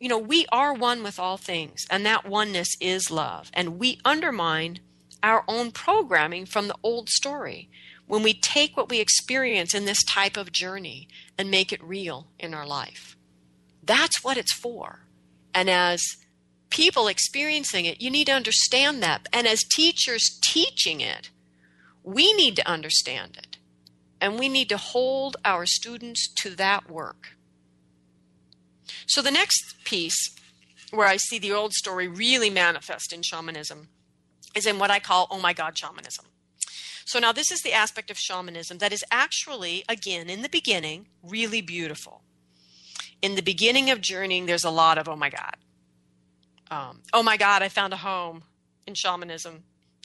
you 0.00 0.08
know, 0.08 0.18
we 0.18 0.46
are 0.50 0.74
one 0.74 1.04
with 1.04 1.18
all 1.18 1.36
things, 1.36 1.86
and 1.88 2.04
that 2.04 2.26
oneness 2.26 2.68
is 2.80 3.10
love. 3.10 3.50
And 3.54 3.78
we 3.78 4.00
undermine 4.04 4.80
our 5.22 5.44
own 5.46 5.70
programming 5.70 6.46
from 6.46 6.66
the 6.66 6.76
old 6.82 7.08
story 7.08 7.70
when 8.06 8.22
we 8.22 8.34
take 8.34 8.76
what 8.76 8.88
we 8.88 9.00
experience 9.00 9.74
in 9.74 9.84
this 9.84 10.02
type 10.04 10.36
of 10.36 10.52
journey 10.52 11.08
and 11.38 11.50
make 11.50 11.72
it 11.72 11.82
real 11.82 12.28
in 12.38 12.54
our 12.54 12.66
life. 12.66 13.15
That's 13.86 14.22
what 14.22 14.36
it's 14.36 14.52
for. 14.52 15.00
And 15.54 15.70
as 15.70 16.02
people 16.70 17.06
experiencing 17.08 17.86
it, 17.86 18.02
you 18.02 18.10
need 18.10 18.26
to 18.26 18.32
understand 18.32 19.02
that. 19.02 19.28
And 19.32 19.46
as 19.46 19.62
teachers 19.62 20.38
teaching 20.44 21.00
it, 21.00 21.30
we 22.02 22.32
need 22.34 22.56
to 22.56 22.68
understand 22.68 23.36
it. 23.38 23.56
And 24.20 24.38
we 24.38 24.48
need 24.48 24.68
to 24.70 24.76
hold 24.76 25.36
our 25.44 25.66
students 25.66 26.28
to 26.42 26.50
that 26.56 26.90
work. 26.90 27.36
So 29.06 29.22
the 29.22 29.30
next 29.30 29.76
piece 29.84 30.34
where 30.90 31.06
I 31.06 31.16
see 31.16 31.38
the 31.38 31.52
old 31.52 31.72
story 31.72 32.08
really 32.08 32.50
manifest 32.50 33.12
in 33.12 33.22
shamanism 33.22 33.88
is 34.54 34.66
in 34.66 34.78
what 34.78 34.90
I 34.90 34.98
call 34.98 35.26
oh 35.30 35.40
my 35.40 35.52
god 35.52 35.76
shamanism. 35.76 36.26
So 37.04 37.18
now 37.18 37.32
this 37.32 37.52
is 37.52 37.62
the 37.62 37.72
aspect 37.72 38.10
of 38.10 38.18
shamanism 38.18 38.78
that 38.78 38.92
is 38.92 39.04
actually 39.10 39.84
again 39.88 40.28
in 40.28 40.42
the 40.42 40.48
beginning 40.48 41.06
really 41.22 41.60
beautiful 41.60 42.22
in 43.22 43.34
the 43.34 43.42
beginning 43.42 43.90
of 43.90 44.00
journeying, 44.00 44.46
there's 44.46 44.64
a 44.64 44.70
lot 44.70 44.98
of, 44.98 45.08
oh 45.08 45.16
my 45.16 45.30
God. 45.30 45.56
Um, 46.70 47.00
oh 47.12 47.22
my 47.22 47.36
God, 47.36 47.62
I 47.62 47.68
found 47.68 47.92
a 47.92 47.98
home 47.98 48.42
in 48.86 48.94
shamanism. 48.94 49.64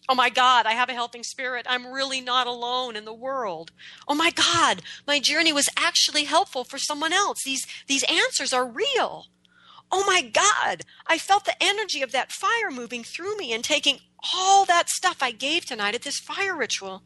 Oh 0.10 0.16
my 0.16 0.30
God, 0.30 0.66
I 0.66 0.74
have 0.74 0.90
a 0.90 0.94
helping 0.94 1.24
spirit. 1.24 1.66
I'm 1.70 1.92
really 1.92 2.22
not 2.22 2.48
alone 2.48 2.96
in 2.96 3.06
the 3.06 3.14
world. 3.14 3.72
Oh 4.08 4.16
my 4.16 4.32
God, 4.32 4.82
my 5.08 5.20
journey 5.20 5.54
was 5.54 5.70
actually 5.78 6.26
helpful 6.26 6.64
for 6.64 6.78
someone 6.78 7.14
else. 7.14 7.44
These, 7.44 7.66
these 7.88 8.04
answers 8.04 8.52
are 8.52 8.68
real. 8.68 9.26
Oh 9.92 10.04
my 10.06 10.22
God, 10.22 10.84
I 11.06 11.18
felt 11.18 11.46
the 11.46 11.62
energy 11.62 12.02
of 12.02 12.12
that 12.14 12.32
fire 12.32 12.72
moving 12.72 13.04
through 13.04 13.38
me 13.38 13.54
and 13.54 13.64
taking 13.64 14.00
all 14.34 14.66
that 14.66 14.90
stuff 14.90 15.18
I 15.22 15.32
gave 15.32 15.66
tonight 15.66 15.96
at 15.96 16.04
this 16.04 16.20
fire 16.20 16.56
ritual 16.56 17.04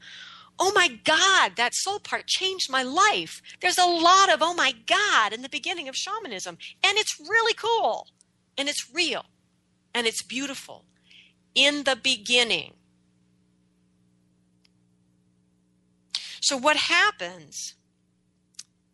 oh 0.59 0.71
my 0.73 0.99
God, 1.03 1.53
that 1.57 1.73
soul 1.73 1.99
part 1.99 2.27
changed 2.27 2.71
my 2.71 2.83
life. 2.83 3.41
There's 3.61 3.77
a 3.77 3.85
lot 3.85 4.31
of 4.31 4.41
oh 4.41 4.53
my 4.53 4.73
God 4.85 5.33
in 5.33 5.41
the 5.41 5.49
beginning 5.49 5.87
of 5.87 5.95
shamanism. 5.95 6.57
And 6.83 6.97
it's 6.97 7.19
really 7.19 7.53
cool. 7.53 8.07
And 8.57 8.69
it's 8.69 8.89
real. 8.93 9.25
And 9.93 10.07
it's 10.07 10.23
beautiful. 10.23 10.85
In 11.53 11.83
the 11.83 11.95
beginning. 11.95 12.73
So, 16.41 16.57
what 16.57 16.77
happens 16.77 17.73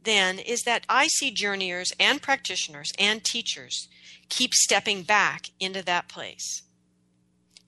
then 0.03 0.39
is 0.39 0.61
that 0.63 0.85
I 0.87 1.07
see 1.07 1.31
journeyers 1.31 1.91
and 1.99 2.21
practitioners 2.21 2.91
and 2.97 3.23
teachers 3.23 3.87
keep 4.29 4.53
stepping 4.53 5.03
back 5.03 5.47
into 5.59 5.83
that 5.83 6.07
place. 6.07 6.63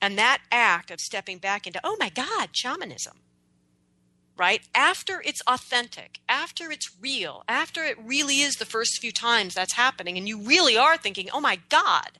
And 0.00 0.18
that 0.18 0.42
act 0.50 0.90
of 0.90 1.00
stepping 1.00 1.38
back 1.38 1.66
into, 1.66 1.80
oh 1.84 1.96
my 2.00 2.08
God, 2.08 2.50
shamanism, 2.52 3.18
right? 4.36 4.62
After 4.74 5.22
it's 5.24 5.42
authentic, 5.46 6.20
after 6.28 6.70
it's 6.70 6.90
real, 7.00 7.44
after 7.48 7.84
it 7.84 7.96
really 8.02 8.40
is 8.40 8.56
the 8.56 8.64
first 8.64 8.98
few 9.00 9.12
times 9.12 9.54
that's 9.54 9.74
happening, 9.74 10.18
and 10.18 10.28
you 10.28 10.40
really 10.40 10.76
are 10.76 10.96
thinking, 10.96 11.28
oh 11.32 11.40
my 11.40 11.60
God, 11.68 12.18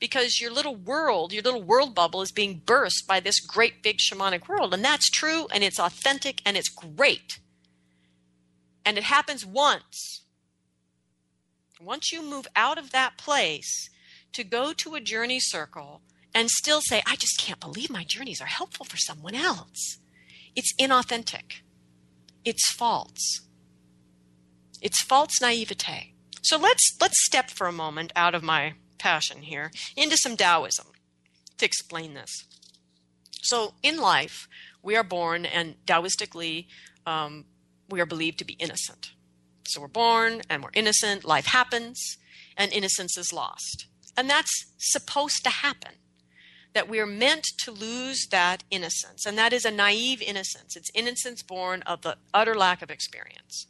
because 0.00 0.40
your 0.40 0.52
little 0.52 0.76
world, 0.76 1.32
your 1.32 1.42
little 1.42 1.62
world 1.62 1.94
bubble 1.94 2.22
is 2.22 2.32
being 2.32 2.62
burst 2.64 3.06
by 3.06 3.20
this 3.20 3.40
great 3.40 3.82
big 3.82 3.98
shamanic 3.98 4.48
world. 4.48 4.72
And 4.72 4.84
that's 4.84 5.10
true 5.10 5.46
and 5.52 5.64
it's 5.64 5.80
authentic 5.80 6.40
and 6.46 6.56
it's 6.56 6.68
great. 6.68 7.40
And 8.84 8.96
it 8.96 9.04
happens 9.04 9.44
once. 9.44 10.22
Once 11.80 12.12
you 12.12 12.22
move 12.22 12.46
out 12.56 12.78
of 12.78 12.90
that 12.90 13.18
place 13.18 13.90
to 14.32 14.44
go 14.44 14.72
to 14.72 14.94
a 14.94 15.00
journey 15.00 15.40
circle 15.40 16.00
and 16.34 16.48
still 16.50 16.80
say, 16.80 17.02
I 17.06 17.16
just 17.16 17.38
can't 17.38 17.60
believe 17.60 17.90
my 17.90 18.04
journeys 18.04 18.40
are 18.40 18.46
helpful 18.46 18.84
for 18.84 18.96
someone 18.96 19.34
else, 19.34 19.98
it's 20.58 20.74
inauthentic. 20.74 21.62
It's 22.44 22.72
false. 22.72 23.42
It's 24.82 25.00
false 25.04 25.40
naivete. 25.40 26.14
So 26.42 26.58
let's 26.58 26.96
let's 27.00 27.24
step 27.24 27.48
for 27.48 27.68
a 27.68 27.72
moment 27.72 28.12
out 28.16 28.34
of 28.34 28.42
my 28.42 28.74
passion 28.98 29.42
here 29.42 29.70
into 29.96 30.16
some 30.16 30.36
Taoism 30.36 30.88
to 31.58 31.64
explain 31.64 32.14
this. 32.14 32.32
So 33.40 33.74
in 33.84 33.98
life, 33.98 34.48
we 34.82 34.96
are 34.96 35.04
born, 35.04 35.46
and 35.46 35.76
Taoistically, 35.86 36.66
um, 37.06 37.44
we 37.88 38.00
are 38.00 38.06
believed 38.06 38.40
to 38.40 38.44
be 38.44 38.54
innocent. 38.54 39.12
So 39.68 39.80
we're 39.80 39.86
born 39.86 40.42
and 40.50 40.64
we're 40.64 40.70
innocent. 40.74 41.24
Life 41.24 41.46
happens, 41.46 42.18
and 42.56 42.72
innocence 42.72 43.16
is 43.16 43.32
lost, 43.32 43.86
and 44.16 44.28
that's 44.28 44.66
supposed 44.76 45.44
to 45.44 45.50
happen. 45.50 45.92
That 46.74 46.88
we 46.88 47.00
are 47.00 47.06
meant 47.06 47.44
to 47.64 47.72
lose 47.72 48.26
that 48.30 48.62
innocence, 48.70 49.26
and 49.26 49.36
that 49.38 49.52
is 49.52 49.64
a 49.64 49.70
naive 49.70 50.22
innocence. 50.22 50.76
It's 50.76 50.90
innocence 50.94 51.42
born 51.42 51.82
of 51.82 52.02
the 52.02 52.16
utter 52.32 52.54
lack 52.54 52.82
of 52.82 52.90
experience. 52.90 53.66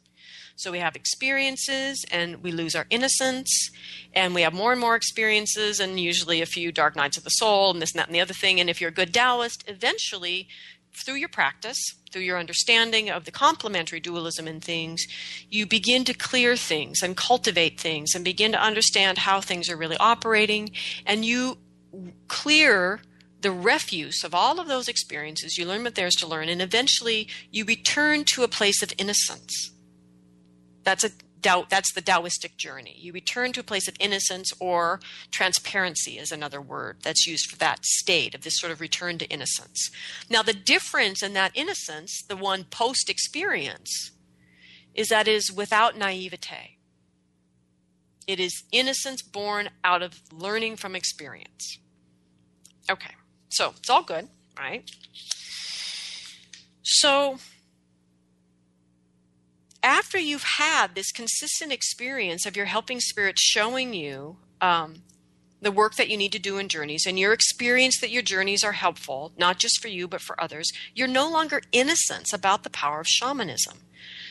So 0.59 0.73
we 0.73 0.79
have 0.79 0.97
experiences 0.97 2.05
and 2.11 2.43
we 2.43 2.51
lose 2.51 2.75
our 2.75 2.85
innocence 2.89 3.71
and 4.13 4.35
we 4.35 4.41
have 4.41 4.53
more 4.53 4.73
and 4.73 4.81
more 4.81 4.97
experiences 4.97 5.79
and 5.79 5.97
usually 5.97 6.41
a 6.41 6.45
few 6.45 6.73
dark 6.73 6.97
nights 6.97 7.17
of 7.17 7.23
the 7.23 7.29
soul 7.29 7.71
and 7.71 7.81
this 7.81 7.93
and 7.93 7.99
that 7.99 8.07
and 8.07 8.15
the 8.15 8.19
other 8.19 8.33
thing. 8.33 8.59
And 8.59 8.69
if 8.69 8.81
you're 8.81 8.89
a 8.89 8.93
good 8.93 9.13
Taoist, 9.13 9.63
eventually 9.67 10.49
through 10.93 11.15
your 11.15 11.29
practice, 11.29 11.77
through 12.11 12.23
your 12.23 12.37
understanding 12.37 13.09
of 13.09 13.23
the 13.23 13.31
complementary 13.31 14.01
dualism 14.01 14.49
in 14.49 14.59
things, 14.59 15.05
you 15.49 15.65
begin 15.65 16.03
to 16.03 16.13
clear 16.13 16.57
things 16.57 17.01
and 17.01 17.15
cultivate 17.15 17.79
things 17.79 18.13
and 18.13 18.25
begin 18.25 18.51
to 18.51 18.61
understand 18.61 19.19
how 19.19 19.39
things 19.39 19.69
are 19.69 19.77
really 19.77 19.97
operating. 19.97 20.71
And 21.05 21.23
you 21.23 21.57
clear 22.27 23.01
the 23.41 23.51
refuse 23.51 24.23
of 24.23 24.33
all 24.33 24.59
of 24.59 24.67
those 24.67 24.87
experiences. 24.87 25.57
You 25.57 25.65
learn 25.65 25.83
what 25.83 25.95
there 25.95 26.07
is 26.07 26.15
to 26.15 26.27
learn. 26.27 26.49
And 26.49 26.61
eventually 26.61 27.27
you 27.51 27.65
return 27.65 28.25
to 28.33 28.43
a 28.43 28.47
place 28.47 28.83
of 28.83 28.93
innocence. 28.97 29.71
That's 30.83 31.03
a 31.03 31.11
doubt 31.41 31.69
that's 31.69 31.93
the 31.93 32.01
Taoistic 32.01 32.57
journey. 32.57 32.95
You 32.99 33.13
return 33.13 33.53
to 33.53 33.61
a 33.61 33.63
place 33.63 33.87
of 33.87 33.95
innocence 33.99 34.51
or 34.59 34.99
transparency 35.31 36.17
is 36.17 36.31
another 36.31 36.61
word 36.61 36.97
that's 37.01 37.25
used 37.25 37.49
for 37.49 37.57
that 37.57 37.85
state 37.85 38.35
of 38.35 38.41
this 38.41 38.59
sort 38.59 38.71
of 38.71 38.81
return 38.81 39.17
to 39.19 39.29
innocence. 39.29 39.89
Now 40.29 40.43
the 40.43 40.53
difference 40.53 41.23
in 41.23 41.33
that 41.33 41.51
innocence, 41.55 42.21
the 42.27 42.35
one 42.35 42.65
post 42.65 43.09
experience, 43.09 44.11
is 44.93 45.07
that 45.07 45.27
is 45.27 45.51
without 45.51 45.97
naivete. 45.97 46.78
It 48.29 48.39
is 48.39 48.61
innocence 48.71 49.23
born 49.23 49.71
out 49.83 50.03
of 50.03 50.21
learning 50.31 50.75
from 50.75 50.95
experience. 50.95 51.79
Okay, 52.87 53.15
so 53.49 53.73
it's 53.75 53.89
all 53.89 54.03
good, 54.03 54.27
right? 54.55 54.87
So 56.83 57.39
after 59.81 60.19
you've 60.19 60.43
had 60.43 60.93
this 60.93 61.11
consistent 61.11 61.71
experience 61.71 62.45
of 62.45 62.55
your 62.55 62.67
helping 62.67 62.99
spirit 62.99 63.39
showing 63.39 63.95
you 63.95 64.37
um, 64.61 65.01
the 65.59 65.71
work 65.71 65.95
that 65.95 66.09
you 66.09 66.15
need 66.15 66.31
to 66.33 66.39
do 66.39 66.59
in 66.59 66.69
journeys 66.69 67.07
and 67.07 67.17
your 67.17 67.33
experience 67.33 67.99
that 67.99 68.11
your 68.11 68.21
journeys 68.21 68.63
are 68.63 68.73
helpful, 68.73 69.31
not 69.39 69.57
just 69.57 69.81
for 69.81 69.87
you, 69.87 70.07
but 70.07 70.21
for 70.21 70.39
others, 70.39 70.71
you're 70.93 71.07
no 71.07 71.27
longer 71.27 71.63
innocent 71.71 72.31
about 72.31 72.61
the 72.61 72.69
power 72.69 72.99
of 72.99 73.07
shamanism. 73.07 73.79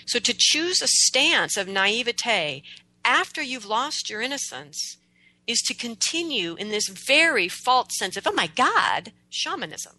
So 0.06 0.20
to 0.20 0.34
choose 0.38 0.80
a 0.80 0.86
stance 0.86 1.56
of 1.56 1.66
naivete 1.66 2.62
after 3.08 3.40
you've 3.40 3.64
lost 3.64 4.10
your 4.10 4.20
innocence 4.20 4.98
is 5.46 5.62
to 5.62 5.74
continue 5.74 6.54
in 6.56 6.68
this 6.68 6.88
very 6.88 7.48
false 7.48 7.96
sense 7.98 8.18
of, 8.18 8.26
oh 8.26 8.32
my 8.32 8.46
God, 8.46 9.12
shamanism. 9.30 9.96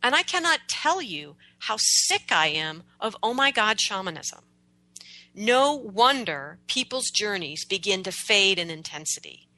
And 0.00 0.14
I 0.14 0.22
cannot 0.22 0.60
tell 0.68 1.02
you 1.02 1.34
how 1.58 1.76
sick 1.78 2.30
I 2.30 2.46
am 2.46 2.84
of, 3.00 3.16
oh 3.20 3.34
my 3.34 3.50
God, 3.50 3.80
shamanism. 3.80 4.44
No 5.34 5.74
wonder 5.74 6.60
people's 6.68 7.10
journeys 7.10 7.64
begin 7.64 8.04
to 8.04 8.12
fade 8.12 8.60
in 8.60 8.70
intensity, 8.70 9.48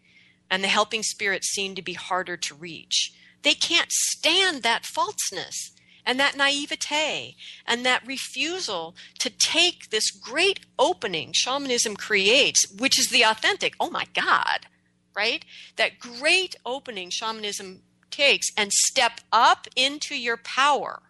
and 0.50 0.64
the 0.64 0.68
helping 0.68 1.02
spirits 1.02 1.48
seem 1.48 1.74
to 1.74 1.82
be 1.82 1.92
harder 1.92 2.38
to 2.38 2.54
reach. 2.54 3.12
They 3.42 3.54
can't 3.54 3.92
stand 3.92 4.62
that 4.62 4.86
falseness 4.86 5.72
and 6.04 6.18
that 6.18 6.36
naivete 6.36 7.36
and 7.66 7.86
that 7.86 8.06
refusal 8.06 8.94
to 9.18 9.30
take 9.30 9.90
this 9.90 10.10
great 10.10 10.60
opening 10.78 11.32
shamanism 11.32 11.96
creates, 11.96 12.66
which 12.78 12.98
is 12.98 13.08
the 13.08 13.22
authentic, 13.22 13.74
oh 13.78 13.90
my 13.90 14.06
God, 14.14 14.66
right? 15.14 15.44
That 15.76 15.98
great 15.98 16.56
opening 16.66 17.10
shamanism 17.10 17.82
takes 18.10 18.48
and 18.56 18.72
step 18.72 19.20
up 19.32 19.66
into 19.76 20.14
your 20.16 20.36
power, 20.36 21.02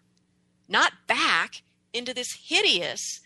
not 0.68 0.93
back 1.07 1.62
into 1.93 2.14
this 2.14 2.38
hideous 2.47 3.20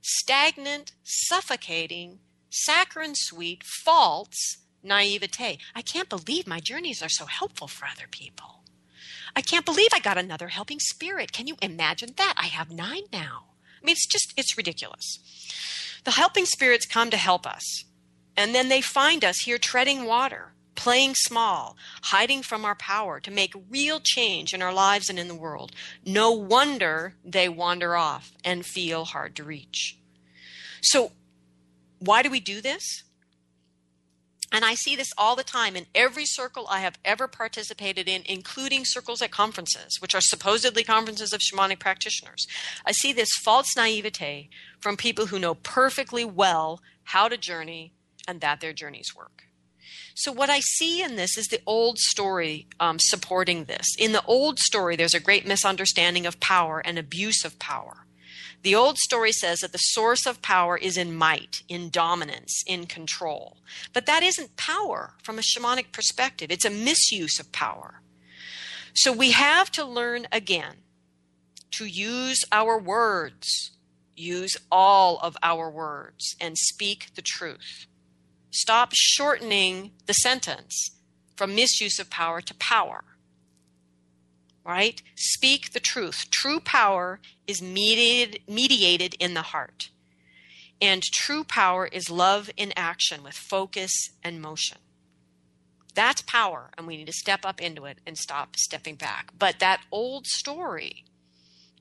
stagnant, 0.00 0.92
suffocating, 1.02 2.20
saccharine 2.50 3.14
sweet, 3.14 3.62
false 3.64 4.58
naivete. 4.82 5.58
I 5.74 5.82
can't 5.82 6.08
believe 6.08 6.46
my 6.46 6.60
journeys 6.60 7.02
are 7.02 7.08
so 7.08 7.26
helpful 7.26 7.68
for 7.68 7.86
other 7.86 8.06
people. 8.10 8.57
I 9.38 9.40
can't 9.40 9.64
believe 9.64 9.90
I 9.94 10.00
got 10.00 10.18
another 10.18 10.48
helping 10.48 10.80
spirit. 10.80 11.30
Can 11.30 11.46
you 11.46 11.54
imagine 11.62 12.14
that? 12.16 12.34
I 12.36 12.46
have 12.46 12.72
nine 12.72 13.04
now. 13.12 13.44
I 13.80 13.86
mean, 13.86 13.92
it's 13.92 14.04
just, 14.04 14.34
it's 14.36 14.56
ridiculous. 14.56 15.20
The 16.02 16.10
helping 16.10 16.44
spirits 16.44 16.86
come 16.86 17.08
to 17.10 17.16
help 17.16 17.46
us, 17.46 17.84
and 18.36 18.52
then 18.52 18.68
they 18.68 18.80
find 18.80 19.24
us 19.24 19.38
here 19.44 19.56
treading 19.56 20.06
water, 20.06 20.54
playing 20.74 21.14
small, 21.14 21.76
hiding 22.02 22.42
from 22.42 22.64
our 22.64 22.74
power 22.74 23.20
to 23.20 23.30
make 23.30 23.54
real 23.70 24.00
change 24.02 24.52
in 24.52 24.60
our 24.60 24.72
lives 24.72 25.08
and 25.08 25.20
in 25.20 25.28
the 25.28 25.36
world. 25.36 25.70
No 26.04 26.32
wonder 26.32 27.14
they 27.24 27.48
wander 27.48 27.94
off 27.94 28.32
and 28.44 28.66
feel 28.66 29.04
hard 29.04 29.36
to 29.36 29.44
reach. 29.44 30.00
So, 30.82 31.12
why 32.00 32.24
do 32.24 32.30
we 32.30 32.40
do 32.40 32.60
this? 32.60 33.04
And 34.50 34.64
I 34.64 34.74
see 34.74 34.96
this 34.96 35.10
all 35.18 35.36
the 35.36 35.44
time 35.44 35.76
in 35.76 35.86
every 35.94 36.24
circle 36.24 36.66
I 36.70 36.80
have 36.80 36.98
ever 37.04 37.28
participated 37.28 38.08
in, 38.08 38.22
including 38.24 38.84
circles 38.84 39.20
at 39.20 39.30
conferences, 39.30 39.98
which 40.00 40.14
are 40.14 40.20
supposedly 40.22 40.82
conferences 40.82 41.32
of 41.32 41.40
shamanic 41.40 41.78
practitioners. 41.78 42.46
I 42.86 42.92
see 42.92 43.12
this 43.12 43.28
false 43.42 43.76
naivete 43.76 44.48
from 44.80 44.96
people 44.96 45.26
who 45.26 45.38
know 45.38 45.54
perfectly 45.54 46.24
well 46.24 46.80
how 47.04 47.28
to 47.28 47.36
journey 47.36 47.92
and 48.26 48.40
that 48.40 48.60
their 48.60 48.72
journeys 48.72 49.14
work. 49.14 49.44
So, 50.14 50.32
what 50.32 50.50
I 50.50 50.60
see 50.60 51.02
in 51.02 51.16
this 51.16 51.38
is 51.38 51.46
the 51.46 51.60
old 51.64 51.98
story 51.98 52.66
um, 52.80 52.98
supporting 52.98 53.64
this. 53.64 53.86
In 53.98 54.12
the 54.12 54.24
old 54.24 54.58
story, 54.58 54.96
there's 54.96 55.14
a 55.14 55.20
great 55.20 55.46
misunderstanding 55.46 56.26
of 56.26 56.40
power 56.40 56.80
and 56.84 56.98
abuse 56.98 57.44
of 57.44 57.58
power. 57.58 58.07
The 58.62 58.74
old 58.74 58.98
story 58.98 59.32
says 59.32 59.60
that 59.60 59.72
the 59.72 59.78
source 59.78 60.26
of 60.26 60.42
power 60.42 60.76
is 60.76 60.96
in 60.96 61.14
might, 61.14 61.62
in 61.68 61.90
dominance, 61.90 62.62
in 62.66 62.86
control. 62.86 63.58
But 63.92 64.06
that 64.06 64.22
isn't 64.22 64.56
power 64.56 65.14
from 65.22 65.38
a 65.38 65.42
shamanic 65.42 65.92
perspective, 65.92 66.50
it's 66.50 66.64
a 66.64 66.70
misuse 66.70 67.38
of 67.38 67.52
power. 67.52 68.00
So 68.94 69.12
we 69.12 69.30
have 69.30 69.70
to 69.72 69.84
learn 69.84 70.26
again 70.32 70.78
to 71.72 71.86
use 71.86 72.44
our 72.50 72.78
words, 72.78 73.70
use 74.16 74.56
all 74.72 75.18
of 75.18 75.36
our 75.42 75.70
words, 75.70 76.34
and 76.40 76.58
speak 76.58 77.14
the 77.14 77.22
truth. 77.22 77.86
Stop 78.50 78.90
shortening 78.94 79.92
the 80.06 80.14
sentence 80.14 80.96
from 81.36 81.54
misuse 81.54 82.00
of 82.00 82.10
power 82.10 82.40
to 82.40 82.54
power. 82.56 83.04
Right? 84.64 85.00
Speak 85.14 85.72
the 85.72 85.80
truth. 85.80 86.26
True 86.30 86.60
power 86.60 87.20
is 87.46 87.62
mediated, 87.62 88.42
mediated 88.46 89.14
in 89.18 89.34
the 89.34 89.42
heart. 89.42 89.90
And 90.80 91.02
true 91.02 91.42
power 91.42 91.86
is 91.86 92.10
love 92.10 92.50
in 92.56 92.72
action 92.76 93.22
with 93.22 93.34
focus 93.34 93.92
and 94.22 94.40
motion. 94.40 94.78
That's 95.94 96.22
power, 96.22 96.70
and 96.76 96.86
we 96.86 96.96
need 96.96 97.06
to 97.06 97.12
step 97.12 97.44
up 97.44 97.60
into 97.60 97.84
it 97.84 97.98
and 98.06 98.16
stop 98.16 98.56
stepping 98.56 98.94
back. 98.94 99.30
But 99.36 99.58
that 99.58 99.80
old 99.90 100.26
story, 100.26 101.04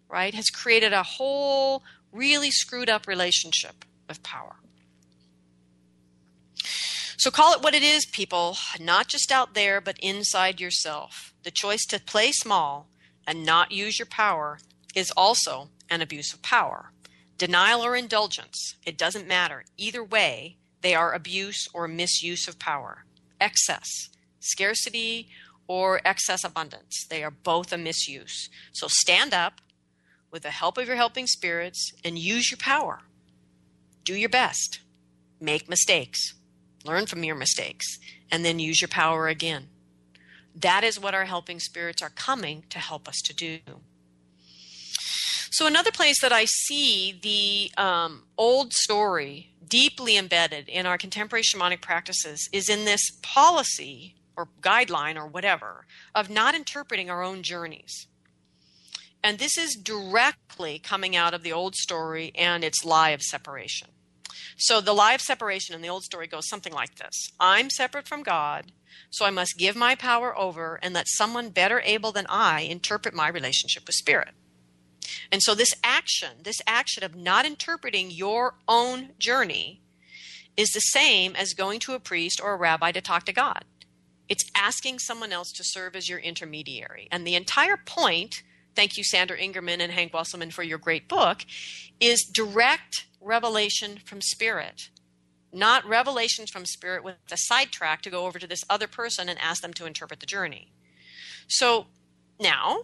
right, 0.09 0.33
has 0.33 0.47
created 0.47 0.93
a 0.93 1.03
whole 1.03 1.83
really 2.11 2.49
screwed 2.49 2.89
up 2.89 3.05
relationship 3.05 3.85
with 4.07 4.23
power. 4.23 4.55
So 7.17 7.31
call 7.31 7.53
it 7.53 7.63
what 7.63 7.73
it 7.73 7.81
is, 7.81 8.05
people, 8.05 8.57
not 8.79 9.07
just 9.07 9.31
out 9.31 9.55
there, 9.55 9.81
but 9.81 9.97
inside 9.99 10.61
yourself. 10.61 11.33
The 11.43 11.51
choice 11.51 11.83
to 11.87 11.99
play 11.99 12.31
small 12.31 12.89
and 13.25 13.43
not 13.43 13.71
use 13.71 13.97
your 13.97 14.05
power 14.05 14.59
is 14.93 15.11
also 15.17 15.69
an 15.89 16.01
abuse 16.01 16.31
of 16.31 16.43
power. 16.43 16.91
Denial 17.39 17.83
or 17.83 17.95
indulgence, 17.95 18.75
it 18.85 18.99
doesn't 18.99 19.27
matter. 19.27 19.65
Either 19.77 20.03
way, 20.03 20.57
they 20.81 20.93
are 20.93 21.13
abuse 21.13 21.67
or 21.73 21.87
misuse 21.87 22.47
of 22.47 22.59
power. 22.59 23.05
Excess, 23.41 24.09
scarcity 24.39 25.29
or 25.67 26.01
excess 26.05 26.43
abundance. 26.43 27.05
They 27.09 27.23
are 27.23 27.31
both 27.31 27.73
a 27.73 27.77
misuse. 27.77 28.49
So 28.71 28.87
stand 28.87 29.33
up 29.33 29.61
with 30.31 30.43
the 30.43 30.51
help 30.51 30.77
of 30.77 30.87
your 30.87 30.95
helping 30.95 31.25
spirits 31.25 31.91
and 32.03 32.17
use 32.17 32.51
your 32.51 32.59
power. 32.59 33.01
Do 34.03 34.13
your 34.13 34.29
best. 34.29 34.81
Make 35.41 35.67
mistakes. 35.67 36.33
Learn 36.87 37.05
from 37.05 37.23
your 37.23 37.35
mistakes 37.35 37.99
and 38.31 38.45
then 38.45 38.59
use 38.59 38.81
your 38.81 38.87
power 38.87 39.27
again. 39.27 39.67
That 40.55 40.83
is 40.83 40.99
what 40.99 41.13
our 41.13 41.25
helping 41.25 41.59
spirits 41.59 42.01
are 42.01 42.09
coming 42.09 42.63
to 42.69 42.79
help 42.79 43.07
us 43.07 43.17
to 43.25 43.35
do. 43.35 43.59
So, 45.51 45.67
another 45.67 45.91
place 45.91 46.21
that 46.21 46.31
I 46.31 46.45
see 46.45 47.19
the 47.21 47.81
um, 47.81 48.23
old 48.37 48.73
story 48.73 49.51
deeply 49.67 50.17
embedded 50.17 50.69
in 50.69 50.85
our 50.85 50.97
contemporary 50.97 51.43
shamanic 51.43 51.81
practices 51.81 52.47
is 52.53 52.69
in 52.69 52.85
this 52.85 53.01
policy 53.21 54.15
or 54.35 54.49
guideline 54.61 55.15
or 55.15 55.27
whatever 55.27 55.85
of 56.15 56.29
not 56.29 56.55
interpreting 56.55 57.09
our 57.09 57.23
own 57.23 57.43
journeys. 57.43 58.07
And 59.23 59.39
this 59.39 59.57
is 59.57 59.75
directly 59.75 60.79
coming 60.79 61.15
out 61.15 61.33
of 61.33 61.43
the 61.43 61.51
old 61.51 61.75
story 61.75 62.31
and 62.35 62.63
its 62.63 62.85
lie 62.85 63.09
of 63.09 63.21
separation. 63.21 63.89
So 64.57 64.81
the 64.81 64.93
lie 64.93 65.13
of 65.13 65.21
separation 65.21 65.75
in 65.75 65.81
the 65.81 65.89
old 65.89 66.03
story 66.03 66.27
goes 66.27 66.49
something 66.49 66.73
like 66.73 66.95
this 66.95 67.31
I'm 67.39 67.69
separate 67.69 68.07
from 68.07 68.23
God, 68.23 68.71
so 69.09 69.25
I 69.25 69.29
must 69.29 69.57
give 69.57 69.75
my 69.75 69.95
power 69.95 70.37
over 70.37 70.79
and 70.81 70.93
let 70.93 71.07
someone 71.07 71.49
better 71.49 71.81
able 71.81 72.11
than 72.11 72.25
I 72.27 72.61
interpret 72.61 73.13
my 73.13 73.27
relationship 73.27 73.83
with 73.85 73.95
spirit. 73.95 74.31
And 75.31 75.41
so 75.41 75.53
this 75.55 75.73
action, 75.83 76.29
this 76.43 76.61
action 76.65 77.03
of 77.03 77.15
not 77.15 77.45
interpreting 77.45 78.11
your 78.11 78.55
own 78.67 79.11
journey, 79.19 79.81
is 80.55 80.69
the 80.69 80.79
same 80.79 81.35
as 81.35 81.53
going 81.53 81.79
to 81.81 81.93
a 81.93 81.99
priest 81.99 82.41
or 82.43 82.53
a 82.53 82.57
rabbi 82.57 82.91
to 82.91 83.01
talk 83.01 83.25
to 83.25 83.33
God. 83.33 83.63
It's 84.27 84.49
asking 84.55 84.99
someone 84.99 85.31
else 85.31 85.51
to 85.53 85.63
serve 85.63 85.95
as 85.95 86.09
your 86.09 86.19
intermediary. 86.19 87.07
And 87.11 87.25
the 87.25 87.35
entire 87.35 87.77
point, 87.77 88.41
thank 88.75 88.97
you, 88.97 89.03
Sandra 89.03 89.37
Ingerman 89.37 89.79
and 89.79 89.91
Hank 89.91 90.11
Wesselman, 90.13 90.51
for 90.51 90.63
your 90.63 90.79
great 90.79 91.07
book, 91.07 91.45
is 91.99 92.23
direct 92.23 93.05
revelation 93.27 93.99
from 94.03 94.21
spirit, 94.21 94.89
not 95.51 95.85
revelations 95.85 96.49
from 96.49 96.65
spirit 96.65 97.03
with 97.03 97.15
a 97.31 97.37
sidetrack 97.37 98.01
to 98.01 98.09
go 98.09 98.25
over 98.25 98.39
to 98.39 98.47
this 98.47 98.63
other 98.69 98.87
person 98.87 99.29
and 99.29 99.39
ask 99.39 99.61
them 99.61 99.73
to 99.73 99.85
interpret 99.85 100.19
the 100.19 100.25
journey. 100.25 100.71
So 101.47 101.87
now, 102.39 102.83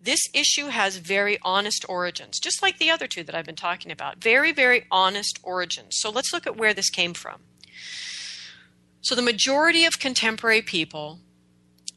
this 0.00 0.20
issue 0.32 0.66
has 0.66 0.98
very 0.98 1.38
honest 1.42 1.84
origins, 1.88 2.38
just 2.38 2.62
like 2.62 2.78
the 2.78 2.90
other 2.90 3.06
two 3.06 3.24
that 3.24 3.34
I've 3.34 3.44
been 3.44 3.56
talking 3.56 3.90
about. 3.90 4.22
Very, 4.22 4.52
very 4.52 4.84
honest 4.90 5.38
origins. 5.42 5.96
So 5.98 6.10
let's 6.10 6.32
look 6.32 6.46
at 6.46 6.56
where 6.56 6.74
this 6.74 6.90
came 6.90 7.14
from. 7.14 7.42
So, 9.00 9.14
the 9.14 9.22
majority 9.22 9.84
of 9.84 10.00
contemporary 10.00 10.62
people 10.62 11.20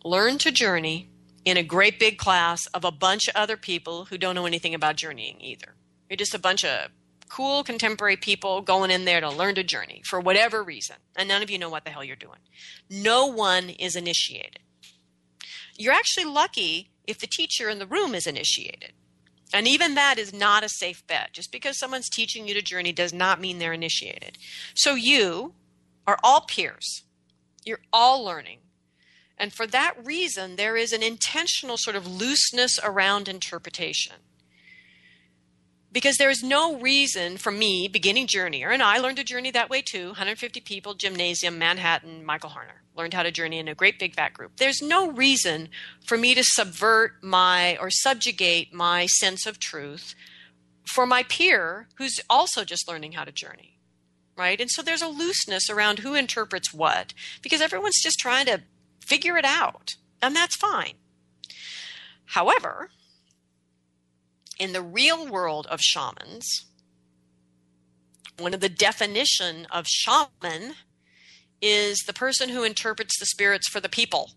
learn 0.04 0.38
to 0.40 0.52
journey 0.52 1.10
in 1.44 1.58
a 1.58 1.64
great 1.64 2.00
big 2.00 2.18
class 2.18 2.68
of 2.68 2.86
a 2.86 2.92
bunch 2.92 3.28
of 3.28 3.36
other 3.36 3.58
people 3.58 4.06
who 4.06 4.18
don't 4.18 4.36
know 4.36 4.46
anything 4.46 4.76
about 4.76 4.96
journeying 4.96 5.42
either. 5.42 5.76
You're 6.10 6.18
just 6.18 6.36
a 6.36 6.40
bunch 6.40 6.64
of 6.64 6.90
cool 7.30 7.64
contemporary 7.64 8.18
people 8.18 8.62
going 8.62 8.92
in 8.92 9.06
there 9.06 9.22
to 9.22 9.30
learn 9.30 9.56
to 9.56 9.64
journey 9.64 10.02
for 10.06 10.20
whatever 10.20 10.64
reason, 10.64 10.98
and 11.16 11.30
none 11.30 11.42
of 11.42 11.50
you 11.50 11.58
know 11.58 11.70
what 11.70 11.86
the 11.86 11.92
hell 11.92 12.04
you're 12.04 12.16
doing. 12.16 12.40
No 12.90 13.28
one 13.28 13.70
is 13.70 13.96
initiated. 13.96 14.60
You're 15.78 15.94
actually 15.94 16.26
lucky 16.26 16.90
if 17.08 17.20
the 17.20 17.28
teacher 17.28 17.70
in 17.70 17.80
the 17.80 17.88
room 17.88 18.14
is 18.14 18.28
initiated. 18.28 18.94
And 19.54 19.68
even 19.68 19.96
that 19.96 20.20
is 20.20 20.34
not 20.34 20.64
a 20.64 20.70
safe 20.70 21.06
bet. 21.08 21.34
Just 21.34 21.52
because 21.52 21.80
someone's 21.80 22.10
teaching 22.10 22.48
you 22.48 22.54
to 22.54 22.62
journey 22.62 22.92
does 22.92 23.14
not 23.14 23.42
mean 23.42 23.58
they're 23.58 23.74
initiated. 23.74 24.38
So 24.76 24.94
you 24.94 25.54
are 26.06 26.20
all 26.24 26.42
peers. 26.42 27.04
You're 27.66 27.82
all 27.92 28.24
learning. 28.24 28.60
And 29.38 29.54
for 29.54 29.66
that 29.68 29.96
reason, 30.04 30.56
there 30.56 30.76
is 30.76 30.92
an 30.92 31.02
intentional 31.02 31.78
sort 31.78 31.96
of 31.96 32.06
looseness 32.06 32.78
around 32.84 33.28
interpretation 33.28 34.18
because 35.92 36.18
there 36.18 36.30
is 36.30 36.44
no 36.44 36.78
reason 36.78 37.38
for 37.38 37.52
me, 37.52 37.88
beginning 37.88 38.28
journeyer, 38.28 38.72
and 38.72 38.84
I 38.84 39.00
learned 39.00 39.18
to 39.18 39.24
journey 39.24 39.52
that 39.52 39.70
way 39.70 39.82
too 39.82 40.08
150 40.08 40.62
people, 40.62 40.94
gymnasium, 40.94 41.58
Manhattan, 41.58 42.24
Michael 42.24 42.52
Harner. 42.52 42.82
Learned 42.96 43.14
how 43.14 43.24
to 43.24 43.32
journey 43.32 43.60
in 43.60 43.68
a 43.68 43.76
great 43.76 43.98
big 43.98 44.16
fat 44.16 44.34
group. 44.34 44.58
There's 44.58 44.82
no 44.82 45.12
reason 45.12 45.70
for 46.06 46.18
me 46.18 46.36
to 46.36 46.44
subvert 46.44 47.24
my 47.24 47.78
or 47.78 47.90
subjugate 47.90 48.74
my 48.74 49.06
sense 49.06 49.46
of 49.46 49.60
truth 49.60 50.16
for 50.86 51.06
my 51.06 51.24
peer 51.24 51.88
who's 51.98 52.20
also 52.30 52.64
just 52.64 52.88
learning 52.88 53.14
how 53.14 53.24
to 53.24 53.32
journey. 53.32 53.78
Right? 54.36 54.60
And 54.62 54.70
so 54.70 54.82
there's 54.82 55.02
a 55.02 55.08
looseness 55.08 55.70
around 55.70 56.00
who 56.00 56.16
interprets 56.16 56.74
what 56.74 57.14
because 57.42 57.62
everyone's 57.62 58.02
just 58.02 58.20
trying 58.20 58.46
to 58.46 58.62
figure 59.06 59.38
it 59.38 59.46
out. 59.46 59.96
And 60.22 60.36
that's 60.36 60.56
fine. 60.56 60.94
However, 62.26 62.92
in 64.60 64.74
the 64.74 64.82
real 64.82 65.26
world 65.26 65.66
of 65.68 65.82
shamans, 65.82 66.66
one 68.38 68.54
of 68.54 68.60
the 68.60 68.70
definition 68.70 69.66
of 69.72 69.88
shaman 69.88 70.76
is 71.62 72.00
the 72.00 72.14
person 72.14 72.50
who 72.50 72.64
interprets 72.64 73.18
the 73.20 73.26
spirits 73.26 73.68
for 73.68 73.80
the 73.80 73.90
people. 73.90 74.32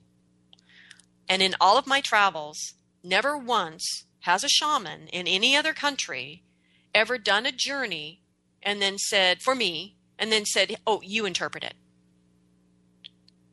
And 1.28 1.42
in 1.42 1.54
all 1.60 1.76
of 1.76 1.86
my 1.86 2.00
travels, 2.00 2.74
never 3.04 3.36
once 3.36 4.04
has 4.20 4.44
a 4.44 4.48
shaman 4.48 5.08
in 5.08 5.26
any 5.26 5.56
other 5.56 5.72
country 5.72 6.42
ever 6.94 7.18
done 7.18 7.46
a 7.46 7.52
journey 7.52 8.22
and 8.62 8.80
then 8.80 8.98
said, 8.98 9.42
for 9.42 9.54
me, 9.54 9.96
and 10.18 10.30
then 10.30 10.44
said, 10.44 10.76
oh, 10.86 11.00
you 11.02 11.26
interpret 11.26 11.64
it. 11.64 11.74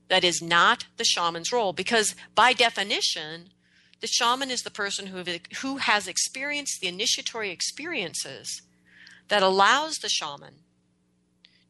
That 0.07 0.23
is 0.23 0.41
not 0.41 0.85
the 0.97 1.03
shaman's 1.03 1.51
role 1.51 1.73
because, 1.73 2.15
by 2.35 2.53
definition, 2.53 3.49
the 4.01 4.07
shaman 4.07 4.49
is 4.49 4.61
the 4.61 4.71
person 4.71 5.07
who, 5.07 5.23
who 5.61 5.77
has 5.77 6.07
experienced 6.07 6.79
the 6.79 6.87
initiatory 6.87 7.51
experiences 7.51 8.61
that 9.27 9.43
allows 9.43 9.97
the 9.97 10.09
shaman 10.09 10.55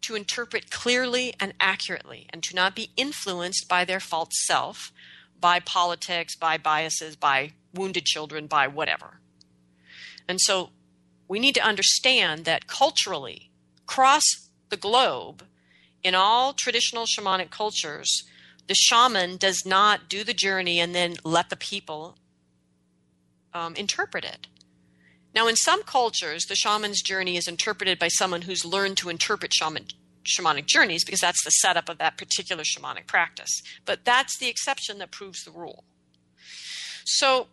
to 0.01 0.15
interpret 0.15 0.71
clearly 0.71 1.33
and 1.39 1.53
accurately 1.59 2.27
and 2.31 2.41
to 2.43 2.55
not 2.55 2.75
be 2.75 2.91
influenced 2.95 3.67
by 3.67 3.83
their 3.83 3.99
false 3.99 4.33
self, 4.45 4.91
by 5.39 5.59
politics, 5.59 6.35
by 6.35 6.57
biases, 6.57 7.15
by 7.15 7.51
wounded 7.73 8.05
children, 8.05 8.47
by 8.47 8.67
whatever. 8.67 9.19
And 10.27 10.39
so 10.39 10.69
we 11.27 11.39
need 11.39 11.55
to 11.55 11.65
understand 11.65 12.45
that 12.45 12.67
culturally, 12.67 13.49
across 13.83 14.23
the 14.69 14.77
globe, 14.77 15.43
in 16.03 16.15
all 16.15 16.53
traditional 16.53 17.05
shamanic 17.05 17.49
cultures, 17.49 18.23
the 18.67 18.75
shaman 18.75 19.37
does 19.37 19.65
not 19.65 20.07
do 20.07 20.23
the 20.23 20.33
journey 20.33 20.79
and 20.79 20.93
then 20.93 21.15
let 21.23 21.49
the 21.49 21.55
people 21.55 22.15
um, 23.53 23.75
interpret 23.75 24.25
it. 24.25 24.47
Now, 25.33 25.47
in 25.47 25.55
some 25.55 25.83
cultures, 25.83 26.45
the 26.45 26.55
shaman's 26.55 27.01
journey 27.01 27.37
is 27.37 27.47
interpreted 27.47 27.99
by 27.99 28.07
someone 28.07 28.43
who's 28.43 28.65
learned 28.65 28.97
to 28.97 29.09
interpret 29.09 29.53
shaman, 29.53 29.85
shamanic 30.25 30.65
journeys 30.65 31.05
because 31.05 31.21
that's 31.21 31.43
the 31.43 31.51
setup 31.51 31.87
of 31.87 31.97
that 31.99 32.17
particular 32.17 32.63
shamanic 32.63 33.07
practice. 33.07 33.61
But 33.85 34.05
that's 34.05 34.37
the 34.37 34.47
exception 34.47 34.97
that 34.99 35.11
proves 35.11 35.43
the 35.43 35.51
rule. 35.51 35.83
So, 37.05 37.47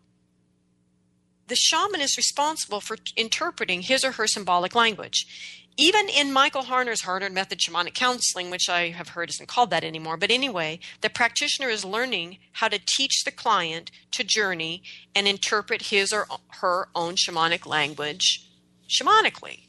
the 1.49 1.57
shaman 1.57 2.01
is 2.01 2.17
responsible 2.17 2.81
for 2.81 2.97
interpreting 3.15 3.83
his 3.83 4.05
or 4.05 4.13
her 4.13 4.27
symbolic 4.27 4.75
language 4.75 5.66
even 5.77 6.09
in 6.09 6.33
Michael 6.33 6.63
Harner's 6.63 7.03
Harner 7.03 7.31
method 7.31 7.59
shamanic 7.59 7.95
counseling, 7.95 8.51
which 8.51 8.69
I 8.69 8.91
have 8.91 9.11
heard 9.11 9.29
isn't 9.29 9.49
called 9.49 9.71
that 9.71 9.85
anymore, 9.85 10.17
but 10.17 10.31
anyway, 10.31 10.79
the 11.03 11.11
practitioner 11.11 11.69
is 11.69 11.85
learning 11.85 12.39
how 12.53 12.69
to 12.69 12.79
teach 12.79 13.25
the 13.25 13.31
client 13.31 13.91
to 14.13 14.25
journey 14.25 14.83
and 15.15 15.29
interpret 15.29 15.83
his 15.83 16.13
or 16.13 16.27
her 16.61 16.89
own 16.95 17.15
shamanic 17.17 17.67
language 17.67 18.49
shamanically. 18.89 19.65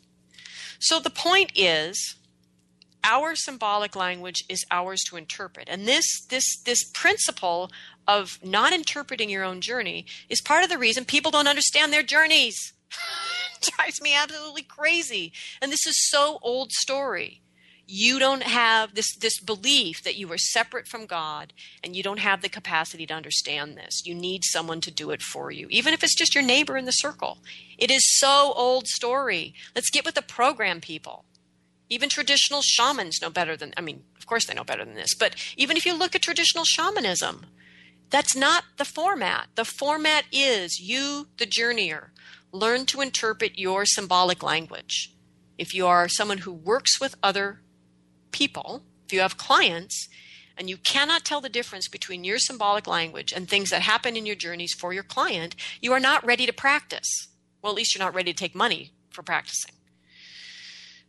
So 0.80 1.00
the 1.00 1.10
point 1.10 1.52
is, 1.56 2.16
our 3.04 3.36
symbolic 3.36 3.96
language 3.96 4.44
is 4.50 4.66
ours 4.72 5.02
to 5.08 5.18
interpret. 5.18 5.68
And 5.70 5.88
this 5.88 6.26
this 6.30 6.46
this 6.66 6.84
principle 6.94 7.72
of 8.08 8.40
not 8.44 8.74
interpreting 8.74 9.30
your 9.30 9.44
own 9.44 9.62
journey 9.62 10.06
is 10.30 10.42
part 10.42 10.64
of 10.64 10.70
the 10.70 10.78
reason 10.78 11.06
people 11.06 11.32
don't 11.32 11.48
understand 11.48 11.92
their 11.92 12.04
journeys. 12.04 12.74
drives 13.78 14.02
me 14.02 14.16
absolutely 14.16 14.64
crazy. 14.64 15.34
And 15.62 15.72
this 15.72 15.86
is 15.86 16.10
so 16.10 16.40
old 16.42 16.72
story. 16.72 17.42
You 17.90 18.20
don't 18.20 18.44
have 18.44 18.96
this 18.96 19.16
this 19.16 19.40
belief 19.40 20.04
that 20.04 20.18
you 20.18 20.30
are 20.34 20.38
separate 20.38 20.90
from 20.90 21.06
God 21.06 21.54
and 21.82 21.96
you 21.96 22.04
don't 22.04 22.20
have 22.20 22.42
the 22.42 22.50
capacity 22.50 23.06
to 23.06 23.14
understand 23.14 23.78
this. 23.78 24.06
You 24.06 24.14
need 24.14 24.44
someone 24.44 24.82
to 24.82 24.92
do 24.92 25.12
it 25.12 25.22
for 25.22 25.52
you, 25.52 25.68
even 25.70 25.94
if 25.94 26.04
it's 26.04 26.18
just 26.18 26.36
your 26.36 26.44
neighbor 26.44 26.76
in 26.76 26.84
the 26.84 26.92
circle. 26.92 27.38
It 27.78 27.90
is 27.90 28.02
so 28.20 28.52
old 28.58 28.88
story. 28.88 29.54
Let's 29.74 29.90
get 29.90 30.04
with 30.04 30.16
the 30.16 30.22
program, 30.22 30.82
people. 30.82 31.24
Even 31.90 32.10
traditional 32.10 32.62
shamans 32.62 33.22
know 33.22 33.30
better 33.30 33.56
than 33.56 33.74
I 33.78 33.82
mean, 33.82 34.04
of 34.18 34.26
course 34.26 34.46
they 34.46 34.54
know 34.54 34.66
better 34.66 34.84
than 34.84 34.96
this, 34.96 35.16
but 35.16 35.36
even 35.56 35.78
if 35.78 35.86
you 35.86 35.98
look 35.98 36.14
at 36.14 36.22
traditional 36.22 36.66
shamanism, 36.66 37.46
that's 38.10 38.36
not 38.36 38.64
the 38.78 38.86
format. 38.86 39.48
The 39.56 39.66
format 39.66 40.26
is 40.32 40.80
you, 40.80 41.28
the 41.38 41.46
journeyer, 41.46 42.08
learn 42.58 42.86
to 42.88 43.02
interpret 43.02 43.60
your 43.60 43.86
symbolic 43.86 44.42
language. 44.42 45.14
If 45.58 45.74
you 45.74 45.88
are 45.88 46.08
someone 46.08 46.40
who 46.40 46.52
works 46.52 47.00
with 47.00 47.16
other 47.22 47.62
people, 48.32 48.84
if 49.06 49.14
you 49.14 49.22
have 49.22 49.38
clients, 49.38 50.08
and 50.58 50.70
you 50.70 50.78
cannot 50.78 51.24
tell 51.24 51.40
the 51.40 51.50
difference 51.50 51.88
between 51.88 52.24
your 52.24 52.40
symbolic 52.40 52.88
language 52.88 53.32
and 53.32 53.48
things 53.48 53.70
that 53.70 53.84
happen 53.84 54.18
in 54.18 54.26
your 54.26 54.36
journeys 54.36 54.74
for 54.74 54.92
your 54.92 55.04
client, 55.04 55.56
you 55.82 55.94
are 55.94 56.00
not 56.00 56.26
ready 56.26 56.46
to 56.46 56.54
practice. 56.54 57.28
Well, 57.62 57.72
at 57.72 57.78
least 57.78 57.94
you're 57.94 58.04
not 58.04 58.16
ready 58.16 58.34
to 58.34 58.38
take 58.38 58.56
money 58.56 58.94
for 59.12 59.22
practicing. 59.22 59.74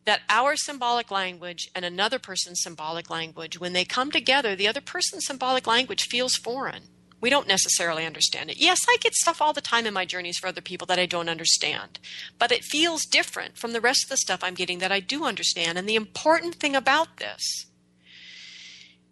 That 0.05 0.21
our 0.29 0.57
symbolic 0.57 1.11
language 1.11 1.69
and 1.75 1.85
another 1.85 2.19
person's 2.19 2.63
symbolic 2.63 3.11
language, 3.11 3.59
when 3.59 3.73
they 3.73 3.85
come 3.85 4.11
together, 4.11 4.55
the 4.55 4.69
other 4.69 4.81
person's 4.81 5.27
symbolic 5.27 5.67
language 5.67 6.05
feels 6.05 6.35
foreign. 6.35 6.85
We 7.21 7.31
don't 7.31 7.49
necessarily 7.49 8.07
understand 8.07 8.51
it. 8.51 8.59
Yes, 8.59 8.79
I 8.89 8.97
get 9.01 9.15
stuff 9.15 9.43
all 9.43 9.53
the 9.53 9.61
time 9.61 9.87
in 9.87 9.95
my 9.95 10.05
journeys 10.05 10.39
for 10.39 10.47
other 10.47 10.61
people 10.61 10.87
that 10.87 11.01
I 11.01 11.07
don't 11.07 11.29
understand, 11.29 11.99
but 12.39 12.53
it 12.53 12.63
feels 12.63 13.05
different 13.05 13.59
from 13.59 13.73
the 13.73 13.81
rest 13.81 14.05
of 14.05 14.11
the 14.11 14.17
stuff 14.17 14.41
I'm 14.43 14.55
getting 14.55 14.79
that 14.79 14.93
I 14.93 15.01
do 15.01 15.25
understand. 15.25 15.79
And 15.79 15.89
the 15.89 15.97
important 15.97 16.55
thing 16.55 16.77
about 16.77 17.17
this 17.17 17.67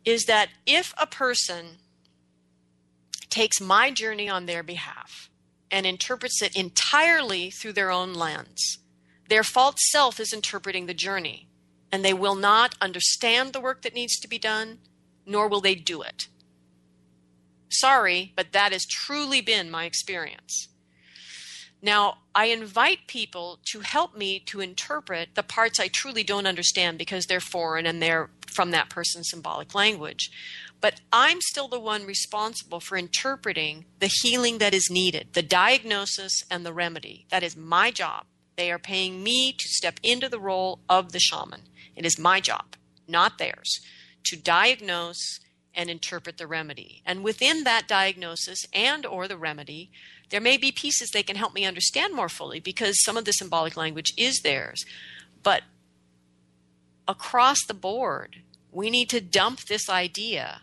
is 0.04 0.24
that 0.26 0.50
if 0.66 0.94
a 0.96 1.06
person 1.06 1.78
takes 3.28 3.60
my 3.60 3.90
journey 3.90 4.28
on 4.28 4.46
their 4.46 4.62
behalf 4.62 5.28
and 5.70 5.84
interprets 5.84 6.40
it 6.40 6.56
entirely 6.56 7.50
through 7.50 7.72
their 7.72 7.90
own 7.90 8.14
lens, 8.14 8.78
their 9.28 9.42
false 9.42 9.80
self 9.90 10.20
is 10.20 10.32
interpreting 10.32 10.86
the 10.86 10.94
journey, 10.94 11.48
and 11.90 12.04
they 12.04 12.14
will 12.14 12.36
not 12.36 12.76
understand 12.80 13.52
the 13.52 13.60
work 13.60 13.82
that 13.82 13.94
needs 13.94 14.16
to 14.20 14.28
be 14.28 14.38
done, 14.38 14.78
nor 15.26 15.48
will 15.48 15.60
they 15.60 15.74
do 15.74 16.02
it. 16.02 16.28
Sorry, 17.68 18.32
but 18.36 18.52
that 18.52 18.72
has 18.72 18.86
truly 18.86 19.40
been 19.40 19.70
my 19.70 19.84
experience. 19.84 20.68
Now, 21.82 22.18
I 22.34 22.46
invite 22.46 23.06
people 23.06 23.60
to 23.66 23.80
help 23.80 24.16
me 24.16 24.40
to 24.46 24.60
interpret 24.60 25.34
the 25.34 25.42
parts 25.42 25.78
I 25.78 25.88
truly 25.88 26.22
don't 26.22 26.46
understand 26.46 26.98
because 26.98 27.26
they're 27.26 27.40
foreign 27.40 27.86
and 27.86 28.02
they're 28.02 28.30
from 28.46 28.70
that 28.70 28.88
person's 28.88 29.30
symbolic 29.30 29.74
language. 29.74 30.30
But 30.80 31.00
I'm 31.12 31.40
still 31.40 31.68
the 31.68 31.80
one 31.80 32.06
responsible 32.06 32.80
for 32.80 32.96
interpreting 32.96 33.84
the 33.98 34.10
healing 34.22 34.58
that 34.58 34.74
is 34.74 34.90
needed, 34.90 35.28
the 35.34 35.42
diagnosis 35.42 36.42
and 36.50 36.64
the 36.64 36.72
remedy. 36.72 37.26
That 37.30 37.42
is 37.42 37.56
my 37.56 37.90
job. 37.90 38.24
They 38.56 38.72
are 38.72 38.78
paying 38.78 39.22
me 39.22 39.52
to 39.52 39.68
step 39.68 40.00
into 40.02 40.28
the 40.28 40.40
role 40.40 40.80
of 40.88 41.12
the 41.12 41.20
shaman. 41.20 41.62
It 41.94 42.06
is 42.06 42.18
my 42.18 42.40
job, 42.40 42.76
not 43.06 43.38
theirs, 43.38 43.80
to 44.24 44.36
diagnose 44.36 45.40
and 45.76 45.90
interpret 45.90 46.38
the 46.38 46.46
remedy. 46.46 47.02
And 47.04 47.22
within 47.22 47.64
that 47.64 47.86
diagnosis 47.86 48.64
and 48.72 49.04
or 49.04 49.28
the 49.28 49.36
remedy, 49.36 49.90
there 50.30 50.40
may 50.40 50.56
be 50.56 50.72
pieces 50.72 51.10
they 51.10 51.22
can 51.22 51.36
help 51.36 51.54
me 51.54 51.64
understand 51.64 52.14
more 52.14 52.30
fully 52.30 52.58
because 52.58 53.02
some 53.04 53.16
of 53.16 53.26
the 53.26 53.32
symbolic 53.32 53.76
language 53.76 54.12
is 54.16 54.40
theirs. 54.40 54.84
But 55.42 55.62
across 57.06 57.58
the 57.68 57.74
board, 57.74 58.42
we 58.72 58.90
need 58.90 59.10
to 59.10 59.20
dump 59.20 59.60
this 59.60 59.88
idea 59.88 60.62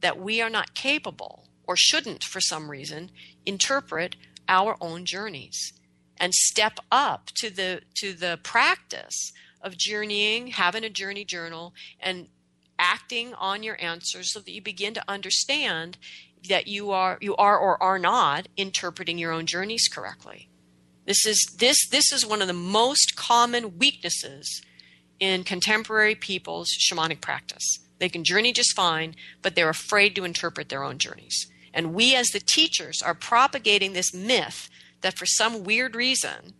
that 0.00 0.20
we 0.20 0.40
are 0.40 0.50
not 0.50 0.74
capable 0.74 1.48
or 1.66 1.74
shouldn't 1.76 2.22
for 2.22 2.40
some 2.40 2.70
reason 2.70 3.10
interpret 3.46 4.16
our 4.48 4.76
own 4.80 5.04
journeys 5.04 5.72
and 6.18 6.34
step 6.34 6.78
up 6.92 7.30
to 7.34 7.50
the 7.50 7.80
to 7.94 8.12
the 8.12 8.38
practice 8.42 9.32
of 9.62 9.76
journeying 9.76 10.48
having 10.48 10.84
a 10.84 10.90
journey 10.90 11.24
journal 11.24 11.72
and 11.98 12.28
acting 12.80 13.34
on 13.34 13.62
your 13.62 13.80
answers 13.80 14.32
so 14.32 14.40
that 14.40 14.50
you 14.50 14.62
begin 14.62 14.94
to 14.94 15.04
understand 15.06 15.98
that 16.48 16.66
you 16.66 16.90
are 16.90 17.18
you 17.20 17.36
are 17.36 17.58
or 17.58 17.80
are 17.82 17.98
not 17.98 18.48
interpreting 18.56 19.18
your 19.18 19.30
own 19.30 19.46
journeys 19.46 19.86
correctly. 19.88 20.48
This 21.06 21.26
is 21.26 21.38
this 21.58 21.76
this 21.90 22.10
is 22.12 22.26
one 22.26 22.40
of 22.40 22.48
the 22.48 22.54
most 22.54 23.14
common 23.14 23.78
weaknesses 23.78 24.62
in 25.20 25.44
contemporary 25.44 26.14
people's 26.14 26.70
shamanic 26.70 27.20
practice. 27.20 27.78
They 27.98 28.08
can 28.08 28.24
journey 28.24 28.52
just 28.52 28.74
fine, 28.74 29.14
but 29.42 29.54
they're 29.54 29.68
afraid 29.68 30.16
to 30.16 30.24
interpret 30.24 30.70
their 30.70 30.82
own 30.82 30.96
journeys. 30.96 31.46
And 31.74 31.94
we 31.94 32.14
as 32.16 32.28
the 32.28 32.40
teachers 32.40 33.02
are 33.02 33.14
propagating 33.14 33.92
this 33.92 34.14
myth 34.14 34.70
that 35.02 35.18
for 35.18 35.26
some 35.26 35.64
weird 35.64 35.94
reason, 35.94 36.54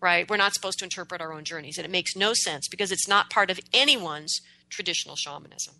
right, 0.00 0.28
we're 0.30 0.36
not 0.36 0.54
supposed 0.54 0.78
to 0.78 0.84
interpret 0.84 1.20
our 1.20 1.32
own 1.32 1.44
journeys. 1.44 1.76
And 1.76 1.84
it 1.84 1.90
makes 1.90 2.14
no 2.14 2.32
sense 2.32 2.68
because 2.68 2.92
it's 2.92 3.08
not 3.08 3.30
part 3.30 3.50
of 3.50 3.60
anyone's 3.72 4.40
traditional 4.68 5.16
shamanism. 5.16 5.74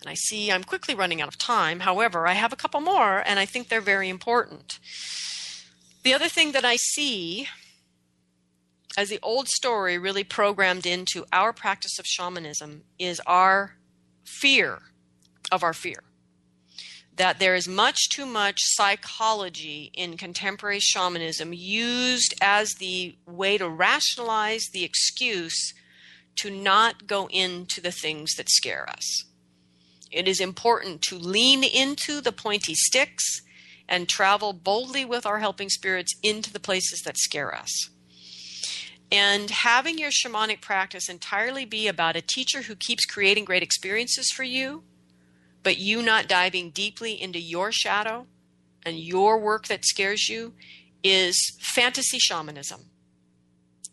And 0.00 0.10
I 0.10 0.14
see 0.14 0.50
I'm 0.50 0.64
quickly 0.64 0.94
running 0.94 1.22
out 1.22 1.28
of 1.28 1.38
time. 1.38 1.80
However, 1.80 2.26
I 2.26 2.32
have 2.32 2.52
a 2.52 2.56
couple 2.56 2.80
more, 2.80 3.22
and 3.24 3.38
I 3.38 3.46
think 3.46 3.68
they're 3.68 3.80
very 3.80 4.08
important. 4.08 4.80
The 6.02 6.12
other 6.12 6.28
thing 6.28 6.52
that 6.52 6.64
I 6.64 6.76
see 6.76 7.46
as 8.96 9.08
the 9.08 9.20
old 9.22 9.48
story 9.48 9.96
really 9.96 10.24
programmed 10.24 10.86
into 10.86 11.24
our 11.32 11.52
practice 11.52 11.98
of 11.98 12.06
shamanism 12.06 12.82
is 12.98 13.20
our 13.26 13.76
fear 14.24 14.80
of 15.50 15.62
our 15.62 15.72
fear. 15.72 16.02
That 17.16 17.38
there 17.38 17.54
is 17.54 17.68
much 17.68 18.08
too 18.10 18.26
much 18.26 18.58
psychology 18.60 19.90
in 19.94 20.16
contemporary 20.16 20.80
shamanism 20.80 21.52
used 21.52 22.34
as 22.40 22.74
the 22.74 23.16
way 23.26 23.56
to 23.58 23.68
rationalize 23.68 24.64
the 24.72 24.84
excuse 24.84 25.74
to 26.36 26.50
not 26.50 27.06
go 27.06 27.28
into 27.30 27.80
the 27.80 27.92
things 27.92 28.34
that 28.34 28.50
scare 28.50 28.88
us. 28.88 29.24
It 30.10 30.28
is 30.28 30.40
important 30.40 31.02
to 31.02 31.16
lean 31.16 31.64
into 31.64 32.20
the 32.20 32.32
pointy 32.32 32.74
sticks 32.74 33.42
and 33.88 34.08
travel 34.08 34.52
boldly 34.52 35.04
with 35.04 35.26
our 35.26 35.40
helping 35.40 35.68
spirits 35.68 36.14
into 36.22 36.52
the 36.52 36.60
places 36.60 37.00
that 37.04 37.18
scare 37.18 37.54
us. 37.54 37.90
And 39.10 39.50
having 39.50 39.98
your 39.98 40.10
shamanic 40.10 40.62
practice 40.62 41.08
entirely 41.08 41.66
be 41.66 41.86
about 41.86 42.16
a 42.16 42.22
teacher 42.22 42.62
who 42.62 42.74
keeps 42.74 43.04
creating 43.04 43.44
great 43.44 43.62
experiences 43.62 44.30
for 44.34 44.42
you, 44.42 44.84
but 45.62 45.78
you 45.78 46.02
not 46.02 46.28
diving 46.28 46.70
deeply 46.70 47.20
into 47.20 47.38
your 47.38 47.70
shadow 47.72 48.26
and 48.84 48.98
your 48.98 49.38
work 49.38 49.66
that 49.66 49.84
scares 49.84 50.28
you 50.28 50.54
is 51.02 51.36
fantasy 51.60 52.18
shamanism. 52.18 52.86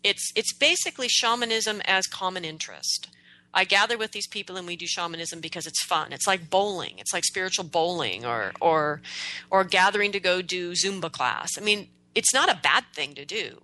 It's 0.02 0.32
it's 0.34 0.52
basically 0.52 1.08
shamanism 1.08 1.82
as 1.84 2.06
common 2.06 2.44
interest. 2.44 3.08
I 3.52 3.64
gather 3.64 3.98
with 3.98 4.12
these 4.12 4.28
people 4.28 4.56
and 4.56 4.66
we 4.66 4.76
do 4.76 4.86
shamanism 4.86 5.40
because 5.40 5.66
it's 5.66 5.84
fun. 5.84 6.12
It's 6.12 6.26
like 6.26 6.50
bowling. 6.50 6.94
It's 6.98 7.12
like 7.12 7.24
spiritual 7.24 7.64
bowling 7.64 8.24
or 8.24 8.52
or 8.60 9.02
or 9.50 9.64
gathering 9.64 10.12
to 10.12 10.20
go 10.20 10.40
do 10.40 10.72
Zumba 10.72 11.10
class. 11.10 11.58
I 11.58 11.60
mean, 11.60 11.88
it's 12.14 12.32
not 12.32 12.50
a 12.50 12.60
bad 12.62 12.84
thing 12.94 13.14
to 13.14 13.24
do. 13.24 13.62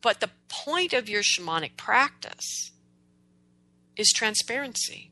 But 0.00 0.20
the 0.20 0.30
point 0.48 0.92
of 0.92 1.08
your 1.08 1.22
shamanic 1.22 1.76
practice 1.76 2.72
is 3.96 4.12
transparency. 4.12 5.10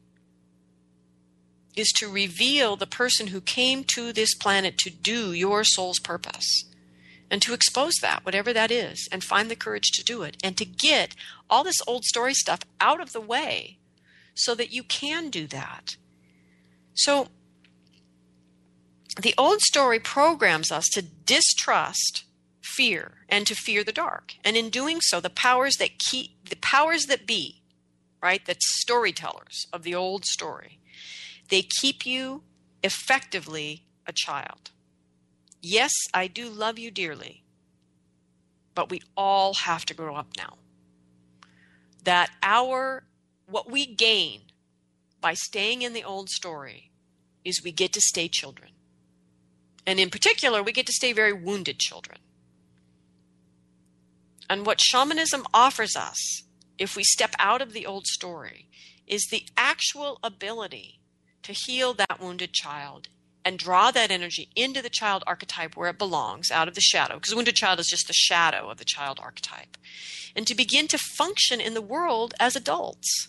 Is 1.76 1.92
to 1.98 2.08
reveal 2.08 2.76
the 2.76 2.86
person 2.86 3.28
who 3.28 3.40
came 3.40 3.84
to 3.94 4.12
this 4.12 4.34
planet 4.34 4.76
to 4.78 4.90
do 4.90 5.32
your 5.32 5.64
soul's 5.64 6.00
purpose 6.00 6.64
and 7.30 7.40
to 7.42 7.54
expose 7.54 7.94
that, 8.02 8.24
whatever 8.24 8.52
that 8.52 8.70
is, 8.70 9.08
and 9.12 9.22
find 9.22 9.50
the 9.50 9.56
courage 9.56 9.90
to 9.92 10.04
do 10.04 10.22
it, 10.22 10.36
and 10.42 10.56
to 10.56 10.64
get 10.64 11.14
all 11.48 11.62
this 11.62 11.80
old 11.86 12.04
story 12.04 12.34
stuff 12.34 12.60
out 12.80 13.00
of 13.00 13.12
the 13.12 13.20
way 13.20 13.78
so 14.34 14.54
that 14.54 14.72
you 14.72 14.82
can 14.82 15.30
do 15.30 15.46
that. 15.46 15.96
So, 16.94 17.28
the 19.20 19.34
old 19.36 19.60
story 19.60 19.98
programs 19.98 20.70
us 20.70 20.86
to 20.92 21.02
distrust 21.02 22.24
fear 22.62 23.12
and 23.28 23.46
to 23.46 23.54
fear 23.54 23.84
the 23.84 23.92
dark. 23.92 24.34
And 24.44 24.56
in 24.56 24.70
doing 24.70 25.00
so, 25.00 25.20
the 25.20 25.30
powers 25.30 25.76
that 25.76 25.98
keep 25.98 26.48
the 26.48 26.56
powers 26.56 27.06
that 27.06 27.26
be, 27.26 27.62
right, 28.22 28.44
the 28.44 28.56
storytellers 28.58 29.66
of 29.72 29.82
the 29.82 29.94
old 29.94 30.24
story, 30.24 30.78
they 31.48 31.62
keep 31.80 32.06
you 32.06 32.42
effectively 32.82 33.84
a 34.06 34.12
child. 34.12 34.70
Yes, 35.60 35.92
I 36.14 36.26
do 36.26 36.48
love 36.48 36.78
you 36.78 36.90
dearly, 36.90 37.44
but 38.74 38.90
we 38.90 39.02
all 39.16 39.54
have 39.54 39.84
to 39.86 39.94
grow 39.94 40.16
up 40.16 40.28
now. 40.36 40.56
That 42.04 42.30
our, 42.42 43.04
what 43.46 43.70
we 43.70 43.86
gain 43.86 44.40
by 45.20 45.34
staying 45.34 45.82
in 45.82 45.92
the 45.92 46.04
old 46.04 46.30
story 46.30 46.90
is 47.44 47.62
we 47.62 47.72
get 47.72 47.92
to 47.92 48.00
stay 48.00 48.28
children. 48.28 48.70
And 49.86 50.00
in 50.00 50.10
particular, 50.10 50.62
we 50.62 50.72
get 50.72 50.86
to 50.86 50.92
stay 50.92 51.12
very 51.12 51.32
wounded 51.32 51.78
children. 51.78 52.18
And 54.48 54.66
what 54.66 54.80
shamanism 54.80 55.44
offers 55.52 55.94
us, 55.94 56.42
if 56.78 56.96
we 56.96 57.04
step 57.04 57.34
out 57.38 57.62
of 57.62 57.72
the 57.72 57.86
old 57.86 58.06
story, 58.06 58.68
is 59.06 59.26
the 59.30 59.44
actual 59.56 60.18
ability 60.22 61.00
to 61.42 61.52
heal 61.52 61.94
that 61.94 62.20
wounded 62.20 62.52
child 62.52 63.08
and 63.44 63.58
draw 63.58 63.90
that 63.90 64.10
energy 64.10 64.48
into 64.54 64.82
the 64.82 64.90
child 64.90 65.24
archetype 65.26 65.76
where 65.76 65.88
it 65.88 65.98
belongs, 65.98 66.50
out 66.50 66.68
of 66.68 66.74
the 66.74 66.80
shadow, 66.80 67.14
because 67.14 67.30
the 67.30 67.36
wounded 67.36 67.54
child 67.54 67.78
is 67.78 67.86
just 67.86 68.06
the 68.06 68.12
shadow 68.12 68.68
of 68.68 68.78
the 68.78 68.84
child 68.84 69.18
archetype, 69.22 69.76
and 70.36 70.46
to 70.46 70.54
begin 70.54 70.86
to 70.88 70.98
function 70.98 71.60
in 71.60 71.74
the 71.74 71.82
world 71.82 72.34
as 72.38 72.54
adults. 72.54 73.28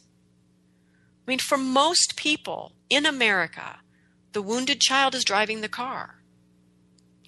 I 1.28 1.32
mean, 1.32 1.40
for 1.40 1.58
most 1.58 2.16
people 2.18 2.74
in 2.90 3.06
America, 3.06 3.80
the 4.34 4.42
wounded 4.42 4.82
child 4.82 5.16
is 5.16 5.24
driving 5.24 5.62
the 5.62 5.70
car 5.70 6.16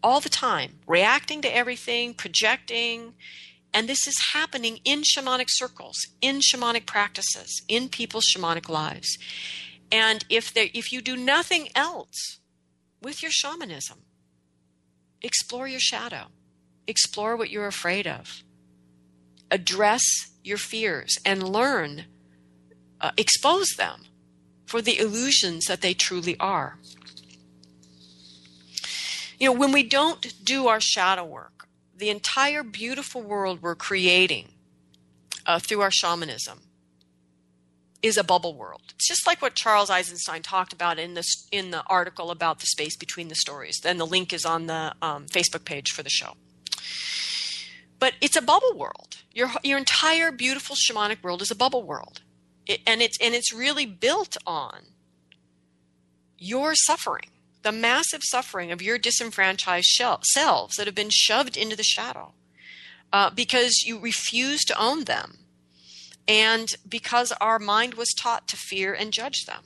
all 0.02 0.20
the 0.20 0.30
time, 0.30 0.80
reacting 0.86 1.42
to 1.42 1.56
everything, 1.56 2.14
projecting, 2.14 3.14
and 3.74 3.88
this 3.88 4.06
is 4.06 4.32
happening 4.34 4.80
in 4.84 5.02
shamanic 5.02 5.48
circles, 5.48 5.98
in 6.22 6.40
shamanic 6.40 6.86
practices, 6.86 7.64
in 7.68 7.90
people's 7.90 8.26
shamanic 8.26 8.70
lives. 8.70 9.18
And 9.92 10.26
if 10.30 10.54
there, 10.54 10.68
if 10.74 10.92
you 10.92 11.02
do 11.02 11.16
nothing 11.16 11.70
else 11.76 12.40
with 13.04 13.22
your 13.22 13.32
shamanism, 13.32 14.00
explore 15.22 15.68
your 15.68 15.80
shadow, 15.80 16.28
explore 16.88 17.36
what 17.36 17.50
you're 17.50 17.68
afraid 17.68 18.08
of, 18.08 18.44
address 19.52 20.04
your 20.44 20.58
fears, 20.58 21.18
and 21.26 21.44
learn, 21.44 22.06
uh, 23.02 23.12
expose 23.18 23.70
them 23.78 24.04
for 24.66 24.82
the 24.82 24.98
illusions 24.98 25.66
that 25.66 25.82
they 25.82 25.94
truly 25.94 26.38
are. 26.40 26.80
You 29.40 29.48
know, 29.48 29.60
when 29.60 29.72
we 29.72 29.84
don't 29.84 30.34
do 30.44 30.68
our 30.68 30.80
shadow 30.80 31.26
work, 31.26 31.68
the 31.96 32.10
entire 32.10 32.64
beautiful 32.64 33.22
world 33.22 33.62
we're 33.62 33.76
creating 33.76 34.50
uh, 35.46 35.60
through 35.60 35.82
our 35.82 35.92
shamanism 35.92 36.62
is 38.04 38.18
a 38.18 38.24
bubble 38.24 38.54
world. 38.54 38.94
It's 38.96 39.08
just 39.08 39.26
like 39.26 39.42
what 39.42 39.56
Charles 39.56 39.90
Eisenstein 39.90 40.42
talked 40.42 40.74
about 40.74 41.00
in 41.00 41.14
this 41.14 41.48
in 41.52 41.72
the 41.72 41.84
article 41.88 42.30
about 42.30 42.60
the 42.60 42.66
space 42.66 42.98
between 42.98 43.30
the 43.30 43.36
stories. 43.36 43.80
Then 43.82 43.98
the 43.98 44.06
link 44.06 44.34
is 44.34 44.46
on 44.46 44.68
the 44.68 44.94
um, 45.02 45.26
Facebook 45.28 45.64
page 45.64 45.92
for 45.92 46.04
the 46.04 46.10
show. 46.10 46.34
But 47.98 48.16
it's 48.20 48.36
a 48.36 48.42
bubble 48.42 48.78
world. 48.78 49.18
Your 49.32 49.52
your 49.64 49.78
entire 49.78 50.32
beautiful 50.32 50.76
shamanic 50.76 51.24
world 51.24 51.42
is 51.42 51.50
a 51.50 51.56
bubble 51.56 51.84
world, 51.84 52.22
it, 52.68 52.82
and 52.86 53.02
it's 53.02 53.18
and 53.22 53.34
it's 53.34 53.54
really 53.54 53.86
built 53.86 54.36
on 54.46 54.82
your 56.38 56.76
suffering, 56.76 57.30
the 57.62 57.72
massive 57.72 58.22
suffering 58.24 58.70
of 58.74 58.82
your 58.82 58.98
disenfranchised 58.98 59.88
selves 60.24 60.76
that 60.76 60.88
have 60.88 60.96
been 60.96 61.10
shoved 61.10 61.56
into 61.56 61.78
the 61.78 61.84
shadow 61.84 62.34
uh, 63.14 63.30
because 63.30 63.84
you 63.86 63.98
refuse 63.98 64.66
to 64.66 64.78
own 64.78 65.06
them 65.06 65.43
and 66.28 66.70
because 66.88 67.32
our 67.42 67.60
mind 67.60 67.96
was 67.96 68.14
taught 68.14 68.48
to 68.48 68.58
fear 68.58 68.94
and 68.94 69.12
judge 69.12 69.46
them. 69.46 69.64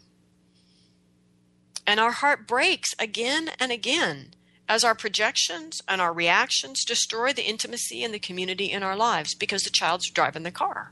And 1.85 1.99
our 1.99 2.11
heart 2.11 2.47
breaks 2.47 2.93
again 2.99 3.51
and 3.59 3.71
again 3.71 4.33
as 4.67 4.83
our 4.83 4.95
projections 4.95 5.81
and 5.87 6.01
our 6.01 6.11
reactions 6.11 6.83
destroy 6.83 7.31
the 7.31 7.47
intimacy 7.47 8.03
and 8.03 8.13
the 8.13 8.19
community 8.19 8.65
in 8.65 8.83
our 8.83 8.97
lives 8.97 9.33
because 9.33 9.63
the 9.63 9.69
child's 9.71 10.09
driving 10.09 10.43
the 10.43 10.51
car. 10.51 10.91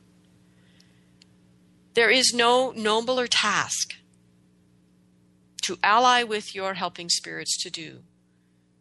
There 1.94 2.10
is 2.10 2.34
no 2.34 2.72
nobler 2.72 3.28
task 3.28 3.96
to 5.64 5.78
ally 5.84 6.24
with 6.24 6.54
your 6.54 6.76
helping 6.76 7.10
spirits 7.10 7.62
to 7.64 7.70
do 7.70 8.04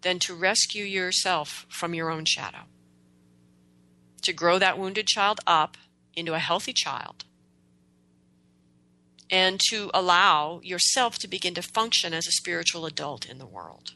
than 0.02 0.18
to 0.20 0.34
rescue 0.34 0.84
yourself 0.84 1.66
from 1.68 1.94
your 1.94 2.10
own 2.10 2.24
shadow. 2.24 2.66
To 4.22 4.32
grow 4.32 4.58
that 4.58 4.78
wounded 4.78 5.06
child 5.06 5.40
up 5.46 5.76
into 6.16 6.34
a 6.34 6.38
healthy 6.38 6.72
child 6.72 7.24
and 9.30 9.58
to 9.68 9.90
allow 9.92 10.60
yourself 10.62 11.18
to 11.18 11.28
begin 11.28 11.54
to 11.54 11.62
function 11.62 12.12
as 12.12 12.26
a 12.26 12.32
spiritual 12.32 12.86
adult 12.86 13.26
in 13.26 13.38
the 13.38 13.46
world. 13.46 13.94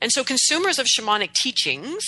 And 0.00 0.12
so, 0.12 0.24
consumers 0.24 0.78
of 0.78 0.86
shamanic 0.86 1.32
teachings, 1.32 2.04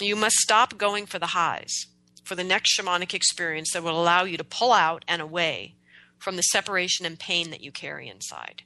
you 0.00 0.16
must 0.16 0.36
stop 0.36 0.78
going 0.78 1.06
for 1.06 1.18
the 1.18 1.26
highs, 1.26 1.86
for 2.24 2.34
the 2.34 2.44
next 2.44 2.78
shamanic 2.78 3.12
experience 3.12 3.72
that 3.72 3.82
will 3.82 4.00
allow 4.00 4.24
you 4.24 4.36
to 4.36 4.44
pull 4.44 4.72
out 4.72 5.04
and 5.08 5.20
away 5.20 5.74
from 6.18 6.36
the 6.36 6.42
separation 6.42 7.06
and 7.06 7.18
pain 7.18 7.50
that 7.50 7.60
you 7.60 7.72
carry 7.72 8.08
inside. 8.08 8.62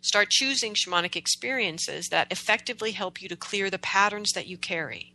Start 0.00 0.30
choosing 0.30 0.74
shamanic 0.74 1.14
experiences 1.14 2.08
that 2.08 2.30
effectively 2.30 2.92
help 2.92 3.22
you 3.22 3.28
to 3.28 3.36
clear 3.36 3.70
the 3.70 3.78
patterns 3.78 4.32
that 4.32 4.46
you 4.46 4.58
carry 4.58 5.11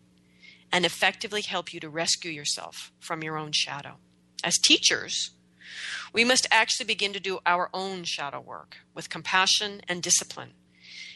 and 0.71 0.85
effectively 0.85 1.41
help 1.41 1.73
you 1.73 1.79
to 1.79 1.89
rescue 1.89 2.31
yourself 2.31 2.91
from 2.99 3.23
your 3.23 3.37
own 3.37 3.51
shadow. 3.51 3.95
As 4.43 4.57
teachers, 4.57 5.31
we 6.13 6.23
must 6.23 6.47
actually 6.51 6.85
begin 6.85 7.13
to 7.13 7.19
do 7.19 7.39
our 7.45 7.69
own 7.73 8.03
shadow 8.03 8.39
work 8.39 8.77
with 8.93 9.09
compassion 9.09 9.81
and 9.87 10.01
discipline 10.01 10.53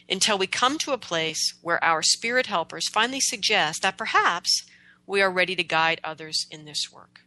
until 0.08 0.36
we 0.36 0.46
come 0.46 0.78
to 0.78 0.92
a 0.92 0.98
place 0.98 1.54
where 1.62 1.82
our 1.82 2.02
spirit 2.02 2.46
helpers 2.46 2.88
finally 2.88 3.20
suggest 3.20 3.82
that 3.82 3.98
perhaps 3.98 4.64
we 5.06 5.22
are 5.22 5.30
ready 5.30 5.56
to 5.56 5.64
guide 5.64 6.00
others 6.04 6.46
in 6.50 6.64
this 6.64 6.90
work. 6.92 7.20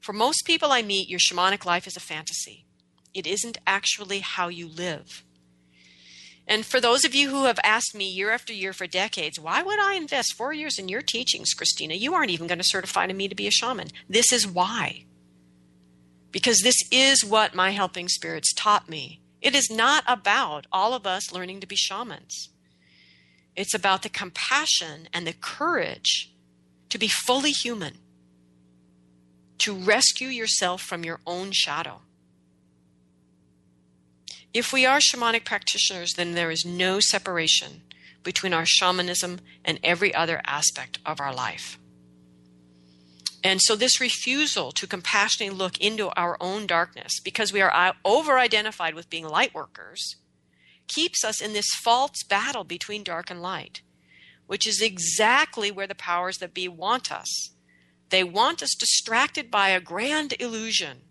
For 0.00 0.12
most 0.12 0.42
people 0.44 0.72
I 0.72 0.82
meet, 0.82 1.08
your 1.08 1.20
shamanic 1.20 1.64
life 1.64 1.86
is 1.86 1.96
a 1.96 2.00
fantasy. 2.00 2.66
It 3.14 3.26
isn't 3.26 3.58
actually 3.66 4.20
how 4.20 4.48
you 4.48 4.68
live. 4.68 5.24
And 6.46 6.64
for 6.64 6.80
those 6.80 7.04
of 7.04 7.14
you 7.14 7.30
who 7.30 7.44
have 7.44 7.58
asked 7.64 7.94
me 7.94 8.08
year 8.08 8.30
after 8.30 8.52
year 8.52 8.72
for 8.72 8.86
decades, 8.86 9.40
why 9.40 9.62
would 9.62 9.80
I 9.80 9.94
invest 9.94 10.34
four 10.34 10.52
years 10.52 10.78
in 10.78 10.88
your 10.88 11.02
teachings, 11.02 11.52
Christina? 11.54 11.94
You 11.94 12.14
aren't 12.14 12.30
even 12.30 12.46
going 12.46 12.58
to 12.58 12.64
certify 12.64 13.06
to 13.06 13.14
me 13.14 13.26
to 13.26 13.34
be 13.34 13.48
a 13.48 13.50
shaman. 13.50 13.88
This 14.08 14.32
is 14.32 14.46
why. 14.46 15.06
Because 16.30 16.60
this 16.60 16.76
is 16.92 17.24
what 17.24 17.54
my 17.54 17.70
helping 17.70 18.08
spirits 18.08 18.52
taught 18.54 18.88
me. 18.88 19.20
It 19.42 19.54
is 19.54 19.70
not 19.70 20.04
about 20.06 20.66
all 20.72 20.94
of 20.94 21.06
us 21.06 21.32
learning 21.32 21.60
to 21.60 21.66
be 21.66 21.76
shamans. 21.76 22.50
It's 23.56 23.74
about 23.74 24.02
the 24.02 24.08
compassion 24.08 25.08
and 25.12 25.26
the 25.26 25.32
courage 25.32 26.32
to 26.90 26.98
be 26.98 27.08
fully 27.08 27.50
human, 27.50 27.98
to 29.58 29.74
rescue 29.74 30.28
yourself 30.28 30.82
from 30.82 31.04
your 31.04 31.20
own 31.26 31.50
shadow. 31.52 32.02
If 34.56 34.72
we 34.72 34.86
are 34.86 35.00
shamanic 35.00 35.44
practitioners, 35.44 36.14
then 36.14 36.32
there 36.32 36.50
is 36.50 36.64
no 36.64 36.98
separation 36.98 37.82
between 38.22 38.54
our 38.54 38.64
shamanism 38.64 39.40
and 39.62 39.78
every 39.84 40.14
other 40.14 40.40
aspect 40.46 40.98
of 41.04 41.20
our 41.20 41.34
life. 41.34 41.78
And 43.44 43.60
so, 43.60 43.76
this 43.76 44.00
refusal 44.00 44.72
to 44.72 44.86
compassionately 44.86 45.54
look 45.54 45.78
into 45.78 46.08
our 46.18 46.38
own 46.40 46.66
darkness 46.66 47.20
because 47.22 47.52
we 47.52 47.60
are 47.60 47.70
uh, 47.70 47.92
over 48.02 48.38
identified 48.38 48.94
with 48.94 49.10
being 49.10 49.28
light 49.28 49.52
workers 49.52 50.16
keeps 50.88 51.22
us 51.22 51.42
in 51.42 51.52
this 51.52 51.68
false 51.74 52.22
battle 52.26 52.64
between 52.64 53.04
dark 53.04 53.30
and 53.30 53.42
light, 53.42 53.82
which 54.46 54.66
is 54.66 54.80
exactly 54.80 55.70
where 55.70 55.86
the 55.86 55.94
powers 55.94 56.38
that 56.38 56.54
be 56.54 56.66
want 56.66 57.12
us. 57.12 57.50
They 58.08 58.24
want 58.24 58.62
us 58.62 58.74
distracted 58.74 59.50
by 59.50 59.68
a 59.68 59.80
grand 59.80 60.32
illusion 60.40 61.02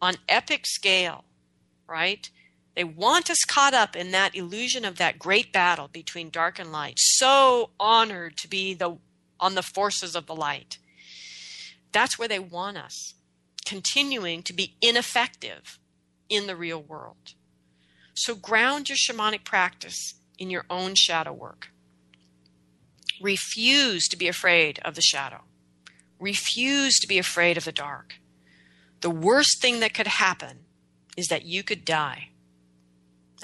on 0.00 0.14
epic 0.26 0.64
scale, 0.64 1.26
right? 1.86 2.30
They 2.74 2.84
want 2.84 3.30
us 3.30 3.44
caught 3.46 3.74
up 3.74 3.94
in 3.94 4.10
that 4.10 4.34
illusion 4.34 4.84
of 4.84 4.96
that 4.96 5.18
great 5.18 5.52
battle 5.52 5.88
between 5.88 6.30
dark 6.30 6.58
and 6.58 6.72
light. 6.72 6.98
So 6.98 7.70
honored 7.78 8.36
to 8.38 8.48
be 8.48 8.74
the 8.74 8.98
on 9.38 9.54
the 9.54 9.62
forces 9.62 10.16
of 10.16 10.26
the 10.26 10.34
light. 10.34 10.78
That's 11.92 12.18
where 12.18 12.28
they 12.28 12.38
want 12.38 12.76
us, 12.76 13.14
continuing 13.64 14.42
to 14.44 14.52
be 14.52 14.76
ineffective 14.80 15.78
in 16.28 16.46
the 16.46 16.56
real 16.56 16.80
world. 16.80 17.34
So 18.14 18.34
ground 18.34 18.88
your 18.88 18.96
shamanic 18.96 19.44
practice 19.44 20.14
in 20.38 20.50
your 20.50 20.64
own 20.70 20.94
shadow 20.96 21.32
work. 21.32 21.68
Refuse 23.20 24.08
to 24.08 24.16
be 24.16 24.28
afraid 24.28 24.80
of 24.84 24.94
the 24.94 25.02
shadow. 25.02 25.42
Refuse 26.18 26.98
to 27.00 27.08
be 27.08 27.18
afraid 27.18 27.56
of 27.56 27.64
the 27.64 27.72
dark. 27.72 28.14
The 29.00 29.10
worst 29.10 29.60
thing 29.60 29.80
that 29.80 29.94
could 29.94 30.06
happen 30.06 30.60
is 31.16 31.26
that 31.26 31.44
you 31.44 31.62
could 31.62 31.84
die 31.84 32.30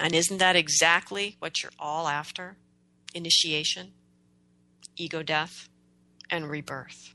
and 0.01 0.15
isn't 0.15 0.39
that 0.39 0.57
exactly 0.57 1.37
what 1.39 1.63
you're 1.63 1.73
all 1.79 2.09
after? 2.09 2.57
Initiation, 3.15 3.93
ego 4.97 5.23
death, 5.23 5.69
and 6.31 6.49
rebirth. 6.49 7.15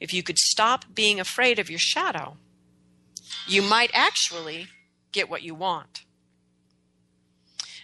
If 0.00 0.14
you 0.14 0.22
could 0.22 0.38
stop 0.38 0.86
being 0.94 1.20
afraid 1.20 1.58
of 1.58 1.68
your 1.68 1.78
shadow, 1.78 2.38
you 3.46 3.60
might 3.60 3.90
actually 3.92 4.68
get 5.12 5.28
what 5.28 5.42
you 5.42 5.54
want. 5.54 6.04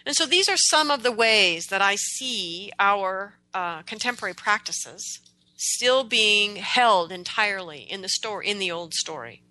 And 0.03 0.15
so 0.15 0.25
these 0.25 0.49
are 0.49 0.57
some 0.57 0.89
of 0.89 1.03
the 1.03 1.11
ways 1.11 1.67
that 1.67 1.81
I 1.81 1.95
see 1.95 2.71
our 2.79 3.35
uh, 3.53 3.83
contemporary 3.83 4.33
practices 4.33 5.19
still 5.57 6.03
being 6.03 6.55
held 6.55 7.11
entirely 7.11 7.81
in 7.81 8.01
the 8.01 8.09
story, 8.09 8.47
in 8.47 8.57
the 8.57 8.71
old 8.71 8.93
story. 8.93 9.43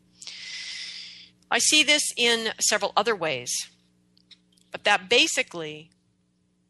I 1.50 1.58
see 1.58 1.82
this 1.82 2.02
in 2.16 2.52
several 2.60 2.92
other 2.96 3.14
ways, 3.14 3.52
but 4.72 4.84
that 4.84 5.08
basically, 5.08 5.90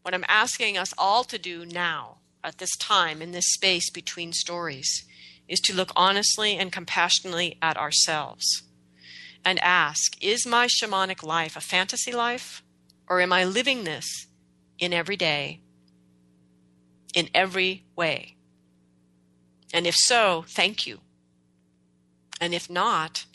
what 0.03 0.15
I'm 0.15 0.25
asking 0.29 0.77
us 0.77 0.93
all 0.99 1.25
to 1.25 1.39
do 1.39 1.65
now, 1.65 2.19
at 2.45 2.59
this 2.59 2.77
time, 2.77 3.21
in 3.23 3.33
this 3.33 3.53
space 3.53 3.91
between 3.91 4.33
stories, 4.33 5.05
is 5.49 5.61
to 5.61 5.75
look 5.75 5.91
honestly 5.97 6.57
and 6.57 6.73
compassionately 6.73 7.59
at 7.63 7.77
ourselves 7.77 8.63
and 9.45 9.59
ask 9.61 10.23
Is 10.23 10.47
my 10.47 10.67
shamanic 10.67 11.23
life 11.23 11.57
a 11.57 11.61
fantasy 11.61 12.13
life, 12.13 12.63
or 13.09 13.21
am 13.21 13.33
I 13.33 13.45
living 13.45 13.85
this 13.85 14.27
in 14.79 14.93
every 14.93 15.17
day, 15.17 15.61
in 17.15 17.29
every 17.33 17.85
way? 17.95 18.37
And 19.73 19.87
if 19.87 19.95
so, 19.97 20.45
thank 20.49 20.87
you. 20.87 21.01
And 22.41 22.55
if 22.55 22.69
not, 22.69 23.26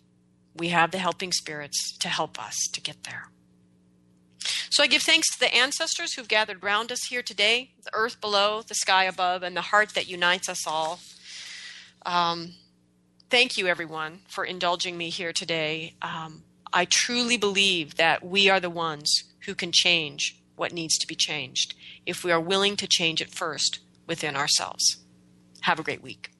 we 0.55 0.69
have 0.69 0.91
the 0.91 0.97
helping 0.97 1.31
spirits 1.31 1.97
to 1.99 2.09
help 2.09 2.41
us 2.41 2.55
to 2.73 2.81
get 2.81 3.03
there. 3.03 3.29
So 4.69 4.83
I 4.83 4.87
give 4.87 5.01
thanks 5.01 5.31
to 5.33 5.39
the 5.39 5.53
ancestors 5.53 6.13
who've 6.13 6.27
gathered 6.27 6.63
round 6.63 6.91
us 6.91 7.03
here 7.09 7.21
today, 7.21 7.71
the 7.83 7.91
earth 7.93 8.21
below, 8.21 8.61
the 8.61 8.73
sky 8.73 9.03
above, 9.03 9.43
and 9.43 9.55
the 9.55 9.61
heart 9.61 9.89
that 9.89 10.07
unites 10.07 10.47
us 10.47 10.65
all. 10.65 10.99
Um, 12.05 12.53
thank 13.29 13.57
you, 13.57 13.67
everyone, 13.67 14.19
for 14.27 14.45
indulging 14.45 14.97
me 14.97 15.09
here 15.09 15.33
today. 15.33 15.95
Um, 16.01 16.43
I 16.73 16.87
truly 16.89 17.37
believe 17.37 17.95
that 17.95 18.25
we 18.25 18.49
are 18.49 18.59
the 18.59 18.69
ones 18.69 19.11
who 19.45 19.55
can 19.55 19.71
change 19.73 20.41
what 20.55 20.71
needs 20.71 20.97
to 20.99 21.07
be 21.07 21.15
changed 21.15 21.75
if 22.05 22.23
we 22.23 22.31
are 22.31 22.39
willing 22.39 22.75
to 22.77 22.87
change 22.87 23.21
it 23.21 23.29
first 23.29 23.79
within 24.07 24.35
ourselves. 24.35 25.03
Have 25.61 25.79
a 25.79 25.83
great 25.83 26.01
week. 26.01 26.30